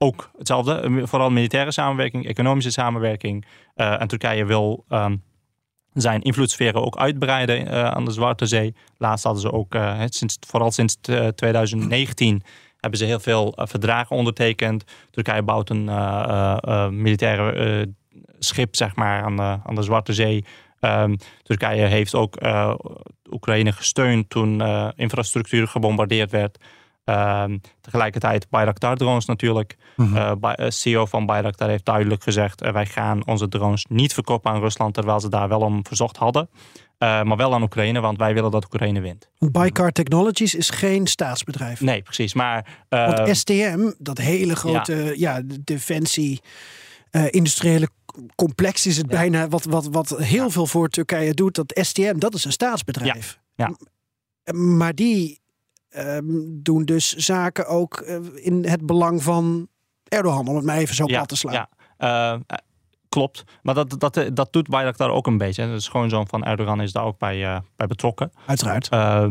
ook 0.02 0.32
hetzelfde. 0.38 0.74
Eh, 0.74 1.02
Vooral 1.04 1.30
militaire 1.30 1.72
samenwerking, 1.72 2.28
economische 2.28 2.72
samenwerking. 2.72 3.46
Eh, 3.76 4.02
en 4.02 4.08
Turkije 4.08 4.46
wil 4.46 4.86
ehm, 4.90 5.16
zijn 5.94 6.22
invloedssferen 6.22 6.84
ook 6.84 6.98
uitbreiden 6.98 7.68
eh, 7.68 7.86
aan 7.86 8.06
de 8.06 8.12
Zwarte 8.12 8.46
Zee. 8.46 8.76
Laatst 8.98 9.24
hadden 9.24 9.42
ze 9.42 9.52
ook, 9.52 9.76
sinds, 10.06 10.38
vooral 10.48 10.72
sinds 10.72 10.98
eh, 11.02 11.28
2019, 11.28 12.44
hebben 12.78 13.00
ze 13.00 13.06
heel 13.06 13.20
veel 13.20 13.54
verdragen 13.56 14.16
ondertekend. 14.16 14.84
Turkije 15.12 15.44
bouwt 15.44 15.70
een 15.70 15.86
militaire 17.02 17.94
schip 18.40 18.76
zeg 18.76 18.96
maar, 18.96 19.24
aan, 19.24 19.36
de, 19.36 19.58
aan 19.64 19.76
de 19.76 19.84
Zwarte 19.84 20.14
Zee. 20.14 20.46
Ehm, 20.80 21.16
Turkije 21.44 21.86
heeft 21.86 22.16
ook 22.16 22.38
Oekraïne 23.32 23.72
gesteund 23.72 24.30
toen 24.30 24.62
infrastructuur 24.96 25.68
gebombardeerd 25.68 26.32
werd. 26.32 26.58
Ehm, 27.04 27.58
tegelijkertijd 27.82 28.50
Bayraktar-drones 28.50 29.26
natuurlijk. 29.26 29.78
Mhm. 29.96 30.18
Eh, 30.18 30.32
Ba- 30.40 30.56
eh, 30.56 30.70
CEO 30.70 31.06
van 31.06 31.26
Bayraktar 31.26 31.70
heeft 31.70 31.86
duidelijk 31.86 32.24
gezegd... 32.24 32.62
eh, 32.62 32.72
wij 32.74 32.86
gaan 32.86 33.28
onze 33.28 33.48
drones 33.48 33.86
niet 33.90 34.14
verkopen 34.14 34.52
aan 34.52 34.60
Rusland... 34.60 34.94
terwijl 34.94 35.20
ze 35.20 35.30
daar 35.30 35.48
wel 35.48 35.60
om 35.60 35.86
verzocht 35.86 36.18
hadden. 36.18 36.50
Maar 36.98 37.38
wel 37.38 37.54
aan 37.54 37.62
Oekraïne, 37.64 38.00
want 38.00 38.18
wij 38.18 38.34
willen 38.34 38.52
dat 38.52 38.64
Oekraïne 38.64 39.00
wint. 39.02 39.30
Baykar 39.38 39.92
Technologies 39.92 40.56
is 40.56 40.70
geen 40.70 41.08
staatsbedrijf. 41.08 41.82
Nee, 41.82 42.02
precies. 42.02 42.34
Maar 42.34 42.86
Want 42.90 43.38
STM, 43.38 43.92
dat 43.98 44.18
hele 44.18 44.56
grote 44.56 45.14
ja. 45.18 45.42
defensie, 45.64 46.42
industriële 47.30 47.90
complex 48.36 48.86
is 48.86 48.98
het 48.98 49.06
Ja. 49.12 49.18
bijna, 49.18 49.48
wat, 49.48 49.64
wat, 49.64 49.88
wat 49.92 50.10
heel 50.18 50.50
veel 50.50 50.68
voor 50.68 50.90
Turkije 50.90 51.34
doet. 51.34 51.56
Dat 51.56 51.80
STM, 51.82 52.18
dat 52.18 52.34
is 52.34 52.46
een 52.46 52.52
staatsbedrijf. 52.52 53.40
Ja. 53.56 53.76
Maar 54.54 54.96
die 54.96 55.41
ehm, 55.92 56.24
doen 56.48 56.86
dus 56.86 57.14
zaken 57.14 57.68
ook 57.68 57.98
eh, 57.98 58.18
in 58.34 58.66
het 58.66 58.86
belang 58.86 59.24
van 59.24 59.68
Erdogan, 60.08 60.48
om 60.48 60.56
het 60.56 60.66
maar 60.66 60.78
even 60.78 60.96
zo 60.96 61.06
Ja, 61.08 61.16
plat 61.16 61.28
te 61.28 61.36
slaan. 61.36 61.54
ja. 61.54 61.70
Eh, 62.02 62.34
eh, 62.34 62.58
klopt. 63.10 63.44
Maar 63.62 63.76
dat, 63.76 64.00
dat, 64.00 64.18
eh, 64.18 64.28
dat 64.34 64.54
doet 64.54 64.70
Bayraktar 64.70 65.10
ook 65.10 65.28
een 65.28 65.38
beetje. 65.38 65.68
De 65.68 65.80
schoonzoon 65.80 66.28
van 66.28 66.44
Erdogan 66.44 66.82
is 66.82 66.92
daar 66.92 67.04
ook 67.04 67.18
bij, 67.18 67.62
bij 67.76 67.88
betrokken. 67.88 68.32
Uiteraard. 68.46 68.94
Uh, 68.94 69.30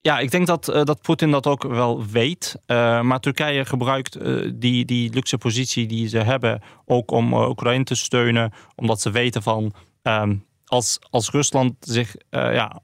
ja, 0.00 0.18
ik 0.18 0.30
denk 0.30 0.46
dat, 0.46 0.64
dat 0.64 1.02
Poetin 1.02 1.30
dat 1.30 1.46
ook 1.46 1.62
wel 1.62 2.06
weet. 2.06 2.56
Uh, 2.66 3.00
maar 3.00 3.20
Turkije 3.20 3.64
gebruikt 3.64 4.16
uh, 4.16 4.50
die, 4.54 4.84
die 4.84 5.12
luxe 5.12 5.38
positie 5.38 5.86
die 5.86 6.08
ze 6.08 6.18
hebben 6.18 6.62
ook 6.84 7.10
om 7.10 7.32
uh, 7.32 7.48
Oekraïne 7.48 7.84
te 7.84 7.94
steunen. 7.94 8.52
Omdat 8.74 9.00
ze 9.00 9.10
weten 9.10 9.42
van 9.42 9.72
um, 10.02 10.46
als, 10.64 10.98
als 11.10 11.30
Rusland 11.30 11.74
zich 11.80 12.14
ja, 12.30 12.80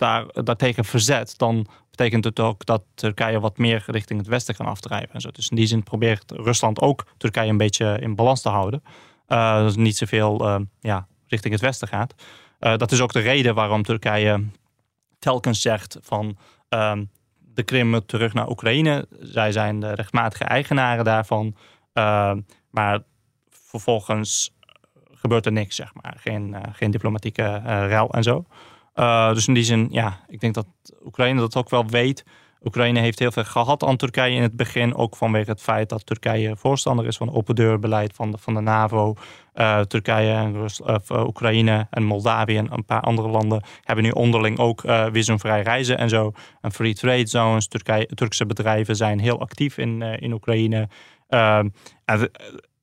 daar, 0.00 0.24
daartegen 0.44 0.84
verzet, 0.84 1.38
dan 1.38 1.66
betekent 1.90 2.24
het 2.24 2.40
ook 2.40 2.64
dat 2.64 2.82
Turkije 2.94 3.40
wat 3.40 3.58
meer 3.58 3.82
richting 3.86 4.18
het 4.18 4.28
westen 4.28 4.54
kan 4.54 4.66
afdrijven. 4.66 5.12
En 5.12 5.20
zo. 5.20 5.30
Dus 5.30 5.48
in 5.48 5.56
die 5.56 5.66
zin 5.66 5.82
probeert 5.82 6.30
Rusland 6.30 6.80
ook 6.80 7.06
Turkije 7.16 7.48
een 7.48 7.56
beetje 7.56 7.98
in 8.00 8.14
balans 8.14 8.42
te 8.42 8.48
houden. 8.48 8.82
Uh, 9.28 9.54
dat 9.54 9.76
niet 9.76 9.96
zoveel 9.96 10.46
uh, 10.46 10.56
ja, 10.80 11.06
richting 11.26 11.52
het 11.52 11.62
westen 11.62 11.88
gaat. 11.88 12.14
Dat 12.58 12.92
is 12.92 13.00
ook 13.00 13.12
de 13.12 13.20
reden 13.20 13.54
waarom 13.54 13.82
Turkije 13.82 14.44
telkens 15.18 15.60
zegt 15.60 15.98
van 16.00 16.36
um, 16.68 17.10
de 17.38 17.62
Krim 17.62 18.06
terug 18.06 18.34
naar 18.34 18.48
Oekraïne. 18.48 19.06
Zij 19.20 19.52
zijn 19.52 19.80
de 19.80 19.94
rechtmatige 19.94 20.44
eigenaren 20.44 21.04
daarvan. 21.04 21.56
Maar 22.70 23.02
vervolgens 23.50 24.54
gebeurt 25.14 25.46
er 25.46 25.52
niks, 25.52 25.76
zeg 25.76 25.94
maar. 25.94 26.14
Geen, 26.18 26.56
geen 26.72 26.90
diplomatieke 26.90 27.60
ruil 27.64 28.10
en 28.10 28.22
zo. 28.22 28.44
Uh, 28.94 29.34
dus 29.34 29.48
in 29.48 29.54
die 29.54 29.64
zin, 29.64 29.88
ja, 29.90 30.24
ik 30.28 30.40
denk 30.40 30.54
dat 30.54 30.66
Oekraïne 31.04 31.40
dat 31.40 31.56
ook 31.56 31.70
wel 31.70 31.86
weet. 31.86 32.24
Oekraïne 32.64 33.00
heeft 33.00 33.18
heel 33.18 33.32
veel 33.32 33.44
gehad 33.44 33.84
aan 33.84 33.96
Turkije 33.96 34.34
in 34.34 34.42
het 34.42 34.56
begin. 34.56 34.94
Ook 34.94 35.16
vanwege 35.16 35.50
het 35.50 35.60
feit 35.60 35.88
dat 35.88 36.06
Turkije 36.06 36.56
voorstander 36.56 37.06
is 37.06 37.16
van 37.16 37.32
open 37.32 37.54
deurbeleid 37.54 38.12
van 38.14 38.30
de, 38.30 38.38
van 38.38 38.54
de 38.54 38.60
NAVO. 38.60 39.14
Uh, 39.54 39.80
Turkije 39.80 40.32
en 40.32 40.54
Rus, 40.54 40.80
uh, 40.80 41.26
Oekraïne 41.26 41.86
en 41.90 42.04
Moldavië 42.04 42.56
en 42.56 42.72
een 42.72 42.84
paar 42.84 43.00
andere 43.00 43.28
landen 43.28 43.62
hebben 43.84 44.04
nu 44.04 44.10
onderling 44.10 44.58
ook 44.58 44.84
uh, 44.84 45.06
visumvrij 45.12 45.62
reizen 45.62 45.98
en 45.98 46.08
zo. 46.08 46.32
En 46.60 46.72
free 46.72 46.94
trade 46.94 47.26
zones. 47.26 47.68
Turkije, 47.68 48.06
Turkse 48.06 48.46
bedrijven 48.46 48.96
zijn 48.96 49.20
heel 49.20 49.40
actief 49.40 49.78
in, 49.78 50.02
in 50.02 50.32
Oekraïne. 50.32 50.88
en 51.28 51.72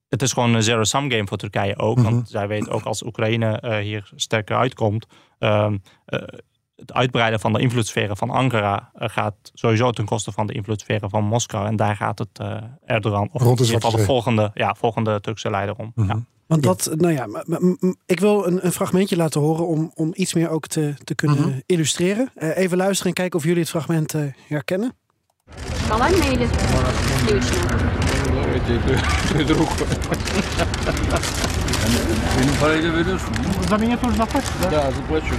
het 0.10 0.22
is 0.22 0.34
gewoon 0.34 0.54
een 0.54 0.64
zero-sum 0.64 1.12
game 1.12 1.28
voor 1.28 1.38
Turkije 1.38 1.78
ook. 1.78 1.98
Mm 1.98 2.04
-hmm. 2.04 2.14
Want 2.14 2.30
zij 2.30 2.48
weet 2.48 2.70
ook 2.70 2.84
als 2.84 3.04
Oekraïne 3.04 3.80
hier 3.82 4.12
sterker 4.16 4.58
uitkomt. 4.58 5.08
Uh, 5.40 5.68
uh, 6.08 6.20
het 6.76 6.94
uitbreiden 6.94 7.40
van 7.40 7.54
de 7.54 7.60
invloedssferen 7.60 8.18
van 8.18 8.30
Ankara 8.30 8.92
uh, 8.96 9.10
gaat 9.10 9.36
sowieso 9.54 9.92
ten 9.92 10.06
koste 10.06 10.32
van 10.32 10.48
de 10.48 10.54
invloedssferen 10.54 11.10
van 11.10 11.24
Moskou. 11.24 11.68
En 11.68 11.76
daar 11.76 11.96
gaat 11.96 12.20
het 12.20 12.40
uh, 12.42 12.58
Erdogan, 12.86 13.30
of 13.32 13.42
Rond 13.42 13.60
in 13.60 13.66
ieder 13.66 13.82
geval 13.82 14.00
de 14.00 14.06
volgende, 14.06 14.52
ja, 14.54 14.76
volgende 14.76 15.22
Turkse 15.22 15.50
leider 15.50 15.76
om. 15.76 15.92
Mhm. 15.96 16.06
Mm 16.06 16.10
-hmm. 16.10 16.18
ja. 16.20 16.26
Want 16.48 16.64
dat, 16.64 16.90
nou 16.96 17.14
ja, 17.14 17.28
ik 18.06 18.20
wil 18.20 18.48
een, 18.48 18.66
een, 18.66 18.72
fragmentje 18.72 19.16
laten 19.16 19.42
horen 19.42 19.68
om, 19.68 19.92
om 19.96 20.12
iets 20.16 20.34
meer 20.34 20.50
ook 20.50 20.68
te, 20.68 20.94
te 21.04 21.16
kunnen 21.16 21.38
mm 21.38 21.44
-hmm. 21.44 21.62
illustreren. 21.66 22.32
Uh, 22.36 22.58
even 22.58 22.78
luisteren 22.78 23.08
en 23.08 23.14
kijken 23.14 23.40
of 23.40 23.46
jullie 23.46 23.60
het 23.60 23.70
fragment 23.70 24.14
uh, 24.14 24.22
herkennen. 24.48 24.96
Шоколадная 31.87 32.03
или 32.03 32.15
сливочная? 32.15 32.45
друг. 32.45 32.61
Параллельно 32.61 32.97
берешь? 32.97 33.21
За 33.69 33.77
меня 33.77 33.97
тоже 33.97 34.17
заплатишь, 34.17 34.51
да? 34.63 34.71
Да, 34.71 34.91
заплачу. 34.91 35.35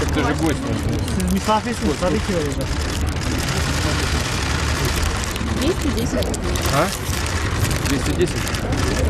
Так 0.00 0.08
ты 0.12 0.24
же 0.24 0.34
гость. 0.34 0.58
Не 1.32 1.40
соответствует 1.40 1.98
традиции. 1.98 2.34
210. 5.60 6.14
А? 6.74 6.88
210? 7.88 8.36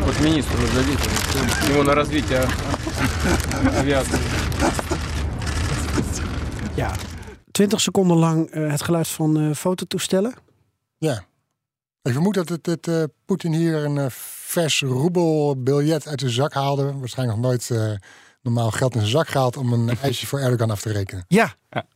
Вот 0.05 0.19
министру 0.19 0.57
дадите. 0.75 1.09
Ему 1.69 1.83
на 1.83 1.95
развитие 1.95 2.47
авиации. 3.77 4.19
Ja, 6.75 6.91
20 7.51 7.81
seconden 7.81 8.17
lang 8.17 8.55
uh, 8.55 8.71
het 8.71 8.81
geluid 8.81 9.07
van 9.07 9.39
uh, 9.39 9.55
fototoestellen. 9.55 10.33
Ja. 10.97 11.25
Ik 12.01 12.11
vermoed 12.11 12.33
dat 12.33 12.49
het, 12.49 12.65
het 12.65 12.87
uh, 12.87 13.03
Poetin 13.25 13.53
hier 13.53 13.85
een 13.85 13.95
uh, 13.95 14.05
vers 14.48 14.80
roebelbiljet 14.80 16.06
uit 16.06 16.18
de 16.18 16.30
zak 16.30 16.52
haalde. 16.52 16.98
Waarschijnlijk 16.98 17.38
nog 17.38 17.46
nooit 17.46 17.68
uh, 17.72 17.92
normaal 18.42 18.70
geld 18.70 18.94
in 18.94 19.00
zijn 19.00 19.12
zak 19.12 19.28
gehaald 19.28 19.56
om 19.56 19.72
een 19.72 19.88
ijsje 20.02 20.26
voor 20.26 20.38
Erdogan 20.38 20.70
af 20.70 20.80
te 20.80 20.92
rekenen. 20.92 21.24
Ja. 21.28 21.54
ja. 21.70 21.86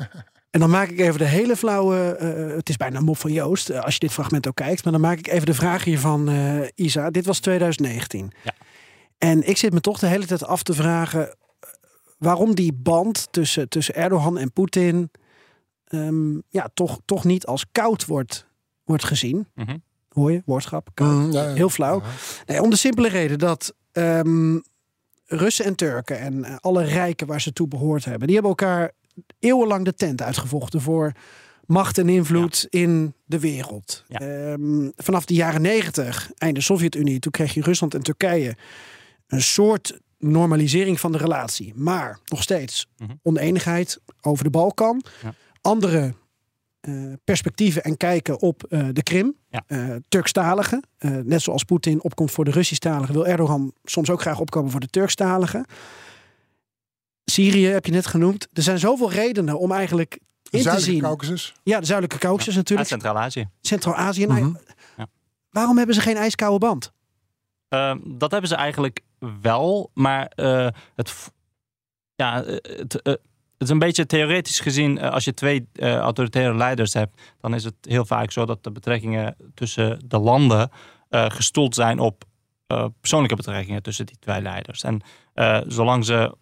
en 0.50 0.60
dan 0.60 0.70
maak 0.70 0.88
ik 0.88 0.98
even 0.98 1.18
de 1.18 1.24
hele 1.24 1.56
flauwe. 1.56 2.18
Uh, 2.20 2.56
het 2.56 2.68
is 2.68 2.76
bijna 2.76 2.98
een 2.98 3.04
mop 3.04 3.18
van 3.18 3.32
Joost, 3.32 3.70
uh, 3.70 3.80
als 3.80 3.92
je 3.92 4.00
dit 4.00 4.12
fragment 4.12 4.48
ook 4.48 4.54
kijkt. 4.54 4.84
Maar 4.84 4.92
dan 4.92 5.02
maak 5.02 5.18
ik 5.18 5.26
even 5.26 5.46
de 5.46 5.54
vraag 5.54 5.84
hiervan, 5.84 6.30
uh, 6.30 6.68
Isa. 6.74 7.10
Dit 7.10 7.26
was 7.26 7.38
2019. 7.38 8.32
Ja. 8.44 8.52
En 9.18 9.48
ik 9.48 9.56
zit 9.56 9.72
me 9.72 9.80
toch 9.80 9.98
de 9.98 10.06
hele 10.06 10.26
tijd 10.26 10.44
af 10.44 10.62
te 10.62 10.74
vragen. 10.74 11.36
waarom 12.18 12.54
die 12.54 12.72
band 12.72 13.28
tussen, 13.30 13.68
tussen 13.68 13.94
Erdogan 13.94 14.38
en 14.38 14.52
Poetin. 14.52 15.10
Um, 15.88 16.42
ja, 16.48 16.68
toch, 16.74 16.98
toch 17.04 17.24
niet 17.24 17.46
als 17.46 17.64
koud 17.72 18.06
wordt 18.06 18.46
wordt 18.84 19.04
gezien. 19.04 19.48
Mm 19.54 19.66
-hmm. 19.66 19.82
Hoor 20.14 20.32
je? 20.32 20.42
Woordschap. 20.46 20.88
Mm, 21.00 21.32
ja, 21.32 21.52
Heel 21.52 21.70
flauw. 21.70 22.00
Ja. 22.00 22.06
Nee, 22.46 22.62
om 22.62 22.70
de 22.70 22.76
simpele 22.76 23.08
reden 23.08 23.38
dat 23.38 23.74
um, 23.92 24.62
Russen 25.26 25.64
en 25.64 25.74
Turken 25.74 26.18
en 26.18 26.34
uh, 26.38 26.56
alle 26.60 26.84
rijken 26.84 27.26
waar 27.26 27.40
ze 27.40 27.52
toe 27.52 27.68
behoord 27.68 28.04
hebben, 28.04 28.26
die 28.26 28.36
hebben 28.36 28.54
elkaar 28.56 28.92
eeuwenlang 29.38 29.84
de 29.84 29.94
tent 29.94 30.22
uitgevochten 30.22 30.80
voor 30.80 31.12
macht 31.66 31.98
en 31.98 32.08
invloed 32.08 32.66
ja. 32.70 32.80
in 32.80 33.14
de 33.24 33.38
wereld. 33.38 34.04
Um, 34.22 34.92
vanaf 34.96 35.24
de 35.24 35.34
jaren 35.34 35.62
negentig, 35.62 36.30
einde 36.38 36.60
Sovjet-Unie, 36.60 37.18
toen 37.18 37.32
kreeg 37.32 37.54
je 37.54 37.60
Rusland 37.62 37.94
en 37.94 38.02
Turkije 38.02 38.56
een 39.26 39.42
soort 39.42 39.98
normalisering 40.18 41.00
van 41.00 41.12
de 41.12 41.18
relatie. 41.18 41.72
Maar 41.76 42.18
nog 42.24 42.42
steeds 42.42 42.86
Mhm. 42.96 43.12
oneenigheid 43.22 44.00
over 44.20 44.44
de 44.44 44.50
Balkan. 44.50 45.04
Ja. 45.22 45.34
Andere 45.60 45.98
eh, 45.98 46.12
perspectieven 47.24 47.82
en 47.82 47.96
kijken 47.96 48.40
op 48.40 48.64
eh, 48.64 48.88
de 48.92 49.02
Krim. 49.02 49.36
Ja. 49.48 49.64
Eh, 49.66 49.96
Turkstaligen. 50.08 50.82
Eh, 50.96 51.10
net 51.10 51.42
zoals 51.42 51.64
Poetin 51.64 52.02
opkomt 52.02 52.30
voor 52.30 52.44
de 52.44 52.50
Russisch-taligen, 52.50 53.14
wil 53.14 53.26
Erdogan 53.26 53.72
soms 53.82 54.10
ook 54.10 54.20
graag 54.20 54.40
opkomen 54.40 54.70
voor 54.70 54.80
de 54.80 54.86
Turkstaligen. 54.86 55.66
Syrië 57.24 57.66
heb 57.66 57.86
je 57.86 57.92
net 57.92 58.06
genoemd. 58.06 58.48
Er 58.52 58.62
zijn 58.62 58.78
zoveel 58.78 59.10
redenen 59.10 59.58
om 59.58 59.72
eigenlijk 59.72 60.12
in 60.14 60.20
te 60.50 60.58
Zuidelijke 60.58 60.90
zien. 60.92 61.00
Caucasus. 61.00 61.54
Ja, 61.62 61.80
de 61.80 61.86
Zuidelijke 61.86 62.26
Caucasus 62.26 62.54
natuurlijk. 62.54 62.88
Centraal-Azië. 62.88 63.48
Centraal-Azië. 63.60 64.26
Ja. 64.96 65.06
Waarom 65.50 65.76
hebben 65.76 65.94
ze 65.94 66.00
geen 66.00 66.16
ijskoude 66.16 66.58
band? 66.58 66.92
Ehm, 67.68 67.98
dat 68.04 68.30
hebben 68.30 68.48
ze 68.48 68.56
eigenlijk 68.56 69.00
wel, 69.42 69.90
maar 69.94 70.26
eh, 70.26 70.68
het, 70.94 71.32
ja, 72.14 72.44
eh, 72.44 72.78
het, 72.78 73.02
eh, 73.02 73.14
het 73.58 73.62
is 73.62 73.68
een 73.68 73.78
beetje 73.78 74.06
theoretisch 74.06 74.60
gezien. 74.60 74.98
eh, 74.98 75.10
als 75.10 75.24
je 75.24 75.34
twee 75.34 75.68
eh, 75.72 75.96
autoritaire 75.96 76.54
leiders 76.54 76.92
hebt, 76.92 77.20
dan 77.40 77.54
is 77.54 77.64
het 77.64 77.74
heel 77.80 78.04
vaak 78.04 78.30
zo 78.30 78.44
dat 78.44 78.64
de 78.64 78.70
betrekkingen 78.70 79.36
tussen 79.54 80.00
de 80.04 80.18
landen 80.18 80.70
eh, 81.08 81.24
gestoeld 81.28 81.74
zijn 81.74 81.98
op 81.98 82.24
persoonlijke 83.00 83.36
betrekkingen 83.36 83.82
tussen 83.82 84.06
die 84.06 84.16
twee 84.18 84.42
leiders. 84.42 84.82
En 84.82 85.02
zolang 85.66 86.04
ze 86.04 86.36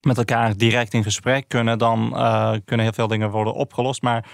met 0.00 0.18
elkaar 0.18 0.56
direct 0.56 0.94
in 0.94 1.02
gesprek 1.02 1.48
kunnen, 1.48 1.78
dan 1.78 2.10
kunnen 2.64 2.86
heel 2.86 2.92
veel 2.92 3.06
dingen 3.06 3.30
worden 3.30 3.54
opgelost. 3.54 4.02
Maar 4.02 4.28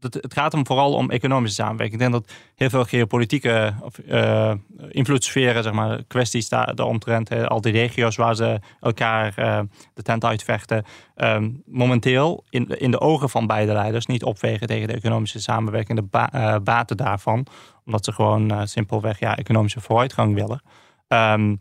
het, 0.00 0.14
het 0.14 0.32
gaat 0.32 0.52
hem 0.52 0.66
vooral 0.66 0.92
om 0.92 1.10
economische 1.10 1.62
samenwerking. 1.62 2.02
Ik 2.02 2.10
denk 2.10 2.24
dat 2.24 2.36
heel 2.54 2.70
veel 2.70 2.84
geopolitieke 2.84 3.74
of, 3.82 3.98
eh, 3.98 4.52
invloedssferen, 4.88 5.62
zeg 5.62 5.72
maar, 5.72 6.04
kwesties 6.04 6.48
daar 6.48 6.74
daaromtrent, 6.74 7.30
eh, 7.30 7.44
al 7.46 7.60
die 7.60 7.72
regio's 7.72 8.16
waar 8.16 8.34
ze 8.34 8.60
elkaar 8.80 9.32
eh, 9.36 9.60
de 9.94 10.02
tent 10.02 10.24
uitvechten, 10.24 10.84
ehm, 11.14 11.50
momenteel 11.64 12.44
in, 12.50 12.66
in 12.66 12.90
de 12.90 13.00
ogen 13.00 13.30
van 13.30 13.46
beide 13.46 13.72
leiders 13.72 14.06
niet 14.06 14.24
opwegen 14.24 14.66
tegen 14.66 14.88
de 14.88 14.94
economische 14.94 15.40
samenwerking, 15.40 15.98
de 15.98 16.04
ba- 16.10 16.32
eh, 16.32 16.56
baten 16.62 16.96
daarvan, 16.96 17.46
omdat 17.84 18.04
ze 18.04 18.12
gewoon 18.12 18.50
eh, 18.50 18.60
simpelweg 18.64 19.18
ja, 19.18 19.36
economische 19.36 19.80
vooruitgang 19.80 20.34
willen. 20.34 20.62
Ehm, 21.08 21.56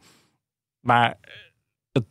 maar 0.80 1.18
het, 1.92 2.06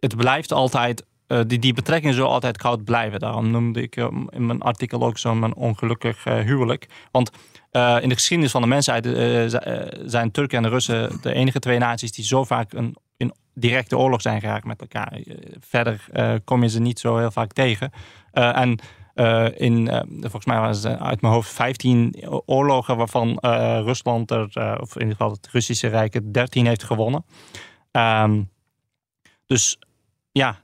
het 0.00 0.16
blijft 0.16 0.52
altijd 0.52 1.04
eh, 1.32 1.40
die, 1.46 1.58
die 1.58 1.72
betrekkingen 1.72 2.14
zullen 2.14 2.30
altijd 2.30 2.56
koud 2.56 2.84
blijven. 2.84 3.20
Daarom 3.20 3.50
noemde 3.50 3.82
ik 3.82 3.96
eh, 3.96 4.06
in 4.28 4.46
mijn 4.46 4.60
artikel 4.60 5.02
ook 5.02 5.18
zo'n 5.18 5.54
ongelukkig 5.54 6.26
eh, 6.26 6.38
huwelijk. 6.38 6.86
Want 7.10 7.30
in 8.00 8.08
de 8.08 8.14
geschiedenis 8.14 8.52
van 8.52 8.62
de 8.62 8.68
mensheid 8.68 9.04
zijn 10.10 10.30
Turken 10.30 10.56
en 10.56 10.62
de 10.62 10.68
Russen 10.68 11.18
de 11.22 11.32
enige 11.32 11.58
twee 11.58 11.78
naties 11.78 12.12
die 12.12 12.24
zo 12.24 12.44
vaak 12.44 12.72
een, 12.72 12.96
in 13.16 13.32
directe 13.54 13.98
oorlog 13.98 14.22
zijn 14.22 14.40
geraakt 14.40 14.64
met 14.64 14.80
elkaar. 14.80 15.20
Verder 15.60 16.00
kom 16.44 16.62
je 16.62 16.68
ze 16.68 16.80
niet 16.80 16.98
zo 16.98 17.16
heel 17.16 17.30
vaak 17.30 17.52
tegen. 17.52 17.90
En 18.32 18.78
in, 19.56 19.88
volgens 20.20 20.44
mij 20.44 20.60
was 20.60 20.82
het 20.82 20.98
uit 20.98 21.20
mijn 21.20 21.34
hoofd 21.34 21.50
15 21.50 22.14
oorlogen 22.46 22.96
waarvan 22.96 23.38
Rusland 23.84 24.30
er, 24.30 24.44
of 24.80 24.94
in 24.94 25.00
ieder 25.00 25.16
geval 25.16 25.30
het 25.30 25.48
Russische 25.52 25.88
Rijk, 25.88 26.14
het 26.14 26.34
13 26.34 26.66
heeft 26.66 26.82
gewonnen. 26.84 27.24
Ehm, 27.90 28.42
dus 29.46 29.78
ja, 30.32 30.61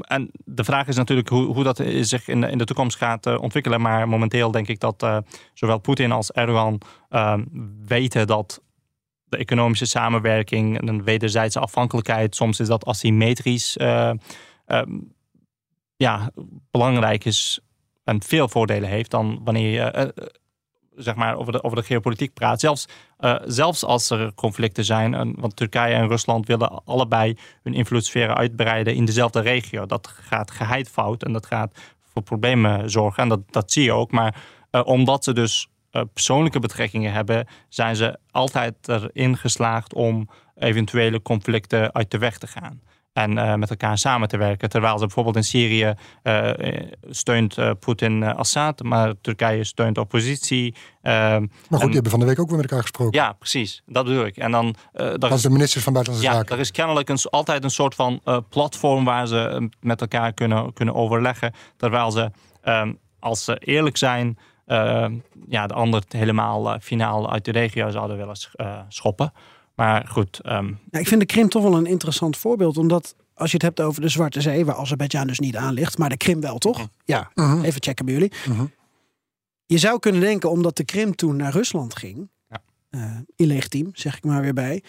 en 0.00 0.30
de 0.44 0.64
vraag 0.64 0.86
is 0.86 0.96
natuurlijk 0.96 1.28
hoe, 1.28 1.44
hoe 1.44 1.64
dat 1.64 1.82
zich 2.00 2.28
in 2.28 2.40
de, 2.40 2.50
in 2.50 2.58
de 2.58 2.64
toekomst 2.64 2.96
gaat 2.96 3.26
eh, 3.26 3.42
ontwikkelen. 3.42 3.80
Maar 3.80 4.08
momenteel 4.08 4.50
denk 4.50 4.68
ik 4.68 4.80
dat 4.80 5.02
eh, 5.02 5.18
zowel 5.54 5.78
Poetin 5.78 6.12
als 6.12 6.32
Erdogan 6.32 6.80
ehm, 7.08 7.44
weten 7.86 8.26
dat 8.26 8.62
de 9.24 9.36
economische 9.36 9.86
samenwerking 9.86 10.78
en 10.80 10.88
een 10.88 11.04
wederzijdse 11.04 11.60
afhankelijkheid, 11.60 12.34
soms 12.34 12.60
is 12.60 12.66
dat 12.66 12.84
asymmetrisch, 12.84 13.76
eh, 13.76 14.10
ehm, 14.66 14.98
ja, 15.96 16.30
belangrijk 16.70 17.24
is 17.24 17.60
en 18.04 18.22
veel 18.22 18.48
voordelen 18.48 18.88
heeft 18.88 19.10
dan 19.10 19.40
wanneer 19.44 19.70
je 19.70 20.14
zeg 20.96 21.14
maar 21.14 21.36
over 21.36 21.52
de, 21.52 21.62
over 21.62 21.76
de 21.76 21.84
geopolitiek 21.84 22.34
praat. 22.34 22.60
Zelfs, 22.60 22.88
eh, 23.18 23.34
zelfs 23.44 23.84
als 23.84 24.10
er 24.10 24.34
conflicten 24.34 24.84
zijn, 24.84 25.14
en, 25.14 25.34
want 25.38 25.56
Turkije 25.56 25.94
en 25.94 26.08
Rusland 26.08 26.46
willen 26.46 26.84
allebei 26.84 27.36
hun 27.62 27.74
invloedssferen 27.74 28.36
uitbreiden 28.36 28.94
in 28.94 29.04
dezelfde 29.04 29.40
regio. 29.40 29.86
Dat 29.86 30.08
gaat 30.08 30.50
geheid 30.50 30.88
fout 30.88 31.22
en 31.22 31.32
dat 31.32 31.46
gaat 31.46 31.78
voor 32.12 32.22
problemen 32.22 32.90
zorgen. 32.90 33.22
En 33.22 33.28
dat, 33.28 33.40
dat 33.50 33.72
zie 33.72 33.84
je 33.84 33.92
ook. 33.92 34.10
Maar 34.10 34.42
eh, 34.70 34.86
omdat 34.86 35.24
ze 35.24 35.32
dus 35.32 35.68
eh, 35.90 36.02
persoonlijke 36.12 36.60
betrekkingen 36.60 37.12
hebben, 37.12 37.46
zijn 37.68 37.96
ze 37.96 38.18
altijd 38.30 38.74
erin 38.88 39.36
geslaagd 39.36 39.94
om 39.94 40.28
eventuele 40.56 41.22
conflicten 41.22 41.94
uit 41.94 42.10
de 42.10 42.18
weg 42.18 42.38
te 42.38 42.46
gaan. 42.46 42.80
En 43.14 43.38
eh, 43.38 43.54
met 43.54 43.70
elkaar 43.70 43.98
samen 43.98 44.28
te 44.28 44.36
werken. 44.36 44.68
Terwijl 44.68 44.94
ze 44.98 45.04
bijvoorbeeld 45.04 45.36
in 45.36 45.44
Syrië 45.44 45.94
eh, 46.22 46.50
steunt 47.10 47.58
eh, 47.58 47.70
Poetin 47.80 48.22
eh, 48.22 48.34
Assad, 48.36 48.82
maar 48.82 49.12
Turkije 49.20 49.64
steunt 49.64 49.98
oppositie. 49.98 50.74
eh, 51.02 51.12
Maar 51.12 51.38
goed, 51.38 51.70
en- 51.70 51.78
die 51.78 51.92
hebben 51.92 52.10
van 52.10 52.20
de 52.20 52.26
week 52.26 52.38
ook 52.38 52.46
weer 52.48 52.56
met 52.56 52.64
elkaar 52.66 52.82
gesproken. 52.82 53.18
ja, 53.20 53.32
precies. 53.32 53.82
Dat 53.86 54.04
bedoel 54.04 54.24
ik. 54.26 54.36
En 54.36 54.50
dan, 54.50 54.74
eh 54.92 55.12
Als 55.18 55.32
is, 55.32 55.42
de 55.42 55.50
ministers 55.50 55.84
van 55.84 55.92
Buitenlandse 55.92 56.30
ja, 56.32 56.36
Zaken. 56.38 56.54
er 56.54 56.60
is 56.60 56.70
kennelijk 56.70 57.08
een, 57.08 57.18
altijd 57.30 57.64
een 57.64 57.70
soort 57.70 57.94
van 57.94 58.20
eh, 58.24 58.38
platform 58.48 59.04
waar 59.04 59.26
ze 59.26 59.38
eh, 59.48 59.66
met 59.80 60.00
elkaar 60.00 60.32
kunnen, 60.32 60.72
kunnen 60.72 60.94
overleggen. 60.94 61.52
Terwijl 61.76 62.10
ze, 62.10 62.30
ehm, 62.62 62.92
als 63.18 63.44
ze 63.44 63.56
eerlijk 63.58 63.96
zijn, 63.96 64.38
eh, 64.66 65.06
ja, 65.48 65.66
de 65.66 65.74
ander 65.74 66.02
helemaal 66.08 66.72
eh, 66.72 66.80
finaal 66.80 67.32
uit 67.32 67.44
de 67.44 67.52
regio 67.52 67.90
zouden 67.90 68.16
willen 68.16 68.36
sch- 68.36 68.54
eh, 68.54 68.78
schoppen. 68.88 69.32
Maar 69.74 70.06
goed, 70.08 70.40
ehm, 70.40 70.72
Ja, 70.90 70.98
ik 70.98 71.08
vind 71.08 71.20
de 71.20 71.26
Krim 71.26 71.48
toch 71.48 71.62
wel 71.62 71.76
een 71.76 71.86
interessant 71.86 72.36
voorbeeld. 72.36 72.76
Omdat 72.76 73.14
als 73.34 73.50
je 73.50 73.56
het 73.56 73.62
hebt 73.66 73.80
over 73.80 74.00
de 74.00 74.08
Zwarte 74.08 74.40
Zee, 74.40 74.64
waar 74.64 74.74
Azerbeidzjan 74.76 75.26
dus 75.26 75.38
niet 75.38 75.56
aan 75.56 75.72
ligt, 75.74 75.98
maar 75.98 76.08
de 76.08 76.16
Krim 76.16 76.40
wel, 76.40 76.58
toch? 76.58 76.88
Ja, 77.04 77.30
Mhm. 77.34 77.62
even 77.64 77.82
checken 77.82 78.04
bij 78.04 78.14
jullie. 78.14 78.32
Mhm. 78.48 78.64
Je 79.66 79.78
zou 79.78 79.98
kunnen 79.98 80.20
denken, 80.20 80.50
omdat 80.50 80.76
de 80.76 80.84
Krim 80.84 81.14
toen 81.14 81.36
naar 81.36 81.52
Rusland 81.52 81.96
ging, 81.96 82.28
Ja. 82.48 82.62
eh, 82.90 83.16
illegitiem, 83.36 83.90
zeg 83.92 84.16
ik 84.16 84.24
maar 84.24 84.40
weer 84.40 84.54
bij. 84.54 84.82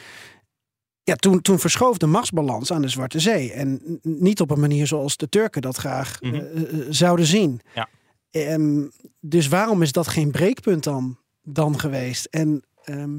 Ja, 1.03 1.15
toen, 1.15 1.41
toen 1.41 1.59
verschoof 1.59 1.97
de 1.97 2.05
machtsbalans 2.07 2.71
aan 2.71 2.81
de 2.81 2.88
Zwarte 2.89 3.19
Zee. 3.19 3.51
En 3.51 3.99
niet 4.01 4.41
op 4.41 4.51
een 4.51 4.59
manier 4.59 4.88
zoals 4.88 5.17
de 5.17 5.29
Turken 5.29 5.61
dat 5.61 5.77
graag 5.77 6.21
Mhm. 6.21 6.33
eh, 6.36 6.61
eh, 6.61 6.86
zouden 6.89 7.25
zien. 7.25 7.61
Ja. 7.75 7.88
Ehm, 8.31 8.83
dus 9.19 9.47
waarom 9.47 9.81
is 9.81 9.91
dat 9.91 10.07
geen 10.07 10.31
breekpunt 10.31 10.83
dan, 10.83 11.17
dan 11.43 11.79
geweest? 11.79 12.25
En 12.25 12.63
ehm, 12.83 13.17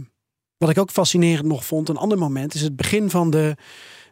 wat 0.59 0.71
ik 0.71 0.79
ook 0.79 0.91
fascinerend 0.91 1.47
nog 1.47 1.65
vond, 1.65 1.89
een 1.89 1.97
ander 1.97 2.19
moment, 2.19 2.55
is 2.55 2.61
het 2.61 2.77
begin 2.77 3.11
van 3.11 3.31
de 3.31 3.57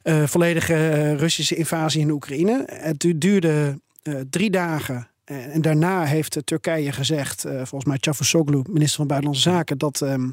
eh, 0.02 0.22
volledige 0.26 0.74
eh, 0.74 1.14
Russische 1.14 1.54
invasie 1.54 2.00
in 2.00 2.10
Oekraïne. 2.10 2.62
Het 2.66 3.00
du- 3.00 3.18
duurde 3.18 3.80
eh, 4.02 4.14
drie 4.30 4.50
dagen. 4.50 5.08
En, 5.24 5.50
en 5.50 5.62
daarna 5.62 6.04
heeft 6.04 6.38
Turkije 6.44 6.92
gezegd, 6.92 7.40
volgens 7.40 7.84
mij 7.84 7.98
Cavusoglu, 7.98 8.62
minister 8.70 8.96
van 8.96 9.06
Buitenlandse 9.06 9.50
Zaken, 9.50 9.78
dat, 9.78 10.00
ehm, 10.02 10.30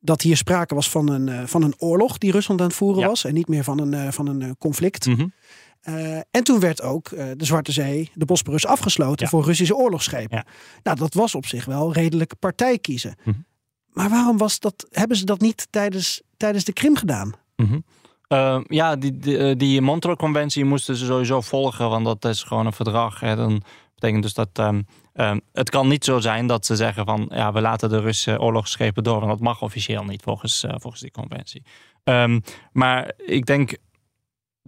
dat 0.00 0.22
hier 0.22 0.36
sprake 0.36 0.74
was 0.74 0.90
van 0.90 1.08
een, 1.10 1.48
van 1.48 1.62
een 1.62 1.74
oorlog 1.78 2.18
die 2.18 2.30
Rusland 2.30 2.60
aan 2.60 2.66
het 2.66 2.76
voeren 2.76 3.00
Ja. 3.00 3.06
was. 3.06 3.24
En 3.24 3.34
niet 3.34 3.48
meer 3.48 3.64
van 3.64 3.78
een, 3.92 4.12
van 4.12 4.26
een 4.26 4.56
conflict. 4.58 5.06
mhm. 5.06 5.26
En 6.30 6.44
toen 6.44 6.60
werd 6.60 6.82
ook 6.82 7.08
de 7.10 7.44
Zwarte 7.44 7.72
Zee, 7.72 8.10
de 8.14 8.24
Bosporus, 8.24 8.66
afgesloten 8.66 9.24
Ja. 9.24 9.30
voor 9.30 9.44
Russische 9.44 9.76
oorlogsschepen. 9.76 10.36
Ja. 10.36 10.44
Nou, 10.82 10.96
dat 10.98 11.14
was 11.14 11.34
op 11.34 11.46
zich 11.46 11.64
wel 11.64 11.92
redelijk 11.92 12.32
partij 12.38 12.78
kiezen. 12.78 13.14
Mhm. 13.24 13.36
Maar 13.98 14.08
waarom 14.08 14.38
was 14.38 14.60
dat, 14.60 14.86
hebben 14.90 15.16
ze 15.16 15.24
dat 15.24 15.40
niet 15.40 15.66
tijdens, 15.70 16.22
tijdens 16.36 16.64
de 16.64 16.72
Krim 16.72 16.96
gedaan? 16.96 17.32
Mhm. 17.56 17.78
Eh, 18.28 18.60
ja, 18.66 18.96
die, 18.96 19.18
die, 19.18 19.38
eh, 19.38 19.56
die 19.56 19.80
Montreux-conventie 19.80 20.64
moesten 20.64 20.96
ze 20.96 21.04
sowieso 21.04 21.40
volgen, 21.40 21.90
want 21.90 22.04
dat 22.04 22.24
is 22.24 22.42
gewoon 22.42 22.66
een 22.66 22.72
verdrag. 22.72 23.20
Hè. 23.20 23.36
Dan 23.36 23.62
betekent 23.94 24.22
dus 24.22 24.34
dat 24.34 24.48
ehm, 24.52 24.82
ehm, 25.12 25.38
het 25.52 25.70
kan 25.70 25.88
niet 25.88 26.04
zo 26.04 26.18
zijn 26.18 26.46
dat 26.46 26.66
ze 26.66 26.76
zeggen 26.76 27.04
van 27.04 27.26
ja, 27.30 27.52
we 27.52 27.60
laten 27.60 27.88
de 27.88 28.00
Russische 28.00 28.40
oorlogsschepen 28.40 29.02
door, 29.02 29.18
want 29.18 29.30
dat 29.30 29.40
mag 29.40 29.62
officieel 29.62 30.04
niet 30.04 30.22
volgens, 30.22 30.64
eh, 30.64 30.74
volgens 30.76 31.02
die 31.02 31.10
conventie. 31.10 31.62
Ehm, 32.04 32.40
maar 32.72 33.12
ik 33.16 33.46
denk 33.46 33.76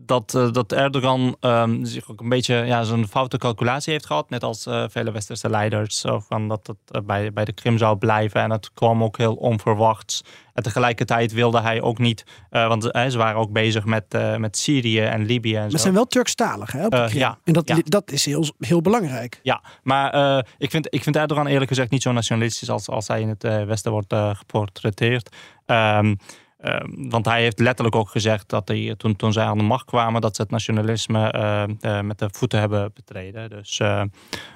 dat, 0.07 0.35
eh, 0.35 0.53
dat 0.53 0.73
Erdogan 0.73 1.37
ehm, 1.41 1.85
zich 1.85 2.11
ook 2.11 2.21
een 2.21 2.29
beetje 2.29 2.55
ja, 2.55 2.83
zo'n 2.83 3.07
foute 3.07 3.39
calculatie 3.39 3.93
heeft 3.93 4.07
gehad. 4.07 4.31
Net 4.31 4.45
als 4.45 4.67
eh, 4.67 4.85
vele 4.89 5.11
westerse 5.11 5.51
leiders. 5.51 6.01
Zo 6.01 6.21
van 6.29 6.49
dat 6.49 6.67
het 6.67 6.77
eh, 6.87 7.01
bij, 7.01 7.33
bij 7.33 7.45
de 7.45 7.53
Krim 7.53 7.79
zou 7.79 7.97
blijven. 7.97 8.41
En 8.41 8.51
het 8.51 8.73
kwam 8.73 9.03
ook 9.03 9.17
heel 9.19 9.35
onverwachts. 9.35 10.23
En 10.55 10.63
tegelijkertijd 10.63 11.33
wilde 11.33 11.61
hij 11.61 11.81
ook 11.81 11.99
niet. 11.99 12.25
want 12.51 12.83
ze 12.83 13.15
waren 13.17 13.41
ook 13.41 13.53
bezig 13.53 13.85
met, 13.85 14.05
met 14.39 14.59
Syrië 14.59 15.01
en 15.01 15.25
Libië 15.25 15.55
en 15.55 15.61
Maar 15.61 15.71
zo. 15.71 15.77
zijn 15.77 15.95
wel 15.95 16.07
Turkstalig, 16.07 16.73
hè? 16.73 16.85
Op 16.85 16.91
de 16.91 17.09
ja, 17.13 17.39
en 17.45 17.53
dat, 17.53 17.69
ja. 17.69 17.79
dat 17.85 18.11
is 18.11 18.25
heel, 18.25 18.45
heel 18.59 18.81
belangrijk. 18.81 19.41
Ja, 19.43 19.63
maar 19.83 20.45
ik, 20.59 20.71
vind, 20.71 20.87
ik 20.95 21.03
vind 21.03 21.17
Erdogan 21.17 21.47
eerlijk 21.47 21.69
gezegd 21.69 21.91
niet 21.91 22.03
zo 22.03 22.13
nationalistisch 22.13 22.71
als, 22.71 22.89
als 22.89 23.09
hij 23.09 23.21
in 23.21 23.29
het 23.29 23.43
Westen 23.43 23.93
wordt 23.93 24.15
geportretteerd. 24.15 25.37
Ehm, 25.67 26.15
ehm, 26.61 27.09
want 27.09 27.25
hij 27.25 27.43
heeft 27.43 27.59
letterlijk 27.59 27.97
ook 27.97 28.09
gezegd 28.09 28.49
dat 28.49 28.69
hij, 28.69 28.95
toen, 28.97 29.17
toen 29.17 29.33
zij 29.33 29.45
aan 29.45 29.59
de 29.59 29.65
macht 29.65 29.85
kwamen, 29.85 30.21
dat 30.21 30.37
ze 30.37 30.43
het 30.43 30.51
nationalisme 30.51 31.31
eh, 31.31 31.63
eh, 31.63 32.05
met 32.05 32.19
de 32.19 32.29
voeten 32.33 32.59
hebben 32.59 32.91
betreden. 32.95 33.51
Dus 33.51 33.79
eh, 33.79 34.03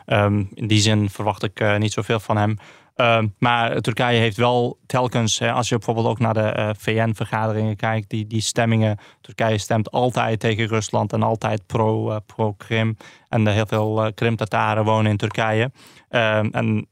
ehm, 0.07 0.45
in 0.55 0.67
die 0.67 0.81
zin 0.81 1.11
verwacht 1.11 1.43
ik 1.43 1.61
eh, 1.61 1.77
niet 1.77 1.93
zoveel 1.93 2.21
van 2.21 2.37
hem. 2.37 2.57
Ehm, 2.95 3.29
maar 3.39 3.81
Turkije 3.81 4.19
heeft 4.19 4.37
wel 4.37 4.79
telkens, 4.87 5.39
hè, 5.39 5.53
als 5.53 5.69
je 5.69 5.77
bijvoorbeeld 5.77 6.07
ook 6.07 6.19
naar 6.19 6.35
de 6.35 6.41
eh, 6.41 6.71
VN-vergaderingen 6.79 7.77
kijkt, 7.77 8.11
die, 8.11 8.27
die 8.27 8.41
stemmingen. 8.41 8.99
Turkije 9.21 9.59
stemt 9.59 9.91
altijd 9.91 10.41
tegen 10.41 10.67
Rusland 10.67 11.13
en 11.13 11.23
altijd 11.23 11.67
pro, 11.67 12.11
eh, 12.11 12.17
pro-Krim. 12.27 12.97
en 13.29 13.47
heel 13.47 13.67
veel 13.67 14.13
Krim-Tataren 14.15 14.85
wonen 14.85 15.11
in 15.11 15.17
Turkije. 15.17 15.71
En 16.09 16.87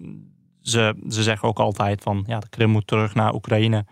ze, 0.60 0.94
ze 1.08 1.22
zeggen 1.22 1.48
ook 1.48 1.58
altijd 1.58 2.02
van 2.02 2.24
ja, 2.26 2.38
de 2.38 2.48
Krim 2.48 2.70
moet 2.70 2.86
terug 2.86 3.14
naar 3.14 3.34
Oekraïne. 3.34 3.86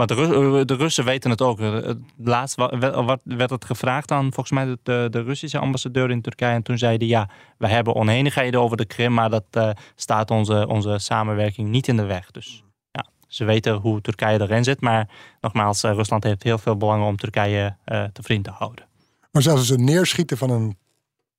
Maar 0.00 0.08
de, 0.08 0.14
Ru- 0.14 0.64
de 0.64 0.74
Russen 0.74 1.04
weten 1.04 1.30
het 1.30 1.42
ook. 1.42 1.58
Het 1.58 1.98
Laatst 2.16 2.56
wat 2.56 3.20
werd 3.24 3.50
het 3.50 3.64
gevraagd 3.64 4.10
aan 4.10 4.32
volgens 4.32 4.50
mij 4.50 4.76
de, 4.82 5.08
de, 5.10 5.22
Russische 5.22 5.58
ambassadeur 5.58 6.10
in 6.10 6.22
Turkije. 6.22 6.54
En 6.54 6.62
toen 6.62 6.78
zei 6.78 6.96
hij 6.96 7.06
ja, 7.06 7.28
we 7.58 7.68
hebben 7.68 7.94
oneenigheden 7.94 8.60
over 8.60 8.76
de 8.76 8.84
Krim, 8.84 9.12
maar 9.12 9.30
dat 9.30 9.44
eh, 9.50 9.70
staat 9.94 10.30
onze, 10.30 10.66
onze 10.68 10.98
samenwerking 10.98 11.68
niet 11.68 11.88
in 11.88 11.96
de 11.96 12.04
weg. 12.04 12.30
Dus 12.30 12.64
ja, 12.92 13.06
ze 13.28 13.44
weten 13.44 13.74
hoe 13.74 14.00
Turkije 14.00 14.40
erin 14.40 14.64
zit. 14.64 14.80
Maar 14.80 15.08
nogmaals, 15.40 15.82
eh, 15.82 15.92
Rusland 15.92 16.24
heeft 16.24 16.42
heel 16.42 16.58
veel 16.58 16.76
belang 16.76 17.04
om 17.04 17.16
Turkije 17.16 17.76
eh, 17.84 18.04
te 18.04 18.22
vriend 18.22 18.44
te 18.44 18.50
houden. 18.50 18.84
Maar 19.32 19.42
zelfs 19.42 19.68
het 19.68 19.80
neerschieten 19.80 20.36
van 20.36 20.50
een 20.50 20.78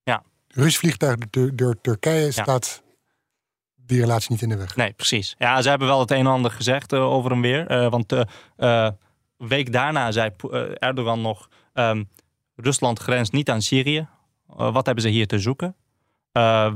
Ja. 0.04 0.24
Russisch 0.48 0.80
vliegtuig 0.80 1.18
door, 1.30 1.56
door 1.56 1.82
Turkije 1.82 2.32
staat 2.32 2.84
die 3.92 4.00
relatie 4.02 4.32
niet 4.32 4.42
in 4.42 4.50
de 4.50 4.58
weg. 4.58 4.76
Nee, 4.76 4.94
precies. 4.94 5.36
Ja, 5.38 5.62
ze 5.62 5.70
hebben 5.70 5.88
wel 5.88 6.00
het 6.00 6.12
een 6.12 6.18
en 6.18 6.28
ander 6.28 6.52
gezegd 6.52 6.94
eh, 6.94 7.12
over 7.12 7.32
en 7.32 7.42
weer. 7.42 7.68
Eh, 7.68 7.90
want 7.90 8.12
eh, 8.12 8.22
eh, 8.58 8.92
een 9.38 9.48
week 9.48 9.72
daarna 9.72 10.12
zei 10.12 10.30
Erdogan 10.74 11.22
nog... 11.22 11.50
ehm, 11.74 12.04
Rusland 12.56 13.00
grenst 13.00 13.32
niet 13.32 13.50
aan 13.50 13.62
Syrië. 13.62 14.08
Wat 14.46 14.86
hebben 14.86 15.04
ze 15.04 15.10
hier 15.10 15.28
te 15.28 15.40
zoeken? 15.40 15.76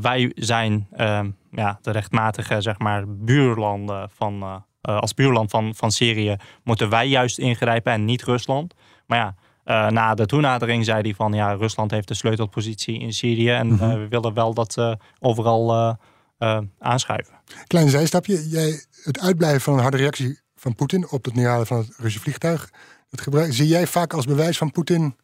Wij 0.02 0.32
zijn 0.36 0.88
ehm, 0.92 1.30
ja, 1.52 1.80
de 1.82 1.92
rechtmatige 1.92 2.62
zeg 2.62 2.80
maar, 2.80 3.04
buurlanden 3.08 4.10
van... 4.10 4.64
als 4.82 5.14
buurland 5.14 5.52
van, 5.52 5.76
van 5.76 5.92
Syrië 5.92 6.36
moeten 6.64 6.90
wij 6.90 7.08
juist 7.08 7.38
ingrijpen 7.38 7.94
en 7.94 8.06
niet 8.06 8.24
Rusland. 8.24 8.74
Maar 9.08 9.36
ja, 9.64 9.90
na 9.90 10.14
de 10.14 10.26
toenadering 10.26 10.86
zei 10.86 11.02
hij 11.02 11.14
van... 11.14 11.34
ja, 11.34 11.52
Rusland 11.54 11.92
heeft 11.92 12.08
de 12.08 12.14
sleutelpositie 12.14 13.00
in 13.00 13.14
Syrië... 13.14 13.50
en 13.50 13.68
Mhm. 13.68 13.90
we 14.00 14.08
willen 14.08 14.34
wel 14.34 14.54
dat 14.54 14.74
ze 14.74 14.98
overal 15.20 15.98
eh, 16.38 16.60
aanschuiven. 16.80 17.34
Klein 17.68 17.90
zijstapje. 17.90 18.50
Jij, 18.50 18.84
het 19.04 19.20
uitblijven 19.20 19.62
van 19.62 19.74
een 19.74 19.80
harde 19.82 19.98
reactie 19.98 20.40
van 20.56 20.76
Poetin 20.76 21.10
op 21.10 21.26
het 21.26 21.34
neerhalen 21.36 21.68
van 21.68 21.78
het 21.78 21.88
Russische 21.88 22.20
vliegtuig. 22.20 22.70
Dat 23.10 23.22
gebruik, 23.22 23.54
zie 23.54 23.68
jij 23.68 23.88
vaak 23.88 24.14
als 24.14 24.26
bewijs 24.26 24.58
van 24.58 24.72
Poetin 24.72 25.16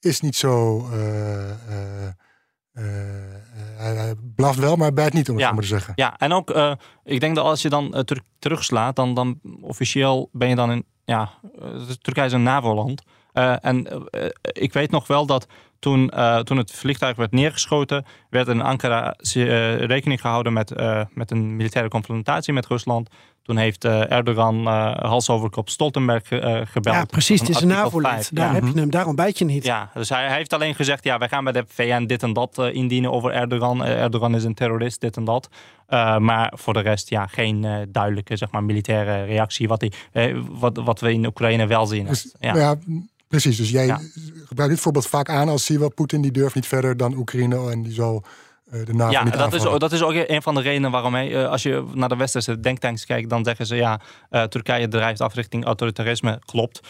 is 0.00 0.20
niet 0.20 0.36
zo. 0.36 0.78
eh, 0.90 1.50
eh, 1.50 2.12
hij, 3.76 3.94
hij 3.94 4.14
blaft 4.34 4.58
wel, 4.58 4.76
maar 4.76 4.86
hij 4.86 4.94
bijt 4.94 5.12
niet, 5.12 5.28
om 5.28 5.34
het 5.36 5.44
zo 5.44 5.52
maar 5.52 5.62
te 5.62 5.68
zeggen. 5.68 5.92
Ja, 5.96 6.18
en 6.18 6.32
ook, 6.32 6.76
ik 7.04 7.20
denk 7.20 7.34
dat 7.34 7.44
als 7.44 7.62
je 7.62 7.68
dan 7.68 8.04
ter- 8.04 8.22
terugslaat, 8.38 8.96
dan, 8.96 9.14
dan 9.14 9.40
officieel 9.60 10.28
ben 10.32 10.48
je 10.48 10.54
dan 10.54 10.70
in, 10.70 10.84
ja, 11.04 11.30
Turkije 12.00 12.26
is 12.26 12.32
een 12.32 12.42
NAVO-land. 12.42 13.02
En 13.60 14.08
ik 14.42 14.72
weet 14.72 14.90
nog 14.90 15.06
wel 15.06 15.26
dat 15.26 15.46
toen, 15.84 16.10
eh, 16.10 16.38
toen 16.38 16.56
het 16.56 16.70
vliegtuig 16.72 17.16
werd 17.16 17.32
neergeschoten, 17.32 18.04
werd 18.30 18.48
in 18.48 18.60
Ankara 18.62 19.12
eh, 19.32 19.76
rekening 19.78 20.20
gehouden 20.20 20.52
met, 20.52 20.72
eh, 20.72 21.00
met 21.10 21.30
een 21.30 21.56
militaire 21.56 21.90
confrontatie 21.90 22.52
met 22.52 22.66
Rusland. 22.66 23.08
Toen 23.42 23.56
heeft 23.56 23.84
eh, 23.84 24.10
Erdogan 24.12 24.66
eh, 24.66 24.94
hals 24.96 25.30
over 25.30 25.50
kop 25.50 25.68
Stoltenberg 25.68 26.28
ge- 26.28 26.38
eh, 26.40 26.60
gebeld. 26.64 26.96
Ja, 26.96 27.04
precies. 27.04 27.40
Het 27.40 27.48
is 27.48 27.60
een 27.60 27.68
NAVO-lid. 27.68 28.10
5. 28.10 28.28
Daar 28.32 28.48
Ja. 28.48 28.54
heb 28.54 28.64
je 28.74 28.80
hem. 28.80 28.90
Daarom 28.90 29.14
bijt 29.16 29.38
je 29.38 29.44
niet. 29.44 29.64
Ja, 29.64 29.90
dus 29.94 30.08
hij, 30.08 30.26
hij 30.26 30.36
heeft 30.36 30.52
alleen 30.52 30.74
gezegd, 30.74 31.04
ja, 31.04 31.18
wij 31.18 31.28
gaan 31.28 31.44
bij 31.44 31.52
de 31.52 31.64
VN 31.68 32.04
dit 32.06 32.22
en 32.22 32.32
dat 32.32 32.58
indienen 32.72 33.12
over 33.12 33.30
Erdogan. 33.32 33.84
Erdogan 33.84 34.34
is 34.34 34.44
een 34.44 34.54
terrorist, 34.54 35.00
dit 35.00 35.16
en 35.16 35.24
dat. 35.24 35.48
Eh, 35.86 36.18
maar 36.18 36.52
voor 36.56 36.72
de 36.72 36.80
rest, 36.80 37.10
ja, 37.10 37.26
geen 37.26 37.64
eh, 37.64 37.76
duidelijke, 37.88 38.36
zeg 38.36 38.50
maar, 38.50 38.64
militaire 38.64 39.24
reactie. 39.24 39.68
Wat, 39.68 39.80
die, 39.80 39.92
eh, 40.12 40.38
wat, 40.50 40.76
wat 40.84 41.00
we 41.00 41.12
in 41.12 41.26
Oekraïne 41.26 41.66
wel 41.66 41.86
zien. 41.86 42.06
Dus, 42.06 42.34
ja. 42.40 42.54
ja. 42.56 42.74
Precies. 43.28 43.56
Dus 43.56 43.70
jij 43.70 43.86
Ja. 43.86 44.00
gebruikt 44.46 44.72
dit 44.74 44.82
voorbeeld 44.82 45.06
vaak 45.06 45.28
aan 45.28 45.48
als 45.48 45.64
zie 45.64 45.74
je 45.74 45.80
wel, 45.80 45.92
Poetin 45.94 46.20
die 46.22 46.30
durft 46.32 46.54
niet 46.54 46.66
verder 46.66 46.96
dan 46.96 47.16
Oekraïne 47.16 47.70
en 47.70 47.82
die 47.82 47.92
zal 47.92 48.24
eh, 48.70 48.84
de 48.84 48.94
NAVO 48.94 49.10
Ja, 49.12 49.24
niet 49.24 49.32
dat 49.32 49.52
is, 49.54 49.62
dat 49.62 49.92
is 49.92 50.02
ook 50.02 50.12
een 50.26 50.42
van 50.42 50.54
de 50.54 50.60
redenen 50.60 50.90
waarom 50.90 51.14
hij, 51.14 51.42
eh, 51.42 51.50
als 51.50 51.62
je 51.62 51.84
naar 51.94 52.08
de 52.08 52.16
westerse 52.16 52.60
denktanks 52.60 53.06
kijkt, 53.06 53.30
dan 53.30 53.44
zeggen 53.44 53.66
ze 53.66 53.76
ja, 53.76 54.00
eh, 54.30 54.42
Turkije 54.42 54.88
drijft 54.88 55.20
af 55.20 55.34
richting 55.34 55.64
autoritarisme. 55.64 56.38
Klopt. 56.44 56.80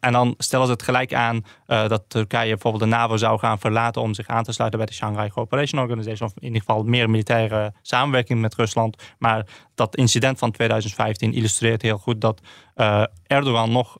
En 0.00 0.12
dan 0.12 0.34
stellen 0.38 0.66
ze 0.66 0.72
het 0.72 0.82
gelijk 0.82 1.14
aan 1.14 1.44
dat 1.66 2.02
Turkije 2.08 2.48
bijvoorbeeld 2.48 2.82
de 2.82 2.88
NAVO 2.88 3.16
zou 3.16 3.38
gaan 3.38 3.58
verlaten 3.58 4.02
om 4.02 4.14
zich 4.14 4.26
aan 4.26 4.44
te 4.44 4.52
sluiten 4.52 4.78
bij 4.78 4.88
de 4.88 4.94
Shanghai 4.94 5.30
Cooperation 5.30 5.80
Organization. 5.80 6.28
Of 6.28 6.34
in 6.36 6.46
ieder 6.46 6.60
geval 6.60 6.82
meer 6.82 7.10
militaire 7.10 7.72
samenwerking 7.82 8.40
met 8.40 8.54
Rusland. 8.54 9.02
Maar 9.18 9.46
dat 9.74 9.96
incident 9.96 10.38
van 10.38 10.50
2015 10.50 11.32
illustreert 11.32 11.82
heel 11.82 11.98
goed 11.98 12.20
dat 12.20 12.40
Erdogan 13.26 13.72
nog 13.72 13.98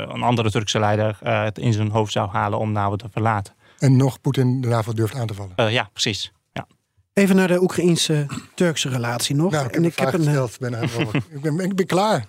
een 0.00 0.22
andere 0.22 0.50
Turkse 0.50 0.78
leider 0.78 1.18
eh, 1.22 1.42
het 1.44 1.58
in 1.58 1.72
zijn 1.72 1.90
hoofd 1.90 2.12
zou 2.12 2.28
halen 2.30 2.58
om 2.58 2.72
NAVO 2.72 2.96
te 2.96 3.06
verlaten. 3.12 3.54
En 3.78 3.96
nog 3.96 4.20
Poetin 4.20 4.60
de 4.60 4.68
NAVO 4.68 4.92
durft 4.92 5.14
aan 5.14 5.26
te 5.26 5.34
vallen. 5.34 5.52
Eh, 5.56 5.72
ja, 5.72 5.88
precies. 5.92 6.32
Ja. 6.52 6.66
Even 7.12 7.36
naar 7.36 7.48
de 7.48 7.62
Oekraïense-Turkse 7.62 8.88
relatie 8.88 9.34
nog. 9.36 9.50
Nou, 9.52 9.66
ik 9.66 9.70
heb 9.74 9.80
en 9.82 9.88
ik 9.88 9.98
heb 9.98 10.12
een. 10.12 10.20
eh, 10.20 10.26
gesteld. 10.26 10.58
Ben 10.58 10.72
ik, 11.34 11.40
ben, 11.42 11.58
ik 11.60 11.74
ben 11.74 11.86
klaar. 11.86 12.26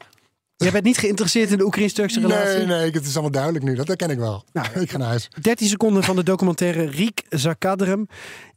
Jij 0.55 0.71
bent 0.71 0.83
niet 0.83 0.97
geïnteresseerd 0.97 1.51
in 1.51 1.57
de 1.57 1.65
Oekraïens-Turkse 1.65 2.19
relatie? 2.19 2.57
Nee, 2.57 2.65
nee, 2.65 2.91
het 2.91 3.05
is 3.05 3.13
allemaal 3.13 3.31
duidelijk 3.31 3.63
nu. 3.65 3.75
Dat 3.75 3.95
ken 3.95 4.09
ik 4.09 4.17
wel. 4.17 4.43
Nou, 4.53 4.67
ik 4.79 4.91
ga 4.91 4.97
naar 4.97 5.07
huis. 5.07 5.29
13 5.41 5.67
seconden 5.67 6.03
van 6.03 6.15
de 6.15 6.23
documentaire 6.23 6.85
Riek 6.85 7.23
Zakadrem. 7.29 8.07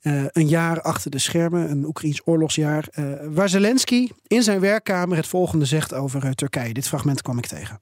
Eh, 0.00 0.24
een 0.28 0.48
jaar 0.48 0.80
achter 0.82 1.11
de 1.11 1.18
schermen, 1.18 1.70
een 1.70 1.84
Oekraïns 1.84 2.20
oorlogsjaar. 2.24 2.84
eh, 2.90 3.04
waar 3.28 3.48
Zelensky 3.48 4.08
in 4.26 4.42
zijn 4.42 4.61
werkkamer 4.61 5.16
het 5.16 5.26
volgende 5.26 5.64
zegt 5.64 5.94
over 5.94 6.24
eh, 6.24 6.30
Turkije. 6.30 6.72
Dit 6.72 6.88
fragment 6.88 7.22
kwam 7.22 7.38
ik 7.38 7.46
tegen. 7.46 7.80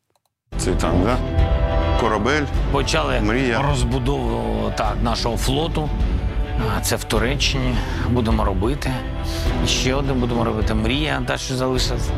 Це 0.58 0.72
там, 0.76 1.04
да? 1.04 1.18
Корабель. 2.00 2.44
Почали 2.72 3.22
Мрія. 3.22 3.62
розбудову 3.62 4.72
так, 4.78 4.98
нашого 5.04 5.38
флоту. 5.38 5.90
А, 6.78 6.82
Це 6.82 6.96
в 6.96 7.04
Туреччині. 7.04 7.76
Будемо 8.12 8.44
робити. 8.46 8.92
Ще 9.66 9.94
один 9.96 10.20
будемо 10.20 10.44
робити. 10.44 10.74
Мрія 10.74 11.24
далі 11.28 11.40
залишилась. 11.40 12.10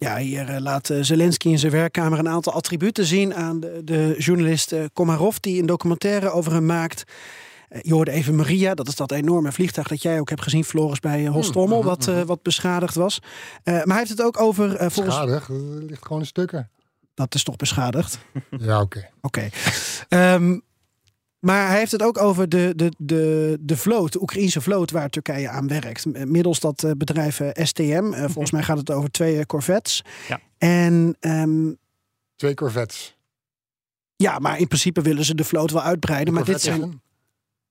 Ja, 0.00 0.16
hier 0.18 0.48
eh, 0.50 0.60
laat 0.60 0.90
eh, 0.90 0.98
Zelensky 1.02 1.48
in 1.48 1.58
zijn 1.58 1.72
werkkamer 1.72 2.18
een 2.18 2.28
aantal 2.28 2.52
attributen 2.52 3.04
zien 3.04 3.34
aan 3.34 3.60
de, 3.60 3.80
de 3.84 4.14
journalist 4.18 4.72
eh, 4.72 4.84
Komarov, 4.92 5.36
die 5.40 5.60
een 5.60 5.66
documentaire 5.66 6.30
over 6.30 6.52
hem 6.52 6.66
maakt. 6.66 7.04
Eh, 7.68 7.80
Je 7.82 7.92
hoorde 7.94 8.10
even 8.10 8.34
Maria, 8.36 8.74
dat 8.74 8.88
is 8.88 8.94
dat 8.96 9.12
enorme 9.12 9.52
vliegtuig 9.52 9.88
dat 9.88 10.02
jij 10.02 10.20
ook 10.20 10.28
hebt 10.28 10.42
gezien, 10.42 10.64
Floris, 10.64 11.00
bij 11.00 11.24
eh, 11.26 11.32
Hostrommel, 11.32 11.84
wat, 11.84 12.06
eh, 12.08 12.20
wat 12.22 12.42
beschadigd 12.42 12.94
was. 12.94 13.18
Eh, 13.62 13.74
maar 13.74 13.84
hij 13.86 13.96
heeft 13.96 14.10
het 14.10 14.22
ook 14.22 14.40
over, 14.40 14.76
eh, 14.76 14.90
volgens... 14.90 15.14
Schadig, 15.16 15.46
dat 15.46 15.82
ligt 15.90 16.06
gewoon 16.06 16.20
in 16.22 16.26
stukken. 16.28 16.70
Dat 17.19 17.35
is 17.35 17.43
toch 17.43 17.55
beschadigd? 17.55 18.19
Ja, 18.57 18.81
oké. 18.81 19.09
Oké. 19.21 19.49
Ehm, 20.09 20.59
maar 21.39 21.67
hij 21.67 21.77
heeft 21.77 21.91
het 21.91 22.03
ook 22.03 22.17
over 22.17 22.49
de, 22.49 22.73
de, 22.75 22.93
de, 22.97 23.57
de 23.59 23.77
vloot, 23.77 24.11
de 24.13 24.21
Oekraïnse 24.21 24.61
vloot 24.61 24.91
waar 24.91 25.09
Turkije 25.09 25.49
aan 25.49 25.67
werkt. 25.67 26.05
Middels 26.25 26.59
dat 26.59 26.83
eh, 26.83 26.91
bedrijf 26.97 27.41
STM. 27.53 28.11
Eh, 28.13 28.19
volgens 28.23 28.51
mij 28.51 28.63
gaat 28.63 28.77
het 28.77 28.91
over 28.91 29.11
twee 29.11 29.37
eh, 29.39 29.45
corvettes. 29.45 30.03
Ja. 30.27 30.39
En 30.57 31.15
ehm, 31.19 31.71
Twee 32.35 32.53
corvettes. 32.53 33.17
ja, 34.15 34.39
maar 34.39 34.59
in 34.59 34.67
principe 34.67 35.01
willen 35.01 35.25
ze 35.25 35.35
de 35.35 35.43
vloot 35.43 35.71
wel 35.71 35.81
uitbreiden. 35.81 36.33
Maar 36.33 36.43
dit 36.45 36.61
zijn 36.61 37.01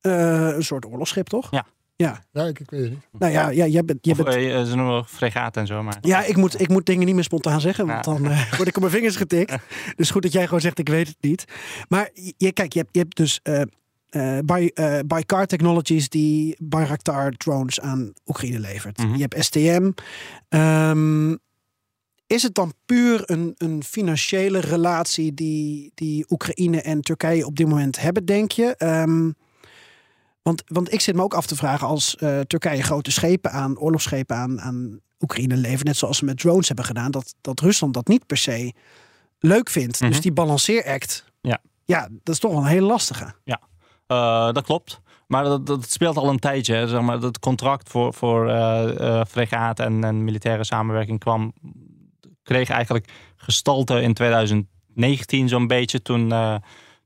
eh, 0.00 0.48
een 0.54 0.64
soort 0.64 0.84
oorlogsschip, 0.86 1.26
toch? 1.28 1.50
Ja. 1.50 1.66
Ja. 1.98 2.24
Ja, 2.32 2.44
ik, 2.44 2.60
ik 2.60 2.70
weet 2.70 2.80
het 2.80 2.90
niet. 2.90 3.00
Nou 3.18 3.32
ja, 3.32 3.48
ja 3.48 3.66
jij 3.66 3.84
bent... 3.84 3.98
Jij 4.02 4.14
Of, 4.18 4.24
bent 4.24 4.36
eh, 4.36 4.62
ze 4.64 4.76
noemen 4.76 5.04
fregaat 5.04 5.56
en 5.56 5.66
zo, 5.66 5.82
maar... 5.82 5.98
ja, 6.00 6.24
ik 6.24 6.36
moet, 6.36 6.60
ik 6.60 6.68
moet 6.68 6.86
dingen 6.86 7.06
niet 7.06 7.14
meer 7.14 7.24
spontaan 7.24 7.60
zeggen, 7.60 7.86
want 7.86 8.04
Ja. 8.04 8.12
dan 8.12 8.30
eh, 8.30 8.52
word 8.56 8.68
ik 8.68 8.74
op 8.76 8.82
mijn 8.82 8.94
vingers 8.94 9.16
getikt. 9.16 9.56
Dus 9.96 10.10
goed 10.10 10.22
dat 10.22 10.32
jij 10.32 10.44
gewoon 10.44 10.60
zegt, 10.60 10.78
ik 10.78 10.88
weet 10.88 11.06
het 11.08 11.16
niet. 11.20 11.44
Maar 11.88 12.10
je, 12.36 12.52
kijk, 12.52 12.72
je 12.72 12.78
hebt, 12.78 12.88
je 12.92 13.00
hebt 13.00 13.16
dus 13.16 13.40
eh 13.42 13.60
eh 14.08 14.38
by, 14.44 14.70
eh, 14.74 14.98
Baykar 15.06 15.46
Technologies 15.46 16.08
die 16.08 16.56
Bayraktar 16.58 17.32
drones 17.32 17.80
aan 17.80 18.12
Oekraïne 18.26 18.58
levert. 18.60 18.98
Mhm. 18.98 19.14
Je 19.14 19.26
hebt 19.28 19.44
STM. 19.44 19.90
Ehm, 20.48 21.34
is 22.26 22.42
het 22.42 22.54
dan 22.54 22.72
puur 22.86 23.22
een, 23.24 23.54
een 23.56 23.84
financiële 23.84 24.60
relatie 24.60 25.34
die, 25.34 25.92
die 25.94 26.24
Oekraïne 26.28 26.80
en 26.82 27.00
Turkije 27.00 27.46
op 27.46 27.56
dit 27.56 27.68
moment 27.68 28.00
hebben, 28.00 28.24
denk 28.24 28.52
je? 28.52 28.74
Ehm, 28.76 29.30
want, 30.48 30.62
want 30.66 30.92
ik 30.92 31.00
zit 31.00 31.14
me 31.14 31.22
ook 31.22 31.34
af 31.34 31.46
te 31.46 31.56
vragen 31.56 31.86
als 31.86 32.16
eh, 32.16 32.40
Turkije 32.40 32.82
grote 32.82 33.10
schepen 33.10 33.50
aan, 33.52 33.78
oorlogsschepen 33.78 34.36
aan, 34.36 34.60
aan 34.60 35.00
Oekraïne 35.20 35.56
levert, 35.56 35.84
net 35.84 35.96
zoals 35.96 36.18
ze 36.18 36.24
met 36.24 36.38
drones 36.38 36.66
hebben 36.66 36.84
gedaan, 36.84 37.10
dat, 37.10 37.34
dat 37.40 37.60
Rusland 37.60 37.94
dat 37.94 38.08
niet 38.08 38.26
per 38.26 38.36
se 38.36 38.72
leuk 39.38 39.70
vindt. 39.70 40.00
Mhm. 40.00 40.10
Dus 40.10 40.20
die 40.20 40.32
balanceeract, 40.32 41.24
Ja. 41.40 41.58
ja, 41.84 42.08
dat 42.22 42.34
is 42.34 42.40
toch 42.40 42.50
wel 42.52 42.60
een 42.60 42.66
hele 42.66 42.86
lastige. 42.86 43.34
Ja, 43.44 43.60
Eh, 44.06 44.52
dat 44.52 44.64
klopt. 44.64 45.00
Maar 45.26 45.44
dat, 45.44 45.66
dat 45.66 45.90
speelt 45.90 46.16
al 46.16 46.28
een 46.28 46.38
tijdje. 46.38 46.74
hè. 46.74 46.88
Zeg 46.88 47.00
maar, 47.00 47.18
het 47.18 47.38
contract 47.38 47.88
voor, 47.88 48.14
voor 48.14 48.48
eh 48.50 49.24
fregaat 49.28 49.80
en, 49.80 50.04
en 50.04 50.24
militaire 50.24 50.64
samenwerking 50.64 51.18
kwam, 51.18 51.52
kreeg 52.42 52.68
eigenlijk 52.68 53.08
gestalte 53.36 54.00
in 54.02 54.14
2019 54.14 55.48
zo'n 55.48 55.66
beetje. 55.66 56.02
Toen, 56.02 56.32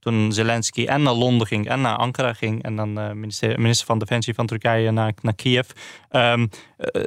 toen 0.03 0.33
Zelensky 0.33 0.85
en 0.85 1.03
naar 1.03 1.15
Londen 1.15 1.47
ging 1.47 1.69
en 1.69 1.81
naar 1.81 1.97
Ankara 1.97 2.33
ging. 2.33 2.63
En 2.63 2.77
dan 2.77 2.99
uh, 2.99 3.11
minister, 3.11 3.61
minister 3.61 3.87
van 3.87 3.99
Defensie 3.99 4.35
van 4.35 4.47
Turkije 4.47 4.91
naar, 4.91 5.13
naar 5.21 5.35
Kiev. 5.35 5.69
Um, 6.11 6.41
uh, 6.41 6.47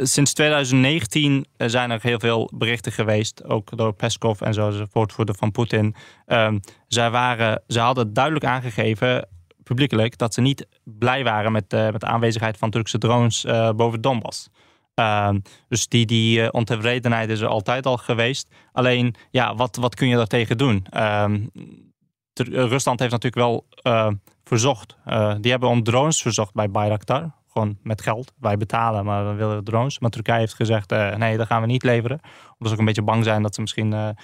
sinds 0.04 0.34
2019 0.34 1.46
zijn 1.58 1.92
er 1.92 2.00
heel 2.02 2.20
veel 2.20 2.52
berichten 2.54 2.92
geweest. 2.92 3.44
Ook 3.44 3.78
door 3.78 3.94
Peskov 3.94 4.42
en 4.42 4.54
zo, 4.54 4.70
de 4.70 4.88
woordvoerder 4.92 5.36
van 5.36 5.52
Poetin. 5.52 5.96
Um, 6.28 6.60
zij, 6.88 7.10
waren, 7.10 7.64
zij 7.68 7.84
hadden 7.84 8.14
duidelijk 8.14 8.46
aangegeven 8.46 9.28
publiekelijk 9.64 10.18
dat 10.18 10.34
ze 10.34 10.42
niet 10.42 10.68
blij 10.84 11.24
waren 11.24 11.52
met, 11.52 11.72
met 11.72 12.00
de 12.00 12.06
aanwezigheid 12.06 12.58
van 12.58 12.70
Turkse 12.70 12.98
drones 12.98 13.46
boven 13.76 14.02
Donbass. 14.02 14.50
Uh, 15.00 15.30
dus 15.68 15.88
die, 15.88 16.06
die 16.06 16.54
ontevredenheid 16.54 17.30
is 17.30 17.40
er 17.40 17.48
altijd 17.48 17.86
al 17.86 17.98
geweest. 17.98 18.48
Alleen, 18.72 19.16
ja, 19.32 19.56
wat, 19.56 19.76
wat 19.76 19.96
kun 19.96 20.08
je 20.08 20.16
daartegen 20.16 20.58
doen? 20.58 20.86
Rusland 22.44 23.00
heeft 23.00 23.12
natuurlijk 23.12 23.36
wel 23.36 23.66
uh, 23.84 24.08
verzocht. 24.44 24.98
die 25.42 25.52
hebben 25.52 25.70
om 25.70 25.84
drones 25.84 26.22
verzocht 26.22 26.54
bij 26.54 26.72
Bayraktar. 26.72 27.32
Gewoon 27.52 27.78
met 27.84 28.02
geld. 28.02 28.34
Wij 28.40 28.58
betalen, 28.58 29.06
maar 29.06 29.28
we 29.28 29.34
willen 29.34 29.64
drones. 29.64 30.00
Maar 30.00 30.10
Turkije 30.10 30.40
heeft 30.40 30.54
gezegd, 30.54 30.90
nee, 31.18 31.38
dat 31.38 31.48
gaan 31.48 31.62
we 31.62 31.68
niet 31.68 31.84
leveren. 31.84 32.20
Omdat 32.24 32.68
ze 32.68 32.72
ook 32.72 32.80
een 32.80 32.86
beetje 32.86 33.02
bang 33.02 33.24
zijn 33.24 33.42
dat 33.42 33.56
ze 33.56 33.62
misschien 33.62 34.16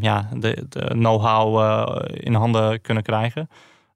ja, 0.00 0.28
de, 0.36 0.66
de 0.68 0.86
know-how 0.88 2.02
in 2.14 2.34
handen 2.34 2.80
kunnen 2.80 3.02
krijgen. 3.02 3.48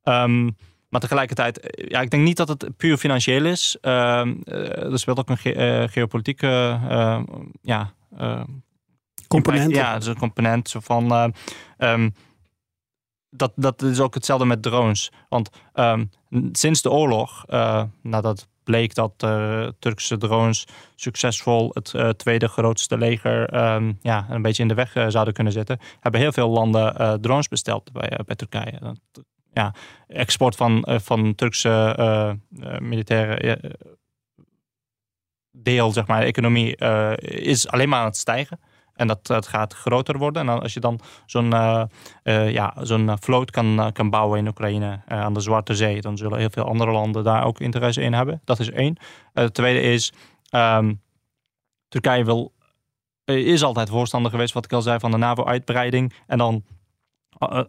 Um, 0.04 0.56
maar 0.88 1.00
tegelijkertijd, 1.00 1.84
ja, 1.88 2.00
ik 2.00 2.10
denk 2.10 2.22
niet 2.22 2.36
dat 2.36 2.48
het 2.48 2.76
puur 2.76 2.96
financieel 2.96 3.44
is. 3.44 3.76
Uh, 3.82 4.26
er 4.92 4.98
speelt 4.98 5.18
ook 5.18 5.28
een 5.28 5.38
ge 5.38 5.86
geopolitieke 5.90 6.78
ja, 7.62 7.92
component. 9.28 9.74
Ja, 9.74 9.98
dus 9.98 10.06
een 10.06 10.18
component 10.18 10.68
zo 10.68 10.80
van. 10.80 11.32
Um, 11.78 12.14
dat, 13.36 13.52
dat 13.56 13.82
is 13.82 14.00
ook 14.00 14.14
hetzelfde 14.14 14.46
met 14.46 14.62
drones. 14.62 15.10
Want 15.28 15.50
um, 15.74 16.10
sinds 16.52 16.82
de 16.82 16.90
oorlog, 16.90 17.44
nadat 18.02 18.48
bleek 18.64 18.94
dat 18.94 19.12
Turkse 19.78 20.16
drones 20.18 20.66
succesvol 20.94 21.70
het 21.74 22.18
tweede 22.18 22.48
grootste 22.48 22.98
leger 22.98 23.54
um, 23.74 23.98
ja, 24.02 24.26
een 24.30 24.42
beetje 24.42 24.62
in 24.62 24.68
de 24.68 24.74
weg 24.74 24.92
zouden 25.08 25.34
kunnen 25.34 25.52
zetten, 25.52 25.78
hebben 26.00 26.20
heel 26.20 26.32
veel 26.32 26.48
landen 26.48 27.20
drones 27.20 27.48
besteld 27.48 27.92
bij, 27.92 28.18
bij 28.24 28.36
Turkije. 28.36 28.96
Ja, 29.52 29.74
export 30.06 30.56
van, 30.56 30.84
uh, 30.88 30.98
van 30.98 31.34
Turkse 31.34 31.96
uh, 31.98 32.78
militaire 32.78 33.60
deel, 35.50 35.92
zeg 35.92 36.06
maar, 36.06 36.22
economie, 36.22 36.76
is 37.16 37.68
alleen 37.68 37.88
maar 37.88 38.00
aan 38.00 38.06
het 38.06 38.16
stijgen. 38.16 38.60
En 38.95 39.07
dat, 39.07 39.47
gaat 39.47 39.74
groter 39.74 40.18
worden. 40.18 40.40
En 40.43 40.49
dan, 40.49 40.61
als 40.61 40.74
je 40.74 40.80
dan 40.80 41.01
zo'n 41.26 41.51
ja, 42.53 42.74
zo'n 42.80 43.16
vloot 43.20 43.51
kan, 43.51 43.90
kan 43.93 44.11
bouwen 44.11 44.38
in 44.38 44.49
Oekraïne 44.49 45.01
aan 45.07 45.34
de 45.34 45.40
Zwarte 45.40 45.74
Zee, 45.74 46.01
dan 46.01 46.16
zullen 46.16 46.38
heel 46.38 46.51
veel 46.51 46.64
andere 46.64 46.90
landen 46.90 47.24
daar 47.24 47.45
ook 47.45 47.61
interesse 47.61 48.01
in 48.03 48.12
hebben. 48.12 48.40
Dat 48.45 48.59
is 48.59 48.70
één. 48.70 48.97
het 49.32 49.55
tweede 49.55 49.80
is, 49.80 50.12
um, 50.51 51.01
Turkije 51.88 52.24
wil, 52.24 52.53
is 53.24 53.62
altijd 53.62 53.88
voorstander 53.88 54.30
geweest, 54.30 54.55
wat 54.55 54.64
ik 54.64 54.72
al 54.72 54.82
zei, 54.82 54.99
van 54.99 55.11
de 55.11 55.16
NAVO-uitbreiding. 55.16 56.14
En 56.26 56.38
dan 56.38 56.64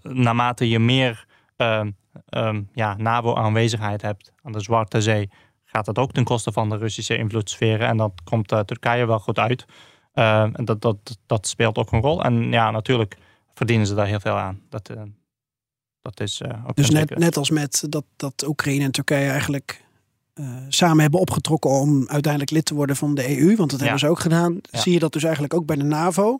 naarmate 0.01 0.69
je 0.69 0.79
meer 0.79 1.25
um, 1.57 1.97
um, 2.29 2.69
ja, 2.73 2.95
NAVO-aanwezigheid 2.97 4.01
hebt 4.01 4.31
aan 4.41 4.51
de 4.51 4.59
Zwarte 4.59 5.01
Zee, 5.01 5.29
gaat 5.65 5.85
dat 5.85 5.97
ook 5.97 6.11
ten 6.11 6.23
koste 6.23 6.51
van 6.51 6.69
de 6.69 6.77
Russische 6.77 7.17
invloedssferen. 7.17 7.87
En 7.87 7.97
dat 7.97 8.11
komt 8.23 8.47
Turkije 8.47 9.05
wel 9.05 9.19
goed 9.19 9.39
uit. 9.39 9.65
Uh, 10.13 10.41
en 10.41 10.65
dat, 10.65 10.81
dat, 10.81 10.97
dat 11.25 11.47
speelt 11.47 11.77
ook 11.77 11.91
een 11.91 12.01
rol. 12.01 12.23
En 12.23 12.51
ja, 12.51 12.71
natuurlijk 12.71 13.17
verdienen 13.53 13.87
ze 13.87 13.95
daar 13.95 14.07
heel 14.07 14.19
veel 14.19 14.37
aan. 14.37 14.61
Dat, 14.69 14.89
uh, 14.89 15.01
dat 16.01 16.19
is 16.19 16.41
ook 16.67 16.75
dus 16.75 16.89
net, 16.89 17.17
net 17.17 17.37
als 17.37 17.49
met 17.49 17.85
dat, 17.89 18.05
dat 18.15 18.45
Oekraïne 18.47 18.83
en 18.83 18.91
Turkije 18.91 19.29
eigenlijk 19.29 19.81
samen 20.69 20.99
hebben 20.99 21.19
opgetrokken 21.19 21.69
om 21.69 22.07
uiteindelijk 22.07 22.51
lid 22.51 22.65
te 22.65 22.73
worden 22.73 22.95
van 22.95 23.15
de 23.15 23.39
EU. 23.39 23.55
Want 23.55 23.71
dat 23.71 23.79
hebben 23.79 23.99
ze 23.99 24.07
ook 24.07 24.19
gedaan. 24.19 24.59
Ja. 24.61 24.79
Zie 24.79 24.93
je 24.93 24.99
dat 24.99 25.13
dus 25.13 25.23
eigenlijk 25.23 25.53
ook 25.53 25.65
bij 25.65 25.75
de 25.75 25.83
NAVO. 25.83 26.39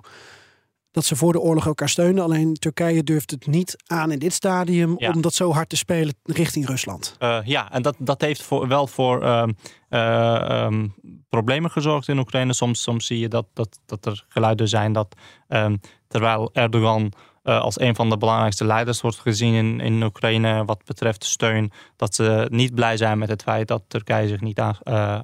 Dat 0.94 1.06
ze 1.06 1.16
voor 1.16 1.32
de 1.32 1.39
oorlog 1.39 1.66
elkaar 1.66 1.89
steunen. 1.89 2.24
Alleen 2.24 2.54
Turkije 2.54 3.04
durft 3.04 3.32
het 3.32 3.48
niet 3.48 3.76
aan 3.86 4.12
in 4.12 4.20
dit 4.20 4.34
stadium 4.34 4.96
Ja. 4.98 5.12
om 5.12 5.22
dat 5.22 5.34
zo 5.34 5.52
hard 5.52 5.70
te 5.70 5.76
spelen 5.76 6.16
richting 6.24 6.66
Rusland. 6.68 7.16
Uh, 7.20 7.38
ja, 7.44 7.72
en 7.72 7.82
dat, 7.82 7.96
dat 8.00 8.22
heeft 8.22 8.41
voor, 8.41 8.68
wel 8.68 8.88
voor 8.88 9.26
um, 9.26 9.56
uh, 9.89 10.64
um, 10.66 10.94
problemen 11.30 11.72
gezorgd 11.72 12.08
in 12.08 12.20
Oekraïne. 12.20 12.54
Soms, 12.54 12.82
soms 12.82 13.06
zie 13.06 13.20
je 13.20 13.28
dat, 13.28 13.46
dat, 13.54 13.80
dat 13.86 14.06
er 14.06 14.26
geluiden 14.28 14.68
zijn 14.68 14.94
dat 14.94 15.16
um, 15.48 15.80
terwijl 16.08 16.50
Erdogan 16.54 17.12
uh, 17.44 17.62
als 17.62 17.80
een 17.80 17.96
van 17.96 18.10
de 18.10 18.18
belangrijkste 18.18 18.66
leiders 18.66 19.02
wordt 19.02 19.20
gezien 19.20 19.54
in, 19.54 19.80
in 19.80 20.04
Oekraïne 20.04 20.66
wat 20.66 20.86
betreft 20.86 21.24
steun, 21.24 21.72
dat 21.96 22.16
ze 22.16 22.48
niet 22.50 22.76
blij 22.76 22.98
zijn 22.98 23.18
met 23.18 23.30
het 23.30 23.44
feit 23.44 23.68
dat 23.68 23.84
Turkije 23.88 24.28
zich 24.28 24.41
niet 24.41 24.60
aan, 24.60 24.78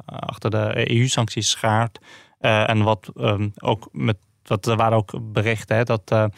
achter 0.06 0.50
de 0.50 0.90
EU-sancties 0.90 1.50
schaart. 1.50 2.00
En 2.40 2.84
wat 2.84 3.12
um, 3.16 3.52
ook 3.60 3.90
met 3.92 4.18
dat, 4.50 4.66
er 4.66 4.76
waren 4.76 4.98
ook 4.98 5.34
berichten 5.34 5.76
hè, 5.76 5.84
dat 5.84 6.12
uh, 6.12 6.20
uh, 6.20 6.30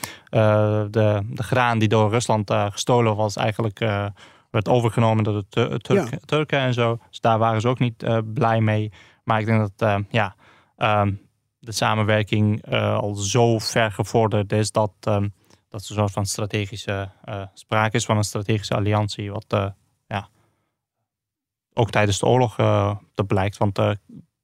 de, 0.90 1.22
de 1.30 1.44
graan 1.44 1.80
die 1.80 1.88
door 1.88 2.10
Rusland 2.10 2.52
uh, 2.52 2.72
gestolen 2.72 3.16
was, 3.16 3.36
eigenlijk 3.36 3.80
werd 4.50 4.68
overgenomen 4.68 5.24
door 5.24 5.34
de 5.34 5.46
Tur 5.50 5.80
Turk 5.80 6.12
Ja. 6.12 6.18
Turken 6.26 6.60
en 6.60 6.74
zo. 6.74 7.00
Dus 7.10 7.20
daar 7.20 7.38
waren 7.38 7.62
ze 7.62 7.68
ook 7.68 7.80
niet 7.80 8.24
blij 8.34 8.62
mee. 8.62 8.92
Maar 9.24 9.40
ik 9.40 9.46
denk 9.46 9.78
dat 9.78 10.04
ja, 10.10 10.36
um, 10.78 11.22
de 11.60 11.72
samenwerking 11.72 12.72
al 12.76 13.16
zo 13.16 13.60
ver 13.60 13.92
gevorderd 13.92 14.52
is 14.52 14.72
dat, 14.72 14.94
um, 15.08 15.34
dat 15.70 15.84
er 15.84 15.90
een 15.90 15.96
soort 15.96 16.12
van 16.12 16.26
strategische 16.26 17.10
sprake 17.54 17.96
is 17.96 18.06
van 18.06 18.18
een 18.18 18.24
strategische 18.24 18.76
alliantie. 18.76 19.32
Wat 19.32 19.74
ja, 20.08 20.30
ook 21.74 21.90
tijdens 21.90 22.20
de 22.20 22.26
oorlog 22.26 22.56
dat 23.14 23.28
blijkt. 23.28 23.58
Want 23.58 23.80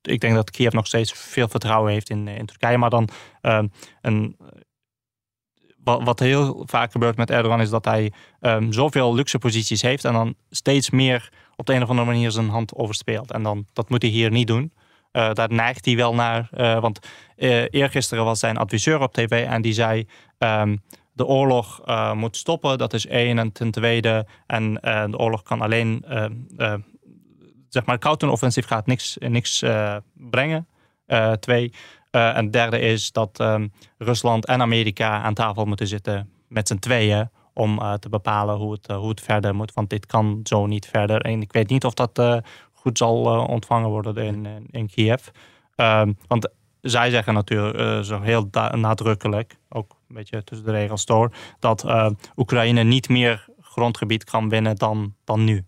ik 0.08 0.20
denk 0.20 0.36
dat 0.36 0.52
Kiev 0.52 0.74
nog 0.74 0.88
steeds 0.88 1.14
veel 1.14 1.48
vertrouwen 1.48 1.92
heeft 1.92 2.10
in, 2.10 2.28
in 2.28 2.46
Turkije. 2.46 2.78
Maar 2.78 2.90
dan 2.90 3.10
um, 3.42 3.72
een, 4.02 4.38
wat, 5.84 6.20
heel 6.20 6.64
vaak 6.66 6.92
gebeurt 6.92 7.18
met 7.18 7.30
Erdogan 7.30 7.62
is 7.62 7.70
dat 7.70 7.86
hij 7.86 8.12
um, 8.42 8.72
zoveel 8.74 9.16
luxe 9.16 9.38
posities 9.38 9.82
heeft 9.82 10.06
en 10.06 10.14
dan 10.14 10.36
steeds 10.50 10.90
meer 10.90 11.30
op 11.56 11.66
de 11.66 11.74
een 11.74 11.84
of 11.84 11.90
andere 11.90 12.08
manier 12.08 12.32
zijn 12.32 12.50
hand 12.50 12.76
overspeelt. 12.76 13.32
En 13.32 13.44
dan, 13.44 13.66
dat 13.74 13.90
moet 13.90 14.02
hij 14.02 14.12
hier 14.12 14.32
niet 14.32 14.48
doen. 14.48 14.74
Uh, 15.12 15.34
daar 15.34 15.54
neigt 15.54 15.86
hij 15.86 15.96
wel 15.96 16.16
naar. 16.16 16.50
Uh, 16.58 16.80
want 16.80 17.00
uh, 17.38 17.66
eergisteren 17.70 18.26
was 18.26 18.40
zijn 18.40 18.58
adviseur 18.58 19.02
op 19.02 19.14
tv 19.14 19.46
en 19.46 19.62
die 19.62 19.74
zei. 19.74 20.08
Um, 20.38 20.82
de 21.14 21.26
oorlog 21.26 21.82
moet 22.14 22.38
stoppen, 22.38 22.78
dat 22.78 22.94
is 22.94 23.06
één. 23.06 23.40
En 23.40 23.52
ten 23.52 23.72
tweede, 23.72 24.28
en 24.48 24.74
de 25.12 25.18
oorlog 25.18 25.44
kan 25.44 25.62
alleen 25.62 26.06
zeg 27.70 27.86
maar, 27.86 27.98
counteroffensief 27.98 28.66
gaat 28.66 28.86
niks, 28.86 29.18
niks 29.20 29.64
uh, 29.64 29.96
brengen. 30.14 30.68
Uh, 31.08 31.32
twee. 31.32 31.74
Uh, 32.12 32.38
en 32.38 32.52
derde 32.52 32.80
is 32.80 33.12
dat 33.12 33.40
um, 33.40 33.72
Rusland 33.98 34.46
en 34.46 34.62
Amerika 34.62 35.22
aan 35.22 35.34
tafel 35.34 35.66
moeten 35.66 35.88
zitten 35.88 36.30
met 36.48 36.68
z'n 36.68 36.78
tweeën 36.78 37.30
om 37.54 37.98
te 38.00 38.10
bepalen 38.10 38.56
hoe 38.56 38.72
het, 38.72 38.88
hoe 38.88 39.10
het 39.10 39.22
verder 39.22 39.56
moet. 39.56 39.74
Want 39.74 39.90
dit 39.90 40.06
kan 40.06 40.40
zo 40.44 40.66
niet 40.66 40.86
verder. 40.86 41.22
En 41.22 41.42
ik 41.42 41.52
weet 41.52 41.70
niet 41.70 41.86
of 41.86 41.94
dat 41.94 42.42
goed 42.74 42.98
zal 42.98 43.46
ontvangen 43.46 43.90
worden 43.90 44.18
in, 44.18 44.68
in, 44.72 44.88
Kiev. 44.88 45.28
Um, 45.76 46.18
want 46.28 46.50
zij 46.82 47.10
zeggen 47.10 47.34
natuurlijk 47.34 48.06
zo 48.06 48.22
heel 48.22 48.50
nadrukkelijk, 48.72 49.58
ook 49.70 49.92
een 50.10 50.16
beetje 50.16 50.44
tussen 50.44 50.66
de 50.66 50.72
regels 50.72 51.06
door, 51.06 51.32
dat 51.60 51.86
Oekraïne 52.36 52.84
niet 52.84 53.10
meer 53.10 53.46
grondgebied 53.62 54.24
kan 54.24 54.50
winnen 54.50 54.76
dan, 54.76 55.14
dan 55.24 55.44
nu. 55.44 55.66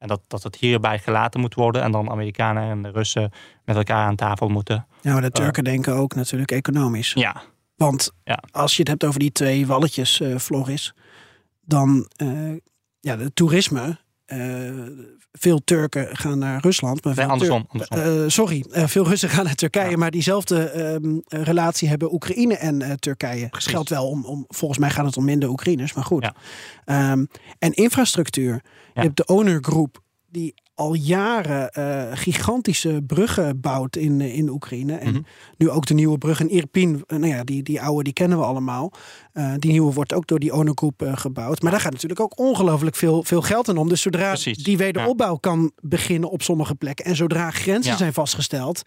En 0.00 0.08
dat, 0.08 0.20
dat 0.26 0.42
het 0.42 0.56
hierbij 0.56 0.98
gelaten 0.98 1.40
moet 1.40 1.54
worden. 1.54 1.82
En 1.82 1.92
dan 1.92 2.10
Amerikanen 2.10 2.70
en 2.70 2.82
de 2.82 2.90
Russen 2.90 3.30
met 3.64 3.76
elkaar 3.76 4.06
aan 4.06 4.16
tafel 4.16 4.48
moeten. 4.48 4.86
Ja, 5.00 5.12
maar 5.12 5.22
de 5.22 5.30
Turken 5.30 5.66
uh, 5.66 5.72
denken 5.72 5.94
ook 5.94 6.14
natuurlijk 6.14 6.50
economisch. 6.50 7.12
Ja. 7.12 7.42
Want 7.76 8.12
ja. 8.24 8.42
als 8.50 8.72
je 8.72 8.78
het 8.78 8.88
hebt 8.88 9.04
over 9.04 9.20
die 9.20 9.32
twee 9.32 9.66
walletjes, 9.66 10.20
uh, 10.20 10.38
Floris, 10.38 10.94
dan 11.60 12.08
uh, 12.22 12.56
ja, 13.00 13.16
de 13.16 13.32
toerisme. 13.32 13.98
Uh, 14.32 15.06
veel 15.32 15.60
Turken 15.64 16.16
gaan 16.16 16.38
naar 16.38 16.60
Rusland. 16.60 17.04
Maar 17.04 17.14
nee, 17.16 17.26
andersom. 17.26 17.68
Uh, 17.96 18.24
sorry, 18.26 18.64
uh, 18.70 18.86
veel 18.86 19.06
Russen 19.06 19.28
gaan 19.28 19.44
naar 19.44 19.54
Turkije. 19.54 19.90
Ja. 19.90 19.96
Maar 19.96 20.10
diezelfde 20.10 20.80
um, 20.94 21.22
relatie 21.28 21.88
hebben 21.88 22.12
Oekraïne 22.12 22.56
en 22.56 23.00
Turkije. 23.00 23.46
Het 23.50 23.66
geldt 23.66 23.88
wel 23.88 24.08
om, 24.08 24.24
om, 24.24 24.44
volgens 24.48 24.78
mij 24.78 24.90
gaat 24.90 25.06
het 25.06 25.16
om 25.16 25.24
minder 25.24 25.48
Oekraïners, 25.48 25.92
maar 25.92 26.04
goed. 26.04 26.30
Ja. 26.84 27.12
Um, 27.12 27.28
en 27.58 27.72
infrastructuur. 27.72 28.60
Je 28.94 29.00
hebt 29.00 29.16
de 29.16 29.24
Owner 29.24 29.58
Group, 29.62 30.02
die 30.28 30.54
al 30.80 30.94
jaren 30.94 31.70
uh, 31.78 32.02
gigantische 32.12 33.02
bruggen 33.06 33.60
bouwt 33.60 33.96
in, 33.96 34.20
in 34.20 34.48
Oekraïne. 34.48 34.96
En 34.96 35.08
Mhm. 35.10 35.18
mm 35.18 35.24
-hmm. 35.24 35.56
nu 35.56 35.70
ook 35.70 35.86
de 35.86 35.94
nieuwe 35.94 36.18
brug 36.18 36.40
in 36.40 36.50
Irpin. 36.50 37.04
Nou 37.06 37.26
ja, 37.26 37.44
die, 37.44 37.62
die 37.62 37.80
oude 37.80 38.02
die 38.02 38.12
kennen 38.12 38.38
we 38.38 38.44
allemaal. 38.44 38.92
Uh, 39.34 39.52
die 39.58 39.70
nieuwe 39.70 39.92
wordt 39.92 40.12
ook 40.12 40.26
door 40.26 40.38
die 40.38 40.52
Owner 40.52 40.72
Group 40.74 41.02
uh, 41.02 41.16
gebouwd. 41.16 41.62
Maar 41.62 41.70
daar 41.70 41.80
gaat 41.80 41.92
natuurlijk 41.92 42.20
ook 42.20 42.38
ongelooflijk 42.38 42.96
veel, 42.96 43.22
veel 43.22 43.42
geld 43.42 43.68
in 43.68 43.76
om. 43.76 43.88
Dus 43.88 44.02
zodra 44.02 44.28
Precies. 44.28 44.62
die 44.62 44.76
wederopbouw 44.76 45.32
ja. 45.32 45.38
kan 45.40 45.72
beginnen 45.80 46.30
op 46.30 46.42
sommige 46.42 46.74
plekken. 46.74 47.04
En 47.04 47.16
zodra 47.16 47.50
grenzen 47.50 47.92
ja. 47.92 47.98
zijn 47.98 48.12
vastgesteld. 48.12 48.82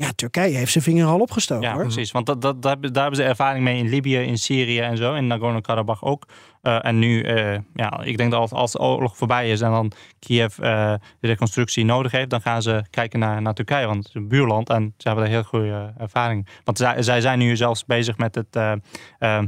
Ja, 0.00 0.12
Turkije 0.14 0.56
heeft 0.56 0.72
zijn 0.72 0.84
vinger 0.84 1.06
al 1.06 1.20
opgestoken 1.20 1.68
Ja, 1.68 1.72
hoor. 1.74 1.82
precies. 1.82 2.10
Want 2.10 2.26
dat, 2.26 2.42
dat, 2.42 2.62
daar, 2.62 2.72
hebben- 2.72 2.92
daar 2.92 3.02
hebben 3.02 3.20
ze 3.20 3.28
ervaring 3.28 3.64
mee 3.64 3.78
in 3.78 3.88
Libië, 3.88 4.16
in 4.16 4.38
Syrië 4.38 4.78
en 4.80 4.96
zo. 4.96 5.14
In 5.14 5.26
Nagorno-Karabakh 5.26 6.02
ook. 6.04 6.26
Eh, 6.62 6.84
en 6.84 6.98
nu, 6.98 7.22
eh, 7.22 7.58
ja, 7.74 8.00
ik 8.02 8.16
denk 8.16 8.30
dat 8.30 8.40
als, 8.40 8.52
als 8.52 8.72
de 8.72 8.78
oorlog 8.78 9.16
voorbij 9.16 9.50
is 9.50 9.60
en 9.60 9.70
dan 9.70 9.92
Kiev 10.18 10.58
eh, 10.58 10.94
de 11.20 11.26
reconstructie 11.26 11.84
nodig 11.84 12.12
heeft, 12.12 12.30
dan 12.30 12.40
gaan 12.40 12.62
ze 12.62 12.84
kijken 12.90 13.18
naar, 13.18 13.42
naar 13.42 13.54
Turkije. 13.54 13.86
Want 13.86 13.98
het 13.98 14.06
is 14.08 14.14
een 14.14 14.28
buurland 14.28 14.68
en 14.68 14.94
ze 14.96 15.08
hebben 15.08 15.24
daar 15.24 15.34
heel 15.34 15.42
goede 15.42 15.92
ervaring. 15.98 16.48
Want 16.64 16.78
zij, 16.78 17.02
zij 17.02 17.20
zijn 17.20 17.38
nu 17.38 17.56
zelfs 17.56 17.84
bezig 17.84 18.16
met 18.18 18.34
het, 18.34 18.58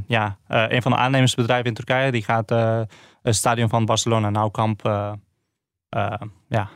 ja, 0.07 0.39
een 0.49 0.83
van 0.83 0.93
de 0.93 0.99
aannemersbedrijven 0.99 1.67
in 1.67 1.75
Turkije, 1.75 2.13
die 2.13 2.25
gaat 2.25 2.51
het 3.23 3.37
stadion 3.37 3.69
van 3.69 3.85
Barcelona, 3.85 4.51
eh, 5.93 6.15
ja, 6.49 6.69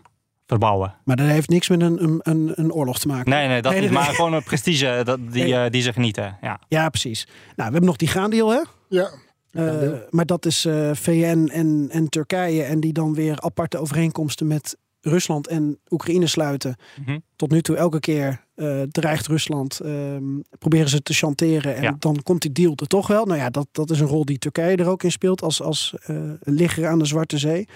verbouwen. 0.47 0.95
Maar 1.05 1.17
dat 1.17 1.27
heeft 1.27 1.49
niks 1.49 1.69
met 1.69 1.81
een, 1.81 2.03
een, 2.03 2.21
een, 2.23 2.53
een 2.55 2.73
oorlog 2.73 2.99
te 2.99 3.09
maken. 3.09 3.31
Nee, 3.31 3.49
nee, 3.49 3.63
dat 3.63 3.73
Nee, 3.73 3.81
niet. 3.81 3.91
nee, 3.91 3.99
Maar 3.99 4.15
gewoon 4.15 4.33
een 4.33 4.43
prestige 4.43 5.01
dat, 5.05 5.19
die, 5.33 5.43
Nee. 5.43 5.55
eh, 5.55 5.71
die 5.71 5.83
ze 5.83 5.93
genieten. 5.93 6.39
Ja. 6.41 6.61
Ja, 6.69 6.89
precies. 6.89 7.25
Nou, 7.27 7.33
we 7.57 7.63
hebben 7.63 7.85
nog 7.85 7.97
die 7.97 8.09
graandeal, 8.09 8.51
hè? 8.51 8.61
Ja. 8.89 9.09
Eh, 9.51 9.89
maar 10.11 10.27
dat 10.27 10.47
is 10.47 10.65
eh, 10.65 10.91
VN 10.93 11.49
en, 11.53 11.89
en 11.91 12.09
Turkije. 12.09 12.63
En 12.63 12.81
die 12.81 12.93
dan 12.93 13.15
weer 13.15 13.41
aparte 13.41 13.79
overeenkomsten 13.79 14.47
met 14.47 14.77
Rusland 15.01 15.47
en 15.47 15.79
Oekraïne 15.91 16.27
sluiten. 16.27 16.77
Mhm. 17.05 17.19
Tot 17.37 17.51
nu 17.51 17.63
toe 17.63 17.77
elke 17.77 18.01
keer 18.01 18.45
eh, 18.55 18.83
dreigt 18.83 19.27
Rusland. 19.27 19.81
ehm, 19.81 20.23
proberen 20.59 20.89
ze 20.89 21.03
te 21.03 21.15
chanteren. 21.15 21.77
En 21.77 21.83
Ja. 21.83 21.97
dan 21.99 22.23
komt 22.23 22.43
die 22.43 22.53
deal 22.53 22.73
er 22.77 22.87
toch 22.87 23.07
wel. 23.07 23.25
Nou 23.27 23.39
ja, 23.39 23.51
dat, 23.51 23.67
dat 23.73 23.91
is 23.91 24.01
een 24.01 24.07
rol 24.07 24.25
die 24.25 24.39
Turkije 24.39 24.77
er 24.77 24.89
ook 24.89 25.03
in 25.03 25.11
speelt. 25.11 25.43
Als, 25.43 25.63
als 25.63 25.95
eh, 26.03 26.17
ligger 26.41 26.87
aan 26.87 26.99
de 26.99 27.05
Zwarte 27.05 27.39
Zee. 27.39 27.69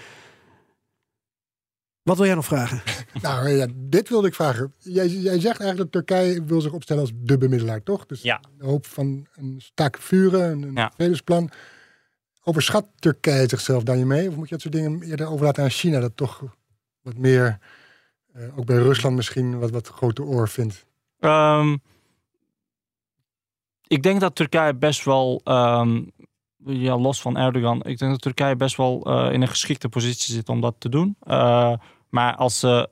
Wat 2.03 2.17
wil 2.17 2.25
jij 2.25 2.35
nog 2.35 2.45
vragen? 2.45 2.81
Nou 3.21 3.49
ja, 3.49 3.67
dit 3.75 4.09
wilde 4.09 4.27
ik 4.27 4.33
vragen. 4.35 4.73
Jij, 4.77 5.07
jij 5.07 5.39
zegt 5.39 5.59
eigenlijk 5.59 5.77
dat 5.77 5.91
Turkije 5.91 6.43
wil 6.43 6.61
zich 6.61 6.71
opstellen 6.71 7.01
als 7.01 7.11
de 7.15 7.37
bemiddelaar, 7.37 7.83
toch? 7.83 8.05
Dus 8.05 8.21
Ja. 8.21 8.41
de 8.57 8.65
hoop 8.65 8.85
van 8.85 9.27
een 9.35 9.55
staken 9.57 10.01
vuren, 10.01 10.51
een, 10.51 10.61
een 10.63 10.73
Ja. 10.75 10.91
vredesplan. 10.95 11.49
Overschat 12.43 12.87
Turkije 12.99 13.47
zichzelf 13.49 13.83
daar 13.83 13.95
niet 13.97 14.05
mee? 14.05 14.29
Of 14.29 14.35
moet 14.35 14.45
je 14.49 14.53
dat 14.53 14.61
soort 14.61 14.73
dingen 14.73 15.01
eerder 15.01 15.27
overlaten 15.27 15.63
aan 15.63 15.69
China, 15.69 15.99
dat 15.99 16.17
toch 16.17 16.43
wat 17.01 17.17
meer, 17.17 17.57
eh, 18.33 18.57
ook 18.57 18.65
bij 18.65 18.77
Rusland 18.77 19.15
misschien, 19.15 19.59
wat, 19.59 19.71
wat 19.71 19.87
grote 19.87 20.23
oor 20.23 20.49
vindt? 20.49 20.85
Ehm, 21.19 21.77
ik 23.87 24.03
denk 24.03 24.19
dat 24.19 24.35
Turkije 24.35 24.75
best 24.75 25.05
wel, 25.05 25.41
ehm, 25.43 26.03
ja, 26.65 26.97
los 26.97 27.21
van 27.21 27.37
Erdogan, 27.37 27.77
ik 27.77 27.97
denk 27.97 28.11
dat 28.11 28.21
Turkije 28.21 28.55
best 28.55 28.77
wel 28.77 29.03
eh, 29.03 29.33
in 29.33 29.41
een 29.41 29.47
geschikte 29.47 29.89
positie 29.89 30.33
zit 30.33 30.49
om 30.49 30.61
dat 30.61 30.75
te 30.77 30.89
doen. 30.89 31.15
Eh, 31.19 31.73
maar 32.09 32.35
als 32.35 32.59
ze 32.59 32.89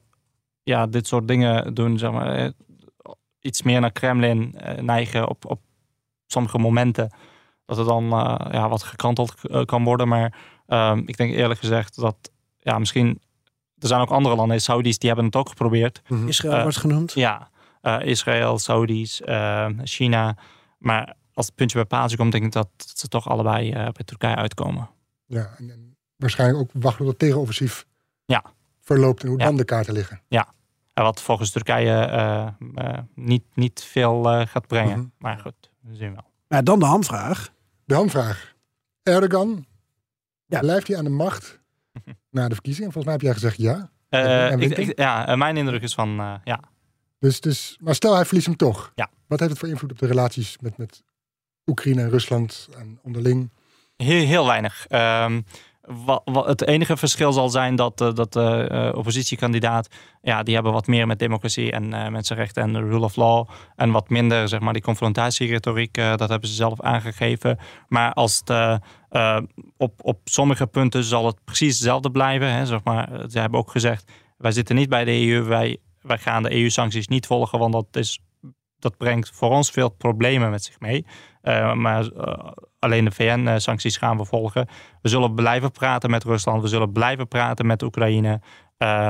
ja, 0.64 0.88
dit 0.88 1.08
soort 1.08 1.28
dingen 1.28 1.74
doen, 1.74 1.98
zeg 1.98 2.12
maar, 2.12 2.36
eh, 2.36 2.50
iets 3.40 3.62
meer 3.62 3.80
naar 3.80 3.92
Kremlin 3.92 4.56
neigen 4.82 5.30
op, 5.30 5.46
op 5.46 5.60
sommige 6.26 6.58
momenten, 6.58 7.12
dat 7.70 7.78
het 7.78 7.88
dan 7.88 8.12
eh, 8.12 8.52
ja, 8.52 8.70
wat 8.70 8.84
gekanteld 8.84 9.34
kan 9.66 9.84
worden. 9.84 10.08
Maar 10.08 10.38
ehm, 10.68 11.02
ik 11.06 11.18
denk 11.18 11.34
eerlijk 11.34 11.60
gezegd 11.60 11.96
dat 11.96 12.32
ja, 12.60 12.80
misschien. 12.80 13.22
Er 13.78 13.88
zijn 13.88 14.02
ook 14.02 14.10
andere 14.10 14.36
landen, 14.36 14.62
Saudis, 14.62 14.98
die 14.98 15.08
hebben 15.08 15.26
het 15.28 15.36
ook 15.36 15.50
geprobeerd. 15.50 16.02
Israël 16.28 16.56
Eh, 16.56 16.62
wordt 16.62 16.78
genoemd. 16.78 17.14
Ja, 17.14 17.50
eh, 17.82 17.98
Israël, 18.02 18.58
Saudis, 18.58 19.22
China. 19.84 20.38
Maar 20.78 21.16
als 21.34 21.46
het 21.46 21.56
puntje 21.56 21.78
bij 21.78 21.86
paaltje 21.86 22.18
komt, 22.18 22.32
denk 22.32 22.44
ik 22.46 22.52
dat 22.52 22.70
ze 22.96 23.08
toch 23.08 23.30
allebei 23.30 23.72
eh, 23.72 23.76
bij 23.84 24.04
Turkije 24.06 24.36
uitkomen. 24.36 24.90
Ja, 25.26 25.50
en, 25.58 25.70
en 25.72 25.98
waarschijnlijk 26.16 26.60
ook 26.60 26.70
wachten 26.74 26.98
tot 27.00 27.08
het 27.08 27.20
tegenoffensief 27.20 27.86
Ja. 28.26 28.44
verloopt 28.82 29.24
en 29.24 29.30
hoe 29.30 29.40
Ja. 29.40 29.46
dan 29.46 29.56
de 29.58 29.66
kaarten 29.66 29.94
liggen. 29.94 30.22
Ja, 30.28 30.54
en 30.94 31.04
wat 31.04 31.22
volgens 31.22 31.52
Turkije 31.52 31.92
eh, 32.06 32.48
eh, 32.76 32.98
niet, 33.16 33.44
niet 33.54 33.84
veel 33.84 34.30
eh, 34.30 34.48
gaat 34.48 34.68
brengen. 34.68 34.98
Mhm. 35.00 35.08
Maar 35.18 35.40
goed, 35.40 35.72
we 35.82 35.96
zien 35.96 36.14
wel. 36.14 36.24
Nou, 36.48 36.64
dan 36.64 36.80
de 36.80 36.86
hamvraag. 36.86 37.54
De 37.86 37.94
hamvraag. 37.96 38.56
Erdogan, 39.04 39.66
Ja. 40.46 40.60
blijft 40.60 40.88
hij 40.88 40.98
aan 40.98 41.04
de 41.04 41.10
macht 41.10 41.60
na 42.32 42.48
de 42.48 42.54
verkiezingen? 42.54 42.92
Volgens 42.92 43.06
mij 43.06 43.14
heb 43.14 43.22
jij 43.24 43.34
gezegd 43.34 43.58
ja. 43.58 43.90
Eh, 44.10 44.52
En 44.52 44.60
ik, 44.62 44.98
ja, 45.00 45.36
mijn 45.36 45.58
indruk 45.58 45.82
is 45.82 45.94
van 45.94 46.20
eh, 46.20 46.34
ja. 46.44 46.60
Dus, 47.20 47.42
dus, 47.42 47.78
maar 47.82 47.96
stel 47.96 48.16
hij 48.16 48.26
verliest 48.26 48.46
hem 48.48 48.56
toch. 48.56 48.92
Ja. 48.96 49.10
Wat 49.28 49.40
heeft 49.40 49.52
het 49.52 49.60
voor 49.60 49.70
invloed 49.70 49.92
op 49.92 49.98
de 50.00 50.06
relaties 50.08 50.58
met, 50.60 50.78
met 50.78 51.04
Oekraïne 51.70 52.02
en 52.02 52.10
Rusland 52.10 52.68
en 52.78 53.00
onderling? 53.04 53.50
Heel, 53.98 54.26
heel 54.26 54.46
weinig. 54.46 54.86
Ehm, 54.88 55.42
wa- 56.06 56.22
wa- 56.26 56.46
het 56.46 56.68
enige 56.68 56.98
verschil 56.98 57.32
zal 57.34 57.50
zijn 57.50 57.76
dat, 57.76 58.02
eh, 58.02 58.14
dat 58.14 58.34
de 58.34 58.68
eh, 58.72 58.98
oppositiekandidaat, 58.98 59.88
ja, 60.22 60.44
die 60.44 60.54
hebben 60.54 60.72
wat 60.74 60.88
meer 60.88 61.08
met 61.08 61.20
democratie 61.20 61.72
en 61.72 61.94
eh, 61.94 62.08
mensenrechten 62.10 62.64
en 62.64 62.74
de 62.74 62.80
rule 62.80 63.04
of 63.06 63.16
law. 63.16 63.48
En 63.76 63.92
wat 63.92 64.10
minder, 64.10 64.48
zeg 64.48 64.60
maar, 64.60 64.74
die 64.74 64.82
confrontatieretoriek, 64.82 65.98
eh, 65.98 66.16
dat 66.16 66.30
hebben 66.30 66.50
ze 66.50 66.56
zelf 66.56 66.82
aangegeven. 66.82 67.58
Maar 67.88 68.14
als 68.14 68.42
eh, 68.46 68.76
eh, 69.10 69.42
op, 69.78 69.94
op 70.02 70.20
sommige 70.24 70.68
punten 70.68 71.04
zal 71.04 71.26
het 71.26 71.44
precies 71.44 71.74
hetzelfde 71.74 72.12
blijven. 72.12 72.54
Hè, 72.54 72.66
zeg 72.66 72.84
maar. 72.84 73.12
Eh, 73.14 73.24
Ze 73.30 73.40
hebben 73.40 73.60
ook 73.60 73.72
gezegd, 73.72 74.12
wij 74.38 74.52
zitten 74.52 74.76
niet 74.76 74.90
bij 74.90 75.06
de 75.06 75.12
EU, 75.28 75.44
wij, 75.44 75.78
wij 76.02 76.18
gaan 76.18 76.44
de 76.44 76.54
EU-sancties 76.56 77.08
niet 77.08 77.26
volgen, 77.26 77.60
want 77.60 77.74
dat 77.74 77.86
is 77.92 78.20
dat 78.80 78.98
brengt 78.98 79.32
voor 79.34 79.50
ons 79.50 79.70
veel 79.72 79.90
problemen 79.90 80.50
met 80.50 80.64
zich 80.64 80.80
mee. 80.80 81.06
Eh, 81.42 81.74
maar 81.74 82.06
eh, 82.08 82.52
alleen 82.80 83.06
de 83.06 83.12
VN-sancties 83.12 83.98
gaan 83.98 84.18
we 84.18 84.26
volgen. 84.26 84.68
We 85.02 85.10
zullen 85.10 85.34
blijven 85.36 85.72
praten 85.72 86.10
met 86.10 86.24
Rusland. 86.24 86.62
We 86.62 86.68
zullen 86.68 86.92
blijven 86.92 87.28
praten 87.28 87.66
met 87.66 87.82
Oekraïne. 87.82 88.42
Eh, 88.78 89.10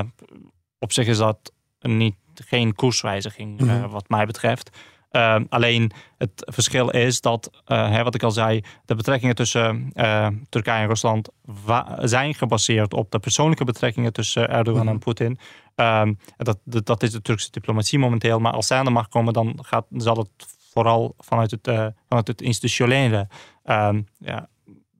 op 0.80 0.91
zich 0.91 1.07
is 1.07 1.17
dat 1.17 1.53
niet, 1.80 2.15
geen 2.34 2.75
koerswijziging, 2.75 3.59
eh, 3.59 3.65
Mhm. 3.65 3.88
wat 3.89 4.09
mij 4.09 4.25
betreft. 4.25 4.77
Eh, 5.09 5.36
alleen 5.49 5.91
het 6.17 6.32
verschil 6.36 6.89
is 6.89 7.21
dat, 7.21 7.49
eh, 7.65 7.89
hè, 7.89 8.03
wat 8.03 8.15
ik 8.15 8.23
al 8.23 8.32
zei, 8.32 8.61
de 8.86 8.95
betrekkingen 8.95 9.36
tussen 9.36 9.89
eh, 9.93 10.27
Turkije 10.49 10.82
en 10.82 10.88
Rusland 10.88 11.30
zijn 11.99 12.34
gebaseerd 12.34 12.93
op 12.93 13.11
de 13.11 13.19
persoonlijke 13.19 13.63
betrekkingen 13.63 14.13
tussen 14.13 14.49
Erdogan 14.49 14.88
en 14.88 14.99
Poetin. 14.99 15.38
Ehm, 15.75 16.13
dat, 16.38 16.59
dat, 16.63 16.86
dat 16.86 17.03
is 17.03 17.11
de 17.11 17.21
Turkse 17.21 17.51
diplomatie 17.51 17.99
momenteel. 17.99 18.39
Maar 18.39 18.51
als 18.53 18.67
zij 18.67 18.77
aan 18.77 18.86
de 18.86 18.91
macht 18.91 19.09
komen, 19.09 19.34
dan 19.34 19.59
gaat, 19.61 19.86
zal 19.89 20.17
het 20.17 20.30
vooral 20.80 21.13
vanuit 21.17 21.51
het, 21.51 21.67
eh, 21.67 21.86
vanuit 22.07 22.27
het 22.27 22.41
institutionele, 22.41 23.27
ehm, 23.63 24.01
ja, 24.17 24.47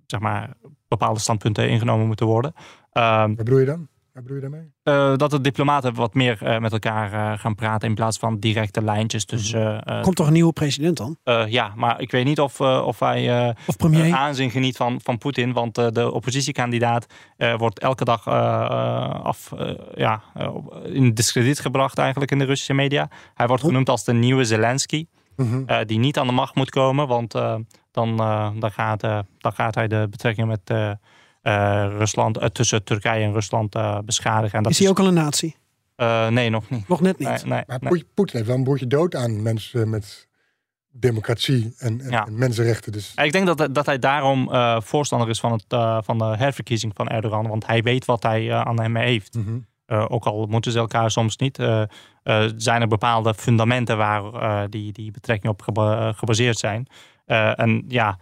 zeg 0.06 0.20
maar, 0.20 0.50
bepaalde 0.88 1.20
standpunten 1.20 1.70
ingenomen 1.70 2.08
moeten 2.08 2.26
worden. 2.26 2.54
Ehm, 2.92 3.28
Wat 3.28 3.36
bedoel 3.36 3.60
je 3.60 3.66
dan? 3.66 3.88
Wat 4.14 4.24
bedoel 4.28 4.36
je 4.44 4.50
daarmee? 4.50 4.72
eh, 4.84 5.18
dat 5.18 5.32
de 5.32 5.42
diplomaten 5.42 5.94
wat 5.94 6.14
meer 6.14 6.44
eh, 6.44 6.60
met 6.60 6.72
elkaar 6.72 7.14
eh, 7.14 7.40
gaan 7.40 7.56
praten 7.56 7.90
in 7.90 7.96
plaats 7.96 8.18
van 8.18 8.40
directe 8.40 8.82
lijntjes 8.84 9.26
tussen. 9.26 9.84
eh, 9.84 10.02
Komt 10.02 10.16
toch 10.16 10.28
een 10.28 10.34
nieuwe 10.34 10.54
president 10.54 10.98
dan? 10.98 11.18
eh, 11.24 11.48
ja, 11.48 11.74
maar 11.76 12.02
ik 12.02 12.12
weet 12.12 12.26
niet 12.26 12.40
of, 12.40 12.60
eh, 12.60 12.84
of 12.86 13.00
hij 13.00 13.48
eh, 13.48 13.56
Of 13.68 13.78
premier? 13.78 14.14
aanzien 14.16 14.52
geniet 14.52 14.78
van, 14.78 15.00
van 15.04 15.18
Poetin. 15.18 15.54
Want 15.54 15.78
eh, 15.78 15.88
de 15.92 16.12
oppositiekandidaat 16.12 17.06
eh, 17.38 17.56
wordt 17.58 17.80
elke 17.80 18.04
dag 18.06 18.28
eh, 18.28 18.34
eh, 18.36 19.24
af, 19.24 19.52
eh, 19.52 19.72
ja, 19.96 20.22
in 20.86 21.14
discrediet 21.14 21.60
gebracht 21.60 21.98
eigenlijk 21.98 22.32
in 22.32 22.40
de 22.40 22.46
Russische 22.46 22.74
media. 22.74 23.10
Hij 23.34 23.48
wordt 23.48 23.64
genoemd 23.64 23.90
als 23.90 24.04
de 24.04 24.14
nieuwe 24.14 24.44
Zelensky. 24.44 25.06
Mhm. 25.40 25.64
eh, 25.66 25.80
die 25.86 26.00
niet 26.00 26.18
aan 26.18 26.28
de 26.28 26.34
macht 26.34 26.56
moet 26.56 26.70
komen. 26.70 27.08
Want 27.08 27.36
eh, 27.36 27.56
dan, 27.92 28.20
eh, 28.20 28.50
dan, 28.60 28.72
gaat, 28.72 29.04
eh, 29.04 29.20
dan 29.38 29.54
gaat 29.54 29.76
hij 29.76 29.88
de 29.88 30.08
betrekkingen 30.10 30.50
met 30.50 30.60
eh, 30.70 30.90
eh, 31.42 31.92
Rusland, 31.98 32.54
tussen 32.54 32.84
Turkije 32.84 33.24
en 33.24 33.34
Rusland 33.34 33.76
eh, 33.76 33.98
beschadigen. 34.06 34.58
En 34.58 34.64
dat 34.64 34.72
Is 34.72 34.80
hij 34.80 34.90
ook 34.90 35.00
al 35.00 35.08
een 35.08 35.14
natie? 35.14 35.56
eh, 35.96 36.28
nee, 36.28 36.50
nog 36.50 36.70
niet. 36.70 36.88
Nog 36.88 37.02
net 37.02 37.18
niet. 37.20 37.28
Nee, 37.28 37.38
nee, 37.46 37.64
Maar 37.68 37.92
nee. 37.92 38.06
Poetin 38.14 38.36
heeft 38.36 38.48
wel 38.48 38.58
een 38.58 38.64
broertje 38.64 38.88
dood 38.88 39.16
aan 39.16 39.42
mensen 39.42 39.90
met 39.90 40.28
democratie 40.92 41.74
en, 41.78 42.02
en, 42.02 42.10
Ja. 42.12 42.26
en 42.26 42.38
mensenrechten. 42.38 42.92
Dus 42.92 43.14
Ik 43.16 43.32
denk 43.32 43.46
dat, 43.58 43.76
dat 43.76 43.86
hij 43.86 44.00
daarom 44.00 44.52
eh, 44.52 44.82
voorstander 44.82 45.30
is 45.30 45.40
van, 45.40 45.52
het, 45.52 45.66
eh, 45.68 45.98
van 46.02 46.18
de 46.18 46.24
herverkiezing 46.38 46.92
van 46.96 47.08
Erdogan. 47.08 47.48
Want 47.48 47.66
hij 47.66 47.82
weet 47.84 48.06
wat 48.06 48.24
hij 48.24 48.54
aan 48.54 48.82
hem 48.82 48.96
heeft. 48.96 49.34
Mhm. 49.36 49.58
Eh, 49.90 50.06
ook 50.10 50.26
al 50.26 50.46
moeten 50.46 50.72
ze 50.72 50.78
elkaar 50.80 51.12
soms 51.12 51.38
niet. 51.38 51.60
eh, 51.60 51.82
eh, 52.24 52.50
zijn 52.56 52.82
er 52.82 52.88
bepaalde 52.88 53.34
fundamenten 53.34 53.98
waar 53.98 54.24
eh, 54.34 54.64
die, 54.70 54.92
die 54.92 55.12
betrekkingen 55.12 55.52
op 55.56 55.62
geba- 55.62 56.12
gebaseerd 56.12 56.58
zijn. 56.58 56.88
Eh, 57.26 57.60
en 57.60 57.86
ja, 57.88 58.18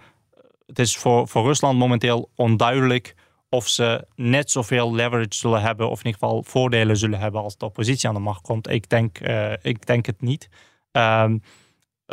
het 0.66 0.80
is 0.80 0.98
voor, 0.98 1.28
voor 1.28 1.44
Rusland 1.44 1.78
momenteel 1.78 2.30
onduidelijk 2.36 3.16
of 3.50 3.68
ze 3.68 4.08
net 4.16 4.52
zoveel 4.52 4.94
leverage 4.96 5.36
zullen 5.36 5.62
hebben. 5.62 5.90
Of 5.90 6.00
in 6.00 6.06
ieder 6.06 6.20
geval 6.22 6.44
voordelen 6.44 6.98
zullen 6.98 7.20
hebben 7.20 7.42
als 7.42 7.58
de 7.58 7.66
oppositie 7.66 8.10
aan 8.10 8.16
de 8.16 8.22
macht 8.22 8.42
komt. 8.42 8.70
Ik 8.70 8.90
denk, 8.90 9.20
eh, 9.20 9.54
ik 9.62 9.86
denk 9.86 10.06
het 10.06 10.22
niet. 10.22 10.50
Ehm, 10.92 11.38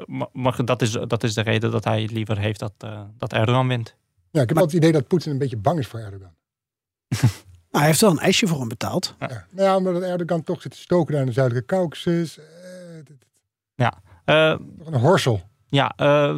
maar 0.06 0.28
maar 0.32 0.64
dat, 0.64 0.82
is, 0.82 0.90
dat 0.92 1.22
is 1.22 1.34
de 1.34 1.40
reden 1.40 1.70
dat 1.70 1.84
hij 1.84 2.08
liever 2.12 2.38
heeft 2.38 2.58
dat, 2.60 2.72
eh, 2.78 3.00
dat 3.18 3.32
Erdogan 3.32 3.68
wint. 3.68 3.96
ja, 4.30 4.42
ik 4.42 4.48
heb 4.48 4.56
altijd 4.58 4.72
het 4.72 4.74
idee 4.74 4.92
dat 4.92 5.08
Poetin 5.08 5.32
een 5.32 5.38
beetje 5.38 5.56
bang 5.56 5.78
is 5.78 5.86
voor 5.86 6.00
Erdogan. 6.00 6.34
Maar 7.74 7.82
hij 7.82 7.90
heeft 7.92 8.02
wel 8.02 8.10
een 8.10 8.18
ijsje 8.18 8.46
voor 8.46 8.58
hem 8.58 8.68
betaald. 8.68 9.14
Ja. 9.18 9.46
Nou 9.50 9.68
ja, 9.68 9.76
omdat 9.76 10.02
Erdogan 10.02 10.42
toch 10.42 10.62
zit 10.62 10.72
te 10.72 10.78
stoken 10.78 11.12
daar 11.12 11.20
in 11.20 11.26
de 11.28 11.32
Zuidelijke 11.34 11.74
Caucasus. 11.74 12.38
Eh, 12.38 12.44
Ja, 13.74 13.92
Eh, 14.24 14.54
een 14.84 14.94
horsel. 15.00 15.40
ja 15.68 15.92
eh, 15.96 16.36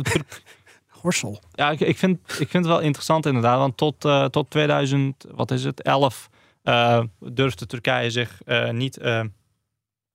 Horsel. 1.03 1.41
Ja, 1.53 1.70
ik, 1.70 1.80
ik, 1.80 1.99
vind, 1.99 2.18
ik 2.18 2.34
vind 2.49 2.53
het 2.53 2.66
wel 2.66 2.80
interessant 2.80 3.26
inderdaad. 3.26 3.59
Want 3.59 3.76
tot, 3.76 4.05
eh, 4.05 4.24
tot 4.24 4.51
2000, 4.51 5.24
wat 5.34 5.51
is 5.51 5.64
het, 5.64 5.82
11 5.82 6.28
eh, 6.62 7.03
durfde 7.18 7.66
Turkije 7.66 8.11
zich 8.11 8.43
eh, 8.45 8.70
niet, 8.70 8.97
eh, 8.97 9.22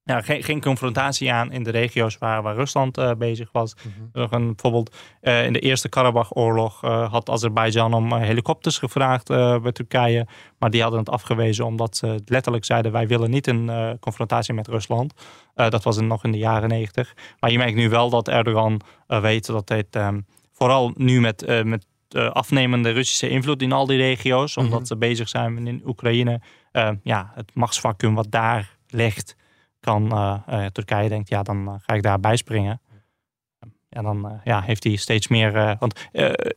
ja, 0.04 0.22
geen, 0.22 0.44
geen 0.44 0.62
confrontatie 0.62 1.32
aan 1.32 1.52
in 1.52 1.64
de 1.64 1.70
regio's 1.70 2.18
waar, 2.18 2.42
waar 2.42 2.56
Rusland 2.56 2.98
eh, 2.98 3.12
bezig 3.18 3.50
was. 3.52 3.74
Er 4.14 4.28
een, 4.34 4.46
bijvoorbeeld 4.46 4.96
eh, 5.22 5.46
in 5.46 5.54
de 5.54 5.60
Eerste 5.60 5.90
Karabach-oorlog 5.90 6.84
eh, 6.84 7.12
had 7.12 7.30
Azerbeidzjan 7.30 7.94
om 7.94 8.14
helikopters 8.14 8.78
gevraagd 8.78 9.28
bij 9.28 9.72
Turkije. 9.72 10.28
Maar 10.60 10.70
die 10.70 10.82
hadden 10.82 11.00
het 11.00 11.10
afgewezen 11.10 11.66
omdat 11.66 11.98
ze 11.98 12.22
letterlijk 12.26 12.66
zeiden: 12.66 12.92
wij 12.92 13.08
willen 13.08 13.30
niet 13.30 13.48
een 13.48 13.98
confrontatie 14.00 14.54
met 14.54 14.68
Rusland. 14.68 15.14
Dat 15.56 15.84
was 15.84 16.00
nog 16.00 16.24
in 16.24 16.32
de 16.32 16.38
jaren 16.38 16.70
negentig. 16.70 17.14
Maar 17.40 17.52
je 17.52 17.58
merkt 17.58 17.76
nu 17.76 17.90
wel 17.90 18.10
dat 18.10 18.28
Erdogan 18.28 18.82
weet 19.08 19.46
dat 19.46 19.68
dit 19.68 19.88
ehm, 19.90 20.20
vooral 20.52 20.92
nu 20.96 21.22
met, 21.22 21.64
met 21.64 21.86
afnemende 22.14 22.90
Russische 22.90 23.30
invloed 23.30 23.62
in 23.62 23.72
al 23.72 23.86
die 23.86 23.98
regio's, 23.98 24.58
omdat 24.58 24.88
ze 24.88 24.98
bezig 24.98 25.30
zijn 25.30 25.68
in 25.68 25.82
Oekraïne, 25.86 26.42
ja, 27.04 27.32
het 27.36 27.56
machtsvacuum 27.56 28.16
wat 28.16 28.32
daar 28.32 28.78
ligt 28.88 29.36
kan 29.82 30.12
eh, 30.12 30.38
eh, 30.46 30.72
Turkije 30.72 31.10
denkt, 31.10 31.30
ja, 31.30 31.44
dan 31.44 31.68
eh, 31.68 31.74
ga 31.78 31.94
ik 31.94 32.04
daar 32.04 32.20
bijspringen. 32.20 32.82
En 33.90 34.04
dan 34.04 34.42
ja, 34.44 34.62
heeft 34.62 34.84
hij 34.84 34.96
steeds 34.96 35.28
meer. 35.28 35.76
want 35.80 36.10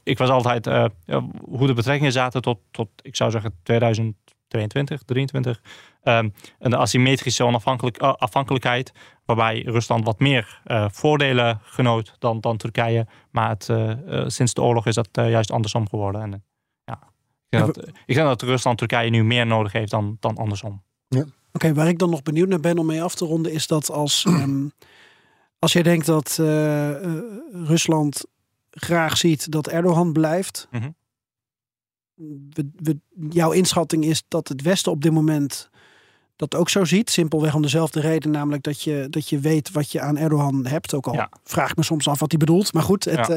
ik 0.03 0.18
was 0.18 0.29
altijd 0.29 0.64
ja, 1.05 1.22
hoe 1.45 1.66
de 1.66 1.75
betrekkingen 1.75 2.12
zaten 2.12 2.43
tot, 2.43 2.59
tot 2.70 2.89
ik 3.03 3.16
zou 3.16 3.31
zeggen, 3.31 3.55
2022, 3.62 5.03
23. 5.03 5.61
ehm, 6.03 6.29
een 6.59 6.75
asymmetrische 6.75 7.45
onafhankelijk, 7.45 7.99
afhankelijkheid. 7.99 8.93
Waarbij 9.25 9.62
Rusland 9.62 10.05
wat 10.05 10.18
meer 10.18 10.61
voordelen 10.93 11.61
genoot 11.62 12.16
dan, 12.18 12.41
dan 12.41 12.57
Turkije. 12.57 13.07
Maar 13.31 13.49
het, 13.49 13.64
sinds 14.33 14.55
de 14.55 14.62
oorlog 14.62 14.87
is 14.87 14.95
dat 14.95 15.09
juist 15.12 15.51
andersom 15.51 15.89
geworden. 15.89 16.20
En, 16.20 16.45
ja, 16.85 16.99
ik, 17.49 17.59
denk 17.59 17.75
dat, 17.75 17.89
ik 18.07 18.14
denk 18.14 18.27
dat 18.27 18.43
Rusland 18.43 18.79
Turkije 18.79 19.11
nu 19.11 19.25
meer 19.25 19.47
nodig 19.47 19.72
heeft 19.72 19.91
dan, 19.91 20.16
dan 20.20 20.37
andersom. 20.37 20.83
Oké, 21.55 21.74
waar 21.74 21.88
ik 21.88 21.98
dan 21.98 22.11
nog 22.11 22.22
benieuwd 22.22 22.48
naar 22.48 22.61
ben 22.61 22.78
om 22.78 22.86
mee 22.86 23.02
af 23.02 23.14
te 23.14 23.24
ronden, 23.24 23.52
is 23.52 23.66
dat 23.66 23.90
als, 23.90 24.24
ehm, 24.28 24.66
als 25.59 25.72
jij 25.72 25.82
denkt 25.82 26.07
dat 26.07 26.36
eh, 26.40 26.90
eh, 27.05 27.22
Rusland 27.52 28.24
graag 28.70 29.16
ziet 29.16 29.50
dat 29.52 29.68
Erdogan 29.68 30.12
blijft. 30.12 30.68
Mhm. 30.70 30.90
we, 32.50 32.68
we- 32.76 32.98
jouw 33.30 33.50
inschatting 33.52 34.05
is 34.05 34.22
dat 34.28 34.48
het 34.48 34.62
Westen 34.62 34.92
op 34.92 35.02
dit 35.02 35.12
moment 35.12 35.68
dat 36.36 36.55
ook 36.55 36.68
zo 36.68 36.84
ziet. 36.84 37.11
Simpelweg 37.11 37.55
om 37.55 37.62
dezelfde 37.62 38.00
reden, 38.00 38.30
namelijk 38.30 38.62
dat 38.62 38.82
je, 38.82 39.07
dat 39.11 39.28
je 39.28 39.38
weet 39.38 39.70
wat 39.70 39.92
je 39.92 40.00
aan 40.00 40.16
Erdogan 40.16 40.66
hebt. 40.66 40.94
Ook 40.94 41.07
al 41.07 41.14
Ja. 41.14 41.28
vraag 41.44 41.70
ik 41.70 41.76
me 41.76 41.82
soms 41.82 42.09
af 42.09 42.18
wat 42.20 42.30
hij 42.30 42.38
bedoelt. 42.40 42.72
Maar 42.72 42.82
goed, 42.82 43.05
het, 43.05 43.26
Ja. 43.26 43.34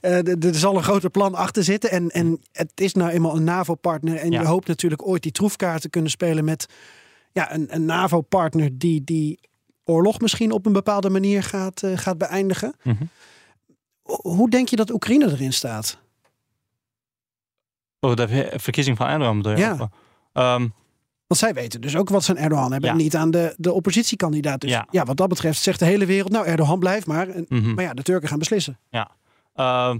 eh, 0.00 0.44
er 0.48 0.54
zal 0.54 0.76
een 0.76 0.82
groter 0.82 1.10
plan 1.10 1.34
achter 1.34 1.64
zitten. 1.64 1.90
En, 1.90 2.08
en 2.10 2.40
het 2.52 2.72
is 2.80 2.92
nou 2.94 3.10
eenmaal 3.10 3.36
een 3.36 3.44
NAVO-partner. 3.44 4.16
En 4.16 4.30
Ja. 4.30 4.40
je 4.40 4.46
hoopt 4.46 4.68
natuurlijk 4.68 5.06
ooit 5.06 5.22
die 5.22 5.32
troefkaart 5.32 5.82
te 5.82 5.88
kunnen 5.90 6.10
spelen 6.10 6.44
met 6.44 6.66
ja, 7.32 7.54
een, 7.54 7.74
een 7.74 7.84
NAVO-partner 7.84 8.78
die 8.78 9.04
die 9.04 9.40
oorlog 9.84 10.20
misschien 10.20 10.52
op 10.52 10.66
een 10.66 10.72
bepaalde 10.72 11.10
manier 11.10 11.42
gaat, 11.42 11.82
eh, 11.82 11.96
gaat 11.98 12.18
beëindigen. 12.18 12.74
Mhm. 12.82 13.04
Ho- 14.02 14.20
Hoe 14.30 14.50
denk 14.50 14.68
je 14.68 14.76
dat 14.76 14.90
Oekraïne 14.90 15.30
erin 15.30 15.52
staat? 15.52 15.98
Oh, 18.00 18.14
de 18.14 18.28
ver- 18.28 18.60
verkiezing 18.60 18.96
van 18.96 19.06
Erdogan 19.06 19.36
bedoel? 19.42 19.56
Ja. 19.58 19.88
Ehm, 20.32 20.68
Want 21.26 21.40
zij 21.40 21.54
weten 21.54 21.80
dus 21.80 21.96
ook 21.96 22.08
wat 22.08 22.24
ze 22.24 22.30
aan 22.30 22.36
Erdogan 22.42 22.72
hebben. 22.72 22.88
Ja. 22.90 22.96
En 22.96 23.02
niet 23.02 23.16
aan 23.16 23.30
de, 23.30 23.54
de 23.56 23.72
oppositiekandidaat. 23.72 24.60
Dus 24.60 24.70
ja. 24.70 24.86
Ja. 24.90 25.04
wat 25.04 25.16
dat 25.16 25.28
betreft 25.28 25.62
zegt 25.62 25.78
de 25.78 25.84
hele 25.84 26.06
wereld... 26.06 26.32
nou, 26.32 26.46
Erdogan 26.46 26.78
blijft 26.78 27.06
maar. 27.06 27.28
En- 27.28 27.46
mhm. 27.48 27.74
Maar 27.74 27.84
ja, 27.84 27.92
de 27.94 28.02
Turken 28.02 28.28
gaan 28.28 28.38
beslissen. 28.38 28.78
Ehm, 29.54 29.98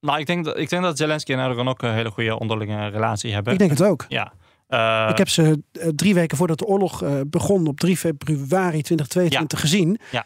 nou, 0.00 0.18
ik 0.18 0.26
denk, 0.26 0.44
dat, 0.44 0.58
ik 0.58 0.68
denk 0.68 0.82
dat 0.82 0.96
Zelensky 0.96 1.32
en 1.32 1.38
Erdogan 1.38 1.68
ook 1.68 1.82
een 1.82 1.92
hele 1.94 2.10
goede 2.10 2.38
onderlinge 2.38 2.86
relatie 2.88 3.32
hebben. 3.32 3.52
Ik 3.52 3.58
denk 3.58 3.70
het 3.70 3.82
ook. 3.82 4.04
Ja. 4.08 4.32
Eh, 4.68 5.06
ik 5.10 5.18
heb 5.18 5.28
ze 5.28 5.62
eh, 5.72 5.88
drie 5.88 6.14
weken 6.14 6.36
voordat 6.36 6.58
de 6.58 6.64
oorlog 6.66 7.02
eh, 7.02 7.20
begon... 7.26 7.66
op 7.66 7.80
3 7.80 7.96
februari 7.96 8.82
2022 8.82 9.60
gezien. 9.60 9.98
Ja. 10.10 10.24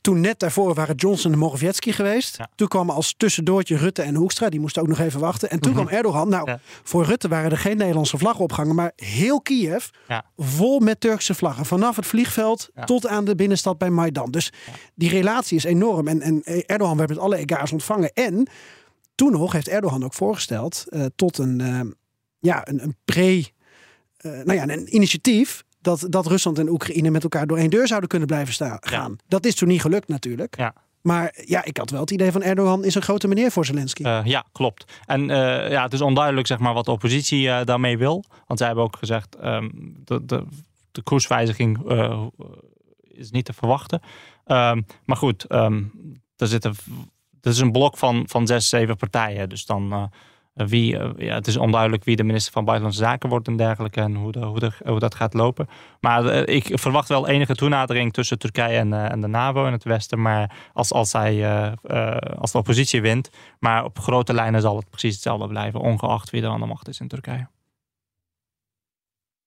Toen 0.00 0.20
net 0.20 0.38
daarvoor 0.38 0.74
waren 0.74 0.94
Johnson 0.94 1.32
en 1.32 1.38
Morawiecki 1.38 1.92
geweest. 1.92 2.36
Ja. 2.36 2.48
Toen 2.54 2.68
kwamen 2.68 2.94
als 2.94 3.14
tussendoortje 3.16 3.76
Rutte 3.76 4.02
en 4.02 4.14
Hoekstra. 4.14 4.48
Die 4.48 4.60
moesten 4.60 4.82
ook 4.82 4.88
nog 4.88 4.98
even 4.98 5.20
wachten. 5.20 5.50
En 5.50 5.60
toen 5.60 5.72
Mhm. 5.72 5.80
kwam 5.82 5.96
Erdogan. 5.96 6.28
Nou, 6.28 6.50
Ja. 6.50 6.58
voor 6.82 7.04
Rutte 7.04 7.28
waren 7.28 7.50
er 7.50 7.58
geen 7.58 7.76
Nederlandse 7.76 8.18
vlaggen 8.18 8.44
opgehangen. 8.44 8.74
Maar 8.74 8.92
heel 8.96 9.40
Kiev 9.42 9.86
Ja. 10.08 10.24
vol 10.36 10.80
met 10.80 11.00
Turkse 11.00 11.34
vlaggen. 11.34 11.64
Vanaf 11.66 11.96
het 11.96 12.06
vliegveld 12.06 12.70
tot 12.84 13.06
aan 13.06 13.24
de 13.24 13.34
binnenstad 13.34 13.78
bij 13.78 13.90
Maidan. 13.90 14.30
Dus 14.30 14.52
die 14.94 15.08
relatie 15.10 15.56
is 15.56 15.64
enorm. 15.64 16.08
En, 16.08 16.20
en 16.20 16.42
Erdogan 16.66 16.96
werd 16.96 17.08
met 17.08 17.18
alle 17.18 17.36
egaars 17.36 17.72
ontvangen. 17.72 18.12
En 18.12 18.48
toen 19.14 19.32
nog 19.32 19.52
heeft 19.52 19.68
Erdogan 19.68 20.04
ook 20.04 20.14
voorgesteld 20.14 20.84
tot 21.16 21.38
een, 21.38 21.94
ja, 22.38 22.68
een, 22.68 22.82
een 22.82 22.96
pre... 23.04 23.44
eh, 24.24 24.32
nou 24.32 24.52
ja, 24.52 24.68
een 24.68 24.94
initiatief 24.94 25.64
dat, 25.80 26.06
dat 26.08 26.26
Rusland 26.26 26.58
en 26.58 26.68
Oekraïne 26.68 27.10
met 27.10 27.22
elkaar 27.22 27.46
door 27.46 27.58
één 27.58 27.70
deur 27.70 27.86
zouden 27.86 28.08
kunnen 28.08 28.28
blijven 28.28 28.54
staan, 28.54 28.76
gaan. 28.80 29.16
Dat 29.28 29.44
is 29.46 29.54
toen 29.54 29.68
niet 29.68 29.80
gelukt 29.80 30.08
natuurlijk. 30.08 30.56
Ja. 30.56 30.74
Maar 31.00 31.34
ja, 31.44 31.64
ik 31.64 31.76
had 31.76 31.90
wel 31.90 32.00
het 32.00 32.10
idee 32.10 32.32
van 32.32 32.42
Erdogan 32.42 32.84
is 32.84 32.94
een 32.94 33.02
grote 33.02 33.28
meneer 33.28 33.50
voor 33.50 33.64
Zelensky. 33.64 34.02
Eh, 34.02 34.20
ja, 34.24 34.44
klopt. 34.52 34.92
En 35.06 35.30
eh, 35.30 35.70
ja, 35.70 35.82
het 35.82 35.92
is 35.92 36.00
onduidelijk 36.00 36.46
zeg 36.46 36.58
maar, 36.58 36.74
wat 36.74 36.84
de 36.84 36.90
oppositie 36.90 37.64
daarmee 37.64 37.98
wil. 37.98 38.24
Want 38.46 38.58
zij 38.58 38.66
hebben 38.66 38.84
ook 38.84 38.96
gezegd, 38.96 39.36
ehm 39.36 39.68
de, 40.04 40.24
de, 40.24 40.44
de 40.92 41.02
koerswijziging 41.02 41.92
is 43.02 43.30
niet 43.30 43.44
te 43.44 43.52
verwachten. 43.52 44.00
Ehm, 44.44 44.82
maar 45.04 45.16
goed, 45.16 45.44
ehm 45.44 45.82
er 46.36 46.46
zitten, 46.46 46.74
er 47.40 47.50
is 47.50 47.58
een 47.58 47.72
blok 47.72 47.98
van, 47.98 48.24
van 48.26 48.46
zes, 48.46 48.68
zeven 48.68 48.96
partijen. 48.96 49.48
Dus 49.48 49.66
dan 49.66 50.10
wie, 50.54 50.98
eh, 50.98 51.10
ja, 51.16 51.34
het 51.34 51.46
is 51.46 51.56
onduidelijk 51.56 52.04
wie 52.04 52.16
de 52.16 52.24
minister 52.24 52.52
van 52.52 52.64
Buitenlandse 52.64 53.04
Zaken 53.04 53.28
wordt 53.28 53.46
en 53.46 53.56
dergelijke. 53.56 54.00
En 54.00 54.14
hoe, 54.14 54.32
de, 54.32 54.40
hoe, 54.40 54.58
de, 54.58 54.70
hoe 54.84 54.98
dat 54.98 55.14
gaat 55.14 55.34
lopen. 55.34 55.68
Maar 56.00 56.26
eh, 56.26 56.54
ik 56.54 56.78
verwacht 56.78 57.08
wel 57.08 57.28
enige 57.28 57.54
toenadering 57.54 58.12
tussen 58.12 58.38
Turkije 58.38 58.78
en, 58.78 58.92
eh, 58.92 59.10
en 59.10 59.20
de 59.20 59.26
NAVO 59.26 59.66
in 59.66 59.72
het 59.72 59.84
Westen. 59.84 60.22
Maar 60.22 60.70
als, 60.72 60.92
als, 60.92 61.10
zij, 61.10 61.32
eh, 61.44 61.72
eh, 61.82 62.16
als 62.38 62.52
de 62.52 62.58
oppositie 62.58 63.00
wint. 63.02 63.30
Maar 63.58 63.84
op 63.84 63.98
grote 63.98 64.34
lijnen 64.34 64.60
zal 64.60 64.76
het 64.76 64.90
precies 64.90 65.12
hetzelfde 65.14 65.46
blijven. 65.48 65.80
Ongeacht 65.80 66.30
wie 66.30 66.42
er 66.42 66.48
aan 66.48 66.60
de 66.60 66.66
macht 66.66 66.88
is 66.88 67.00
in 67.00 67.08
Turkije. 67.08 67.48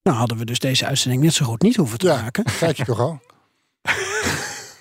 Nou 0.04 0.18
hadden 0.20 0.38
we 0.38 0.46
dus 0.46 0.60
deze 0.60 0.86
uitzending 0.86 1.24
net 1.24 1.34
zo 1.34 1.46
goed 1.46 1.62
niet 1.62 1.76
hoeven 1.76 1.98
te 1.98 2.08
Ja, 2.08 2.22
maken. 2.22 2.46
ik 2.70 2.78
je 2.78 2.86
toch 2.86 3.00
al? 3.00 3.20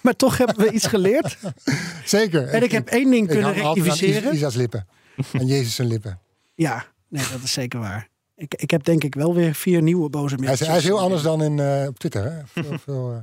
Maar 0.03 0.17
toch 0.17 0.39
hebben 0.39 0.57
we 0.57 0.71
iets 0.71 0.87
geleerd. 0.87 1.39
Zeker. 2.05 2.49
En 2.49 2.63
ik 2.63 2.71
heb 2.71 2.89
één 2.89 3.11
ding 3.11 3.23
ik 3.23 3.29
kunnen 3.29 3.53
rectificeren. 3.53 4.33
Is- 4.33 4.55
lippen. 4.55 4.87
En 5.33 5.47
Jezus 5.47 5.75
zijn 5.75 5.89
lippen. 5.89 6.19
Ja, 6.55 6.85
nee, 7.09 7.25
dat 7.33 7.43
is 7.43 7.53
zeker 7.53 7.81
waar. 7.81 8.09
Ik, 8.37 8.55
ik 8.55 8.71
heb 8.71 8.85
denk 8.85 9.05
ik 9.05 9.15
wel 9.15 9.35
weer 9.35 9.55
vier 9.55 9.83
nieuwe 9.83 10.09
boze 10.09 10.35
Hij 10.35 10.43
is, 10.43 10.49
mensen. 10.49 10.67
hij 10.67 10.77
is 10.77 10.85
heel 10.85 11.01
anders 11.01 11.23
dan 11.23 11.43
in, 11.43 11.59
eh, 11.59 11.87
op 11.89 11.99
Twitter. 11.99 12.25
Hè? 12.25 12.41
Veel, 12.47 12.79
veel, 12.87 13.13
eh, 13.13 13.19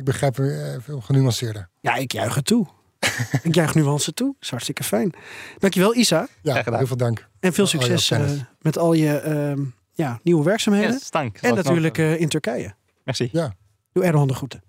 ik 0.00 0.04
begrijp 0.04 0.36
hem 0.36 0.48
eh, 0.48 0.74
veel 0.80 1.00
genuanceerder. 1.00 1.68
Ja, 1.80 1.94
ik 1.94 2.12
juich 2.12 2.34
het 2.34 2.46
toe. 2.46 2.66
ik 3.42 3.54
juich 3.54 3.74
nuance 3.74 4.12
toe. 4.12 4.26
Dat 4.26 4.42
is 4.42 4.50
hartstikke 4.50 4.84
fijn. 4.84 5.12
Dankjewel 5.58 5.94
Isa. 5.94 6.28
Ja, 6.42 6.62
heel 6.64 6.86
veel 6.86 6.96
dank. 6.96 7.28
En 7.40 7.52
veel 7.52 7.64
al 7.64 7.70
succes 7.70 8.10
eh, 8.10 8.30
met 8.60 8.78
al 8.78 8.92
je 8.92 9.18
ehm, 9.18 9.64
ja, 9.92 10.20
nieuwe 10.22 10.44
werkzaamheden. 10.44 10.92
Yes, 10.92 11.10
dank. 11.10 11.38
En 11.38 11.54
natuurlijk 11.54 11.98
eh, 11.98 12.20
in 12.20 12.28
Turkije. 12.28 12.74
Merci. 13.04 13.28
Ja. 13.32 13.54
Doe 13.92 14.04
Erdogan 14.04 14.28
de 14.28 14.34
groeten. 14.34 14.62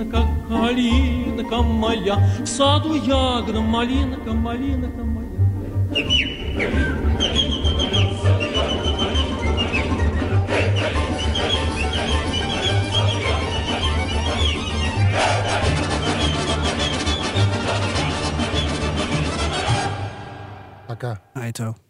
Калинка, 0.00 0.22
калинка 0.48 1.62
моя, 1.62 2.16
в 2.40 2.46
саду 2.46 2.94
ягода, 2.94 3.60
малинка, 3.60 4.32
малинка 4.32 5.04
моя. 5.04 5.20
Akka. 20.88 21.20
Aito. 21.34 21.89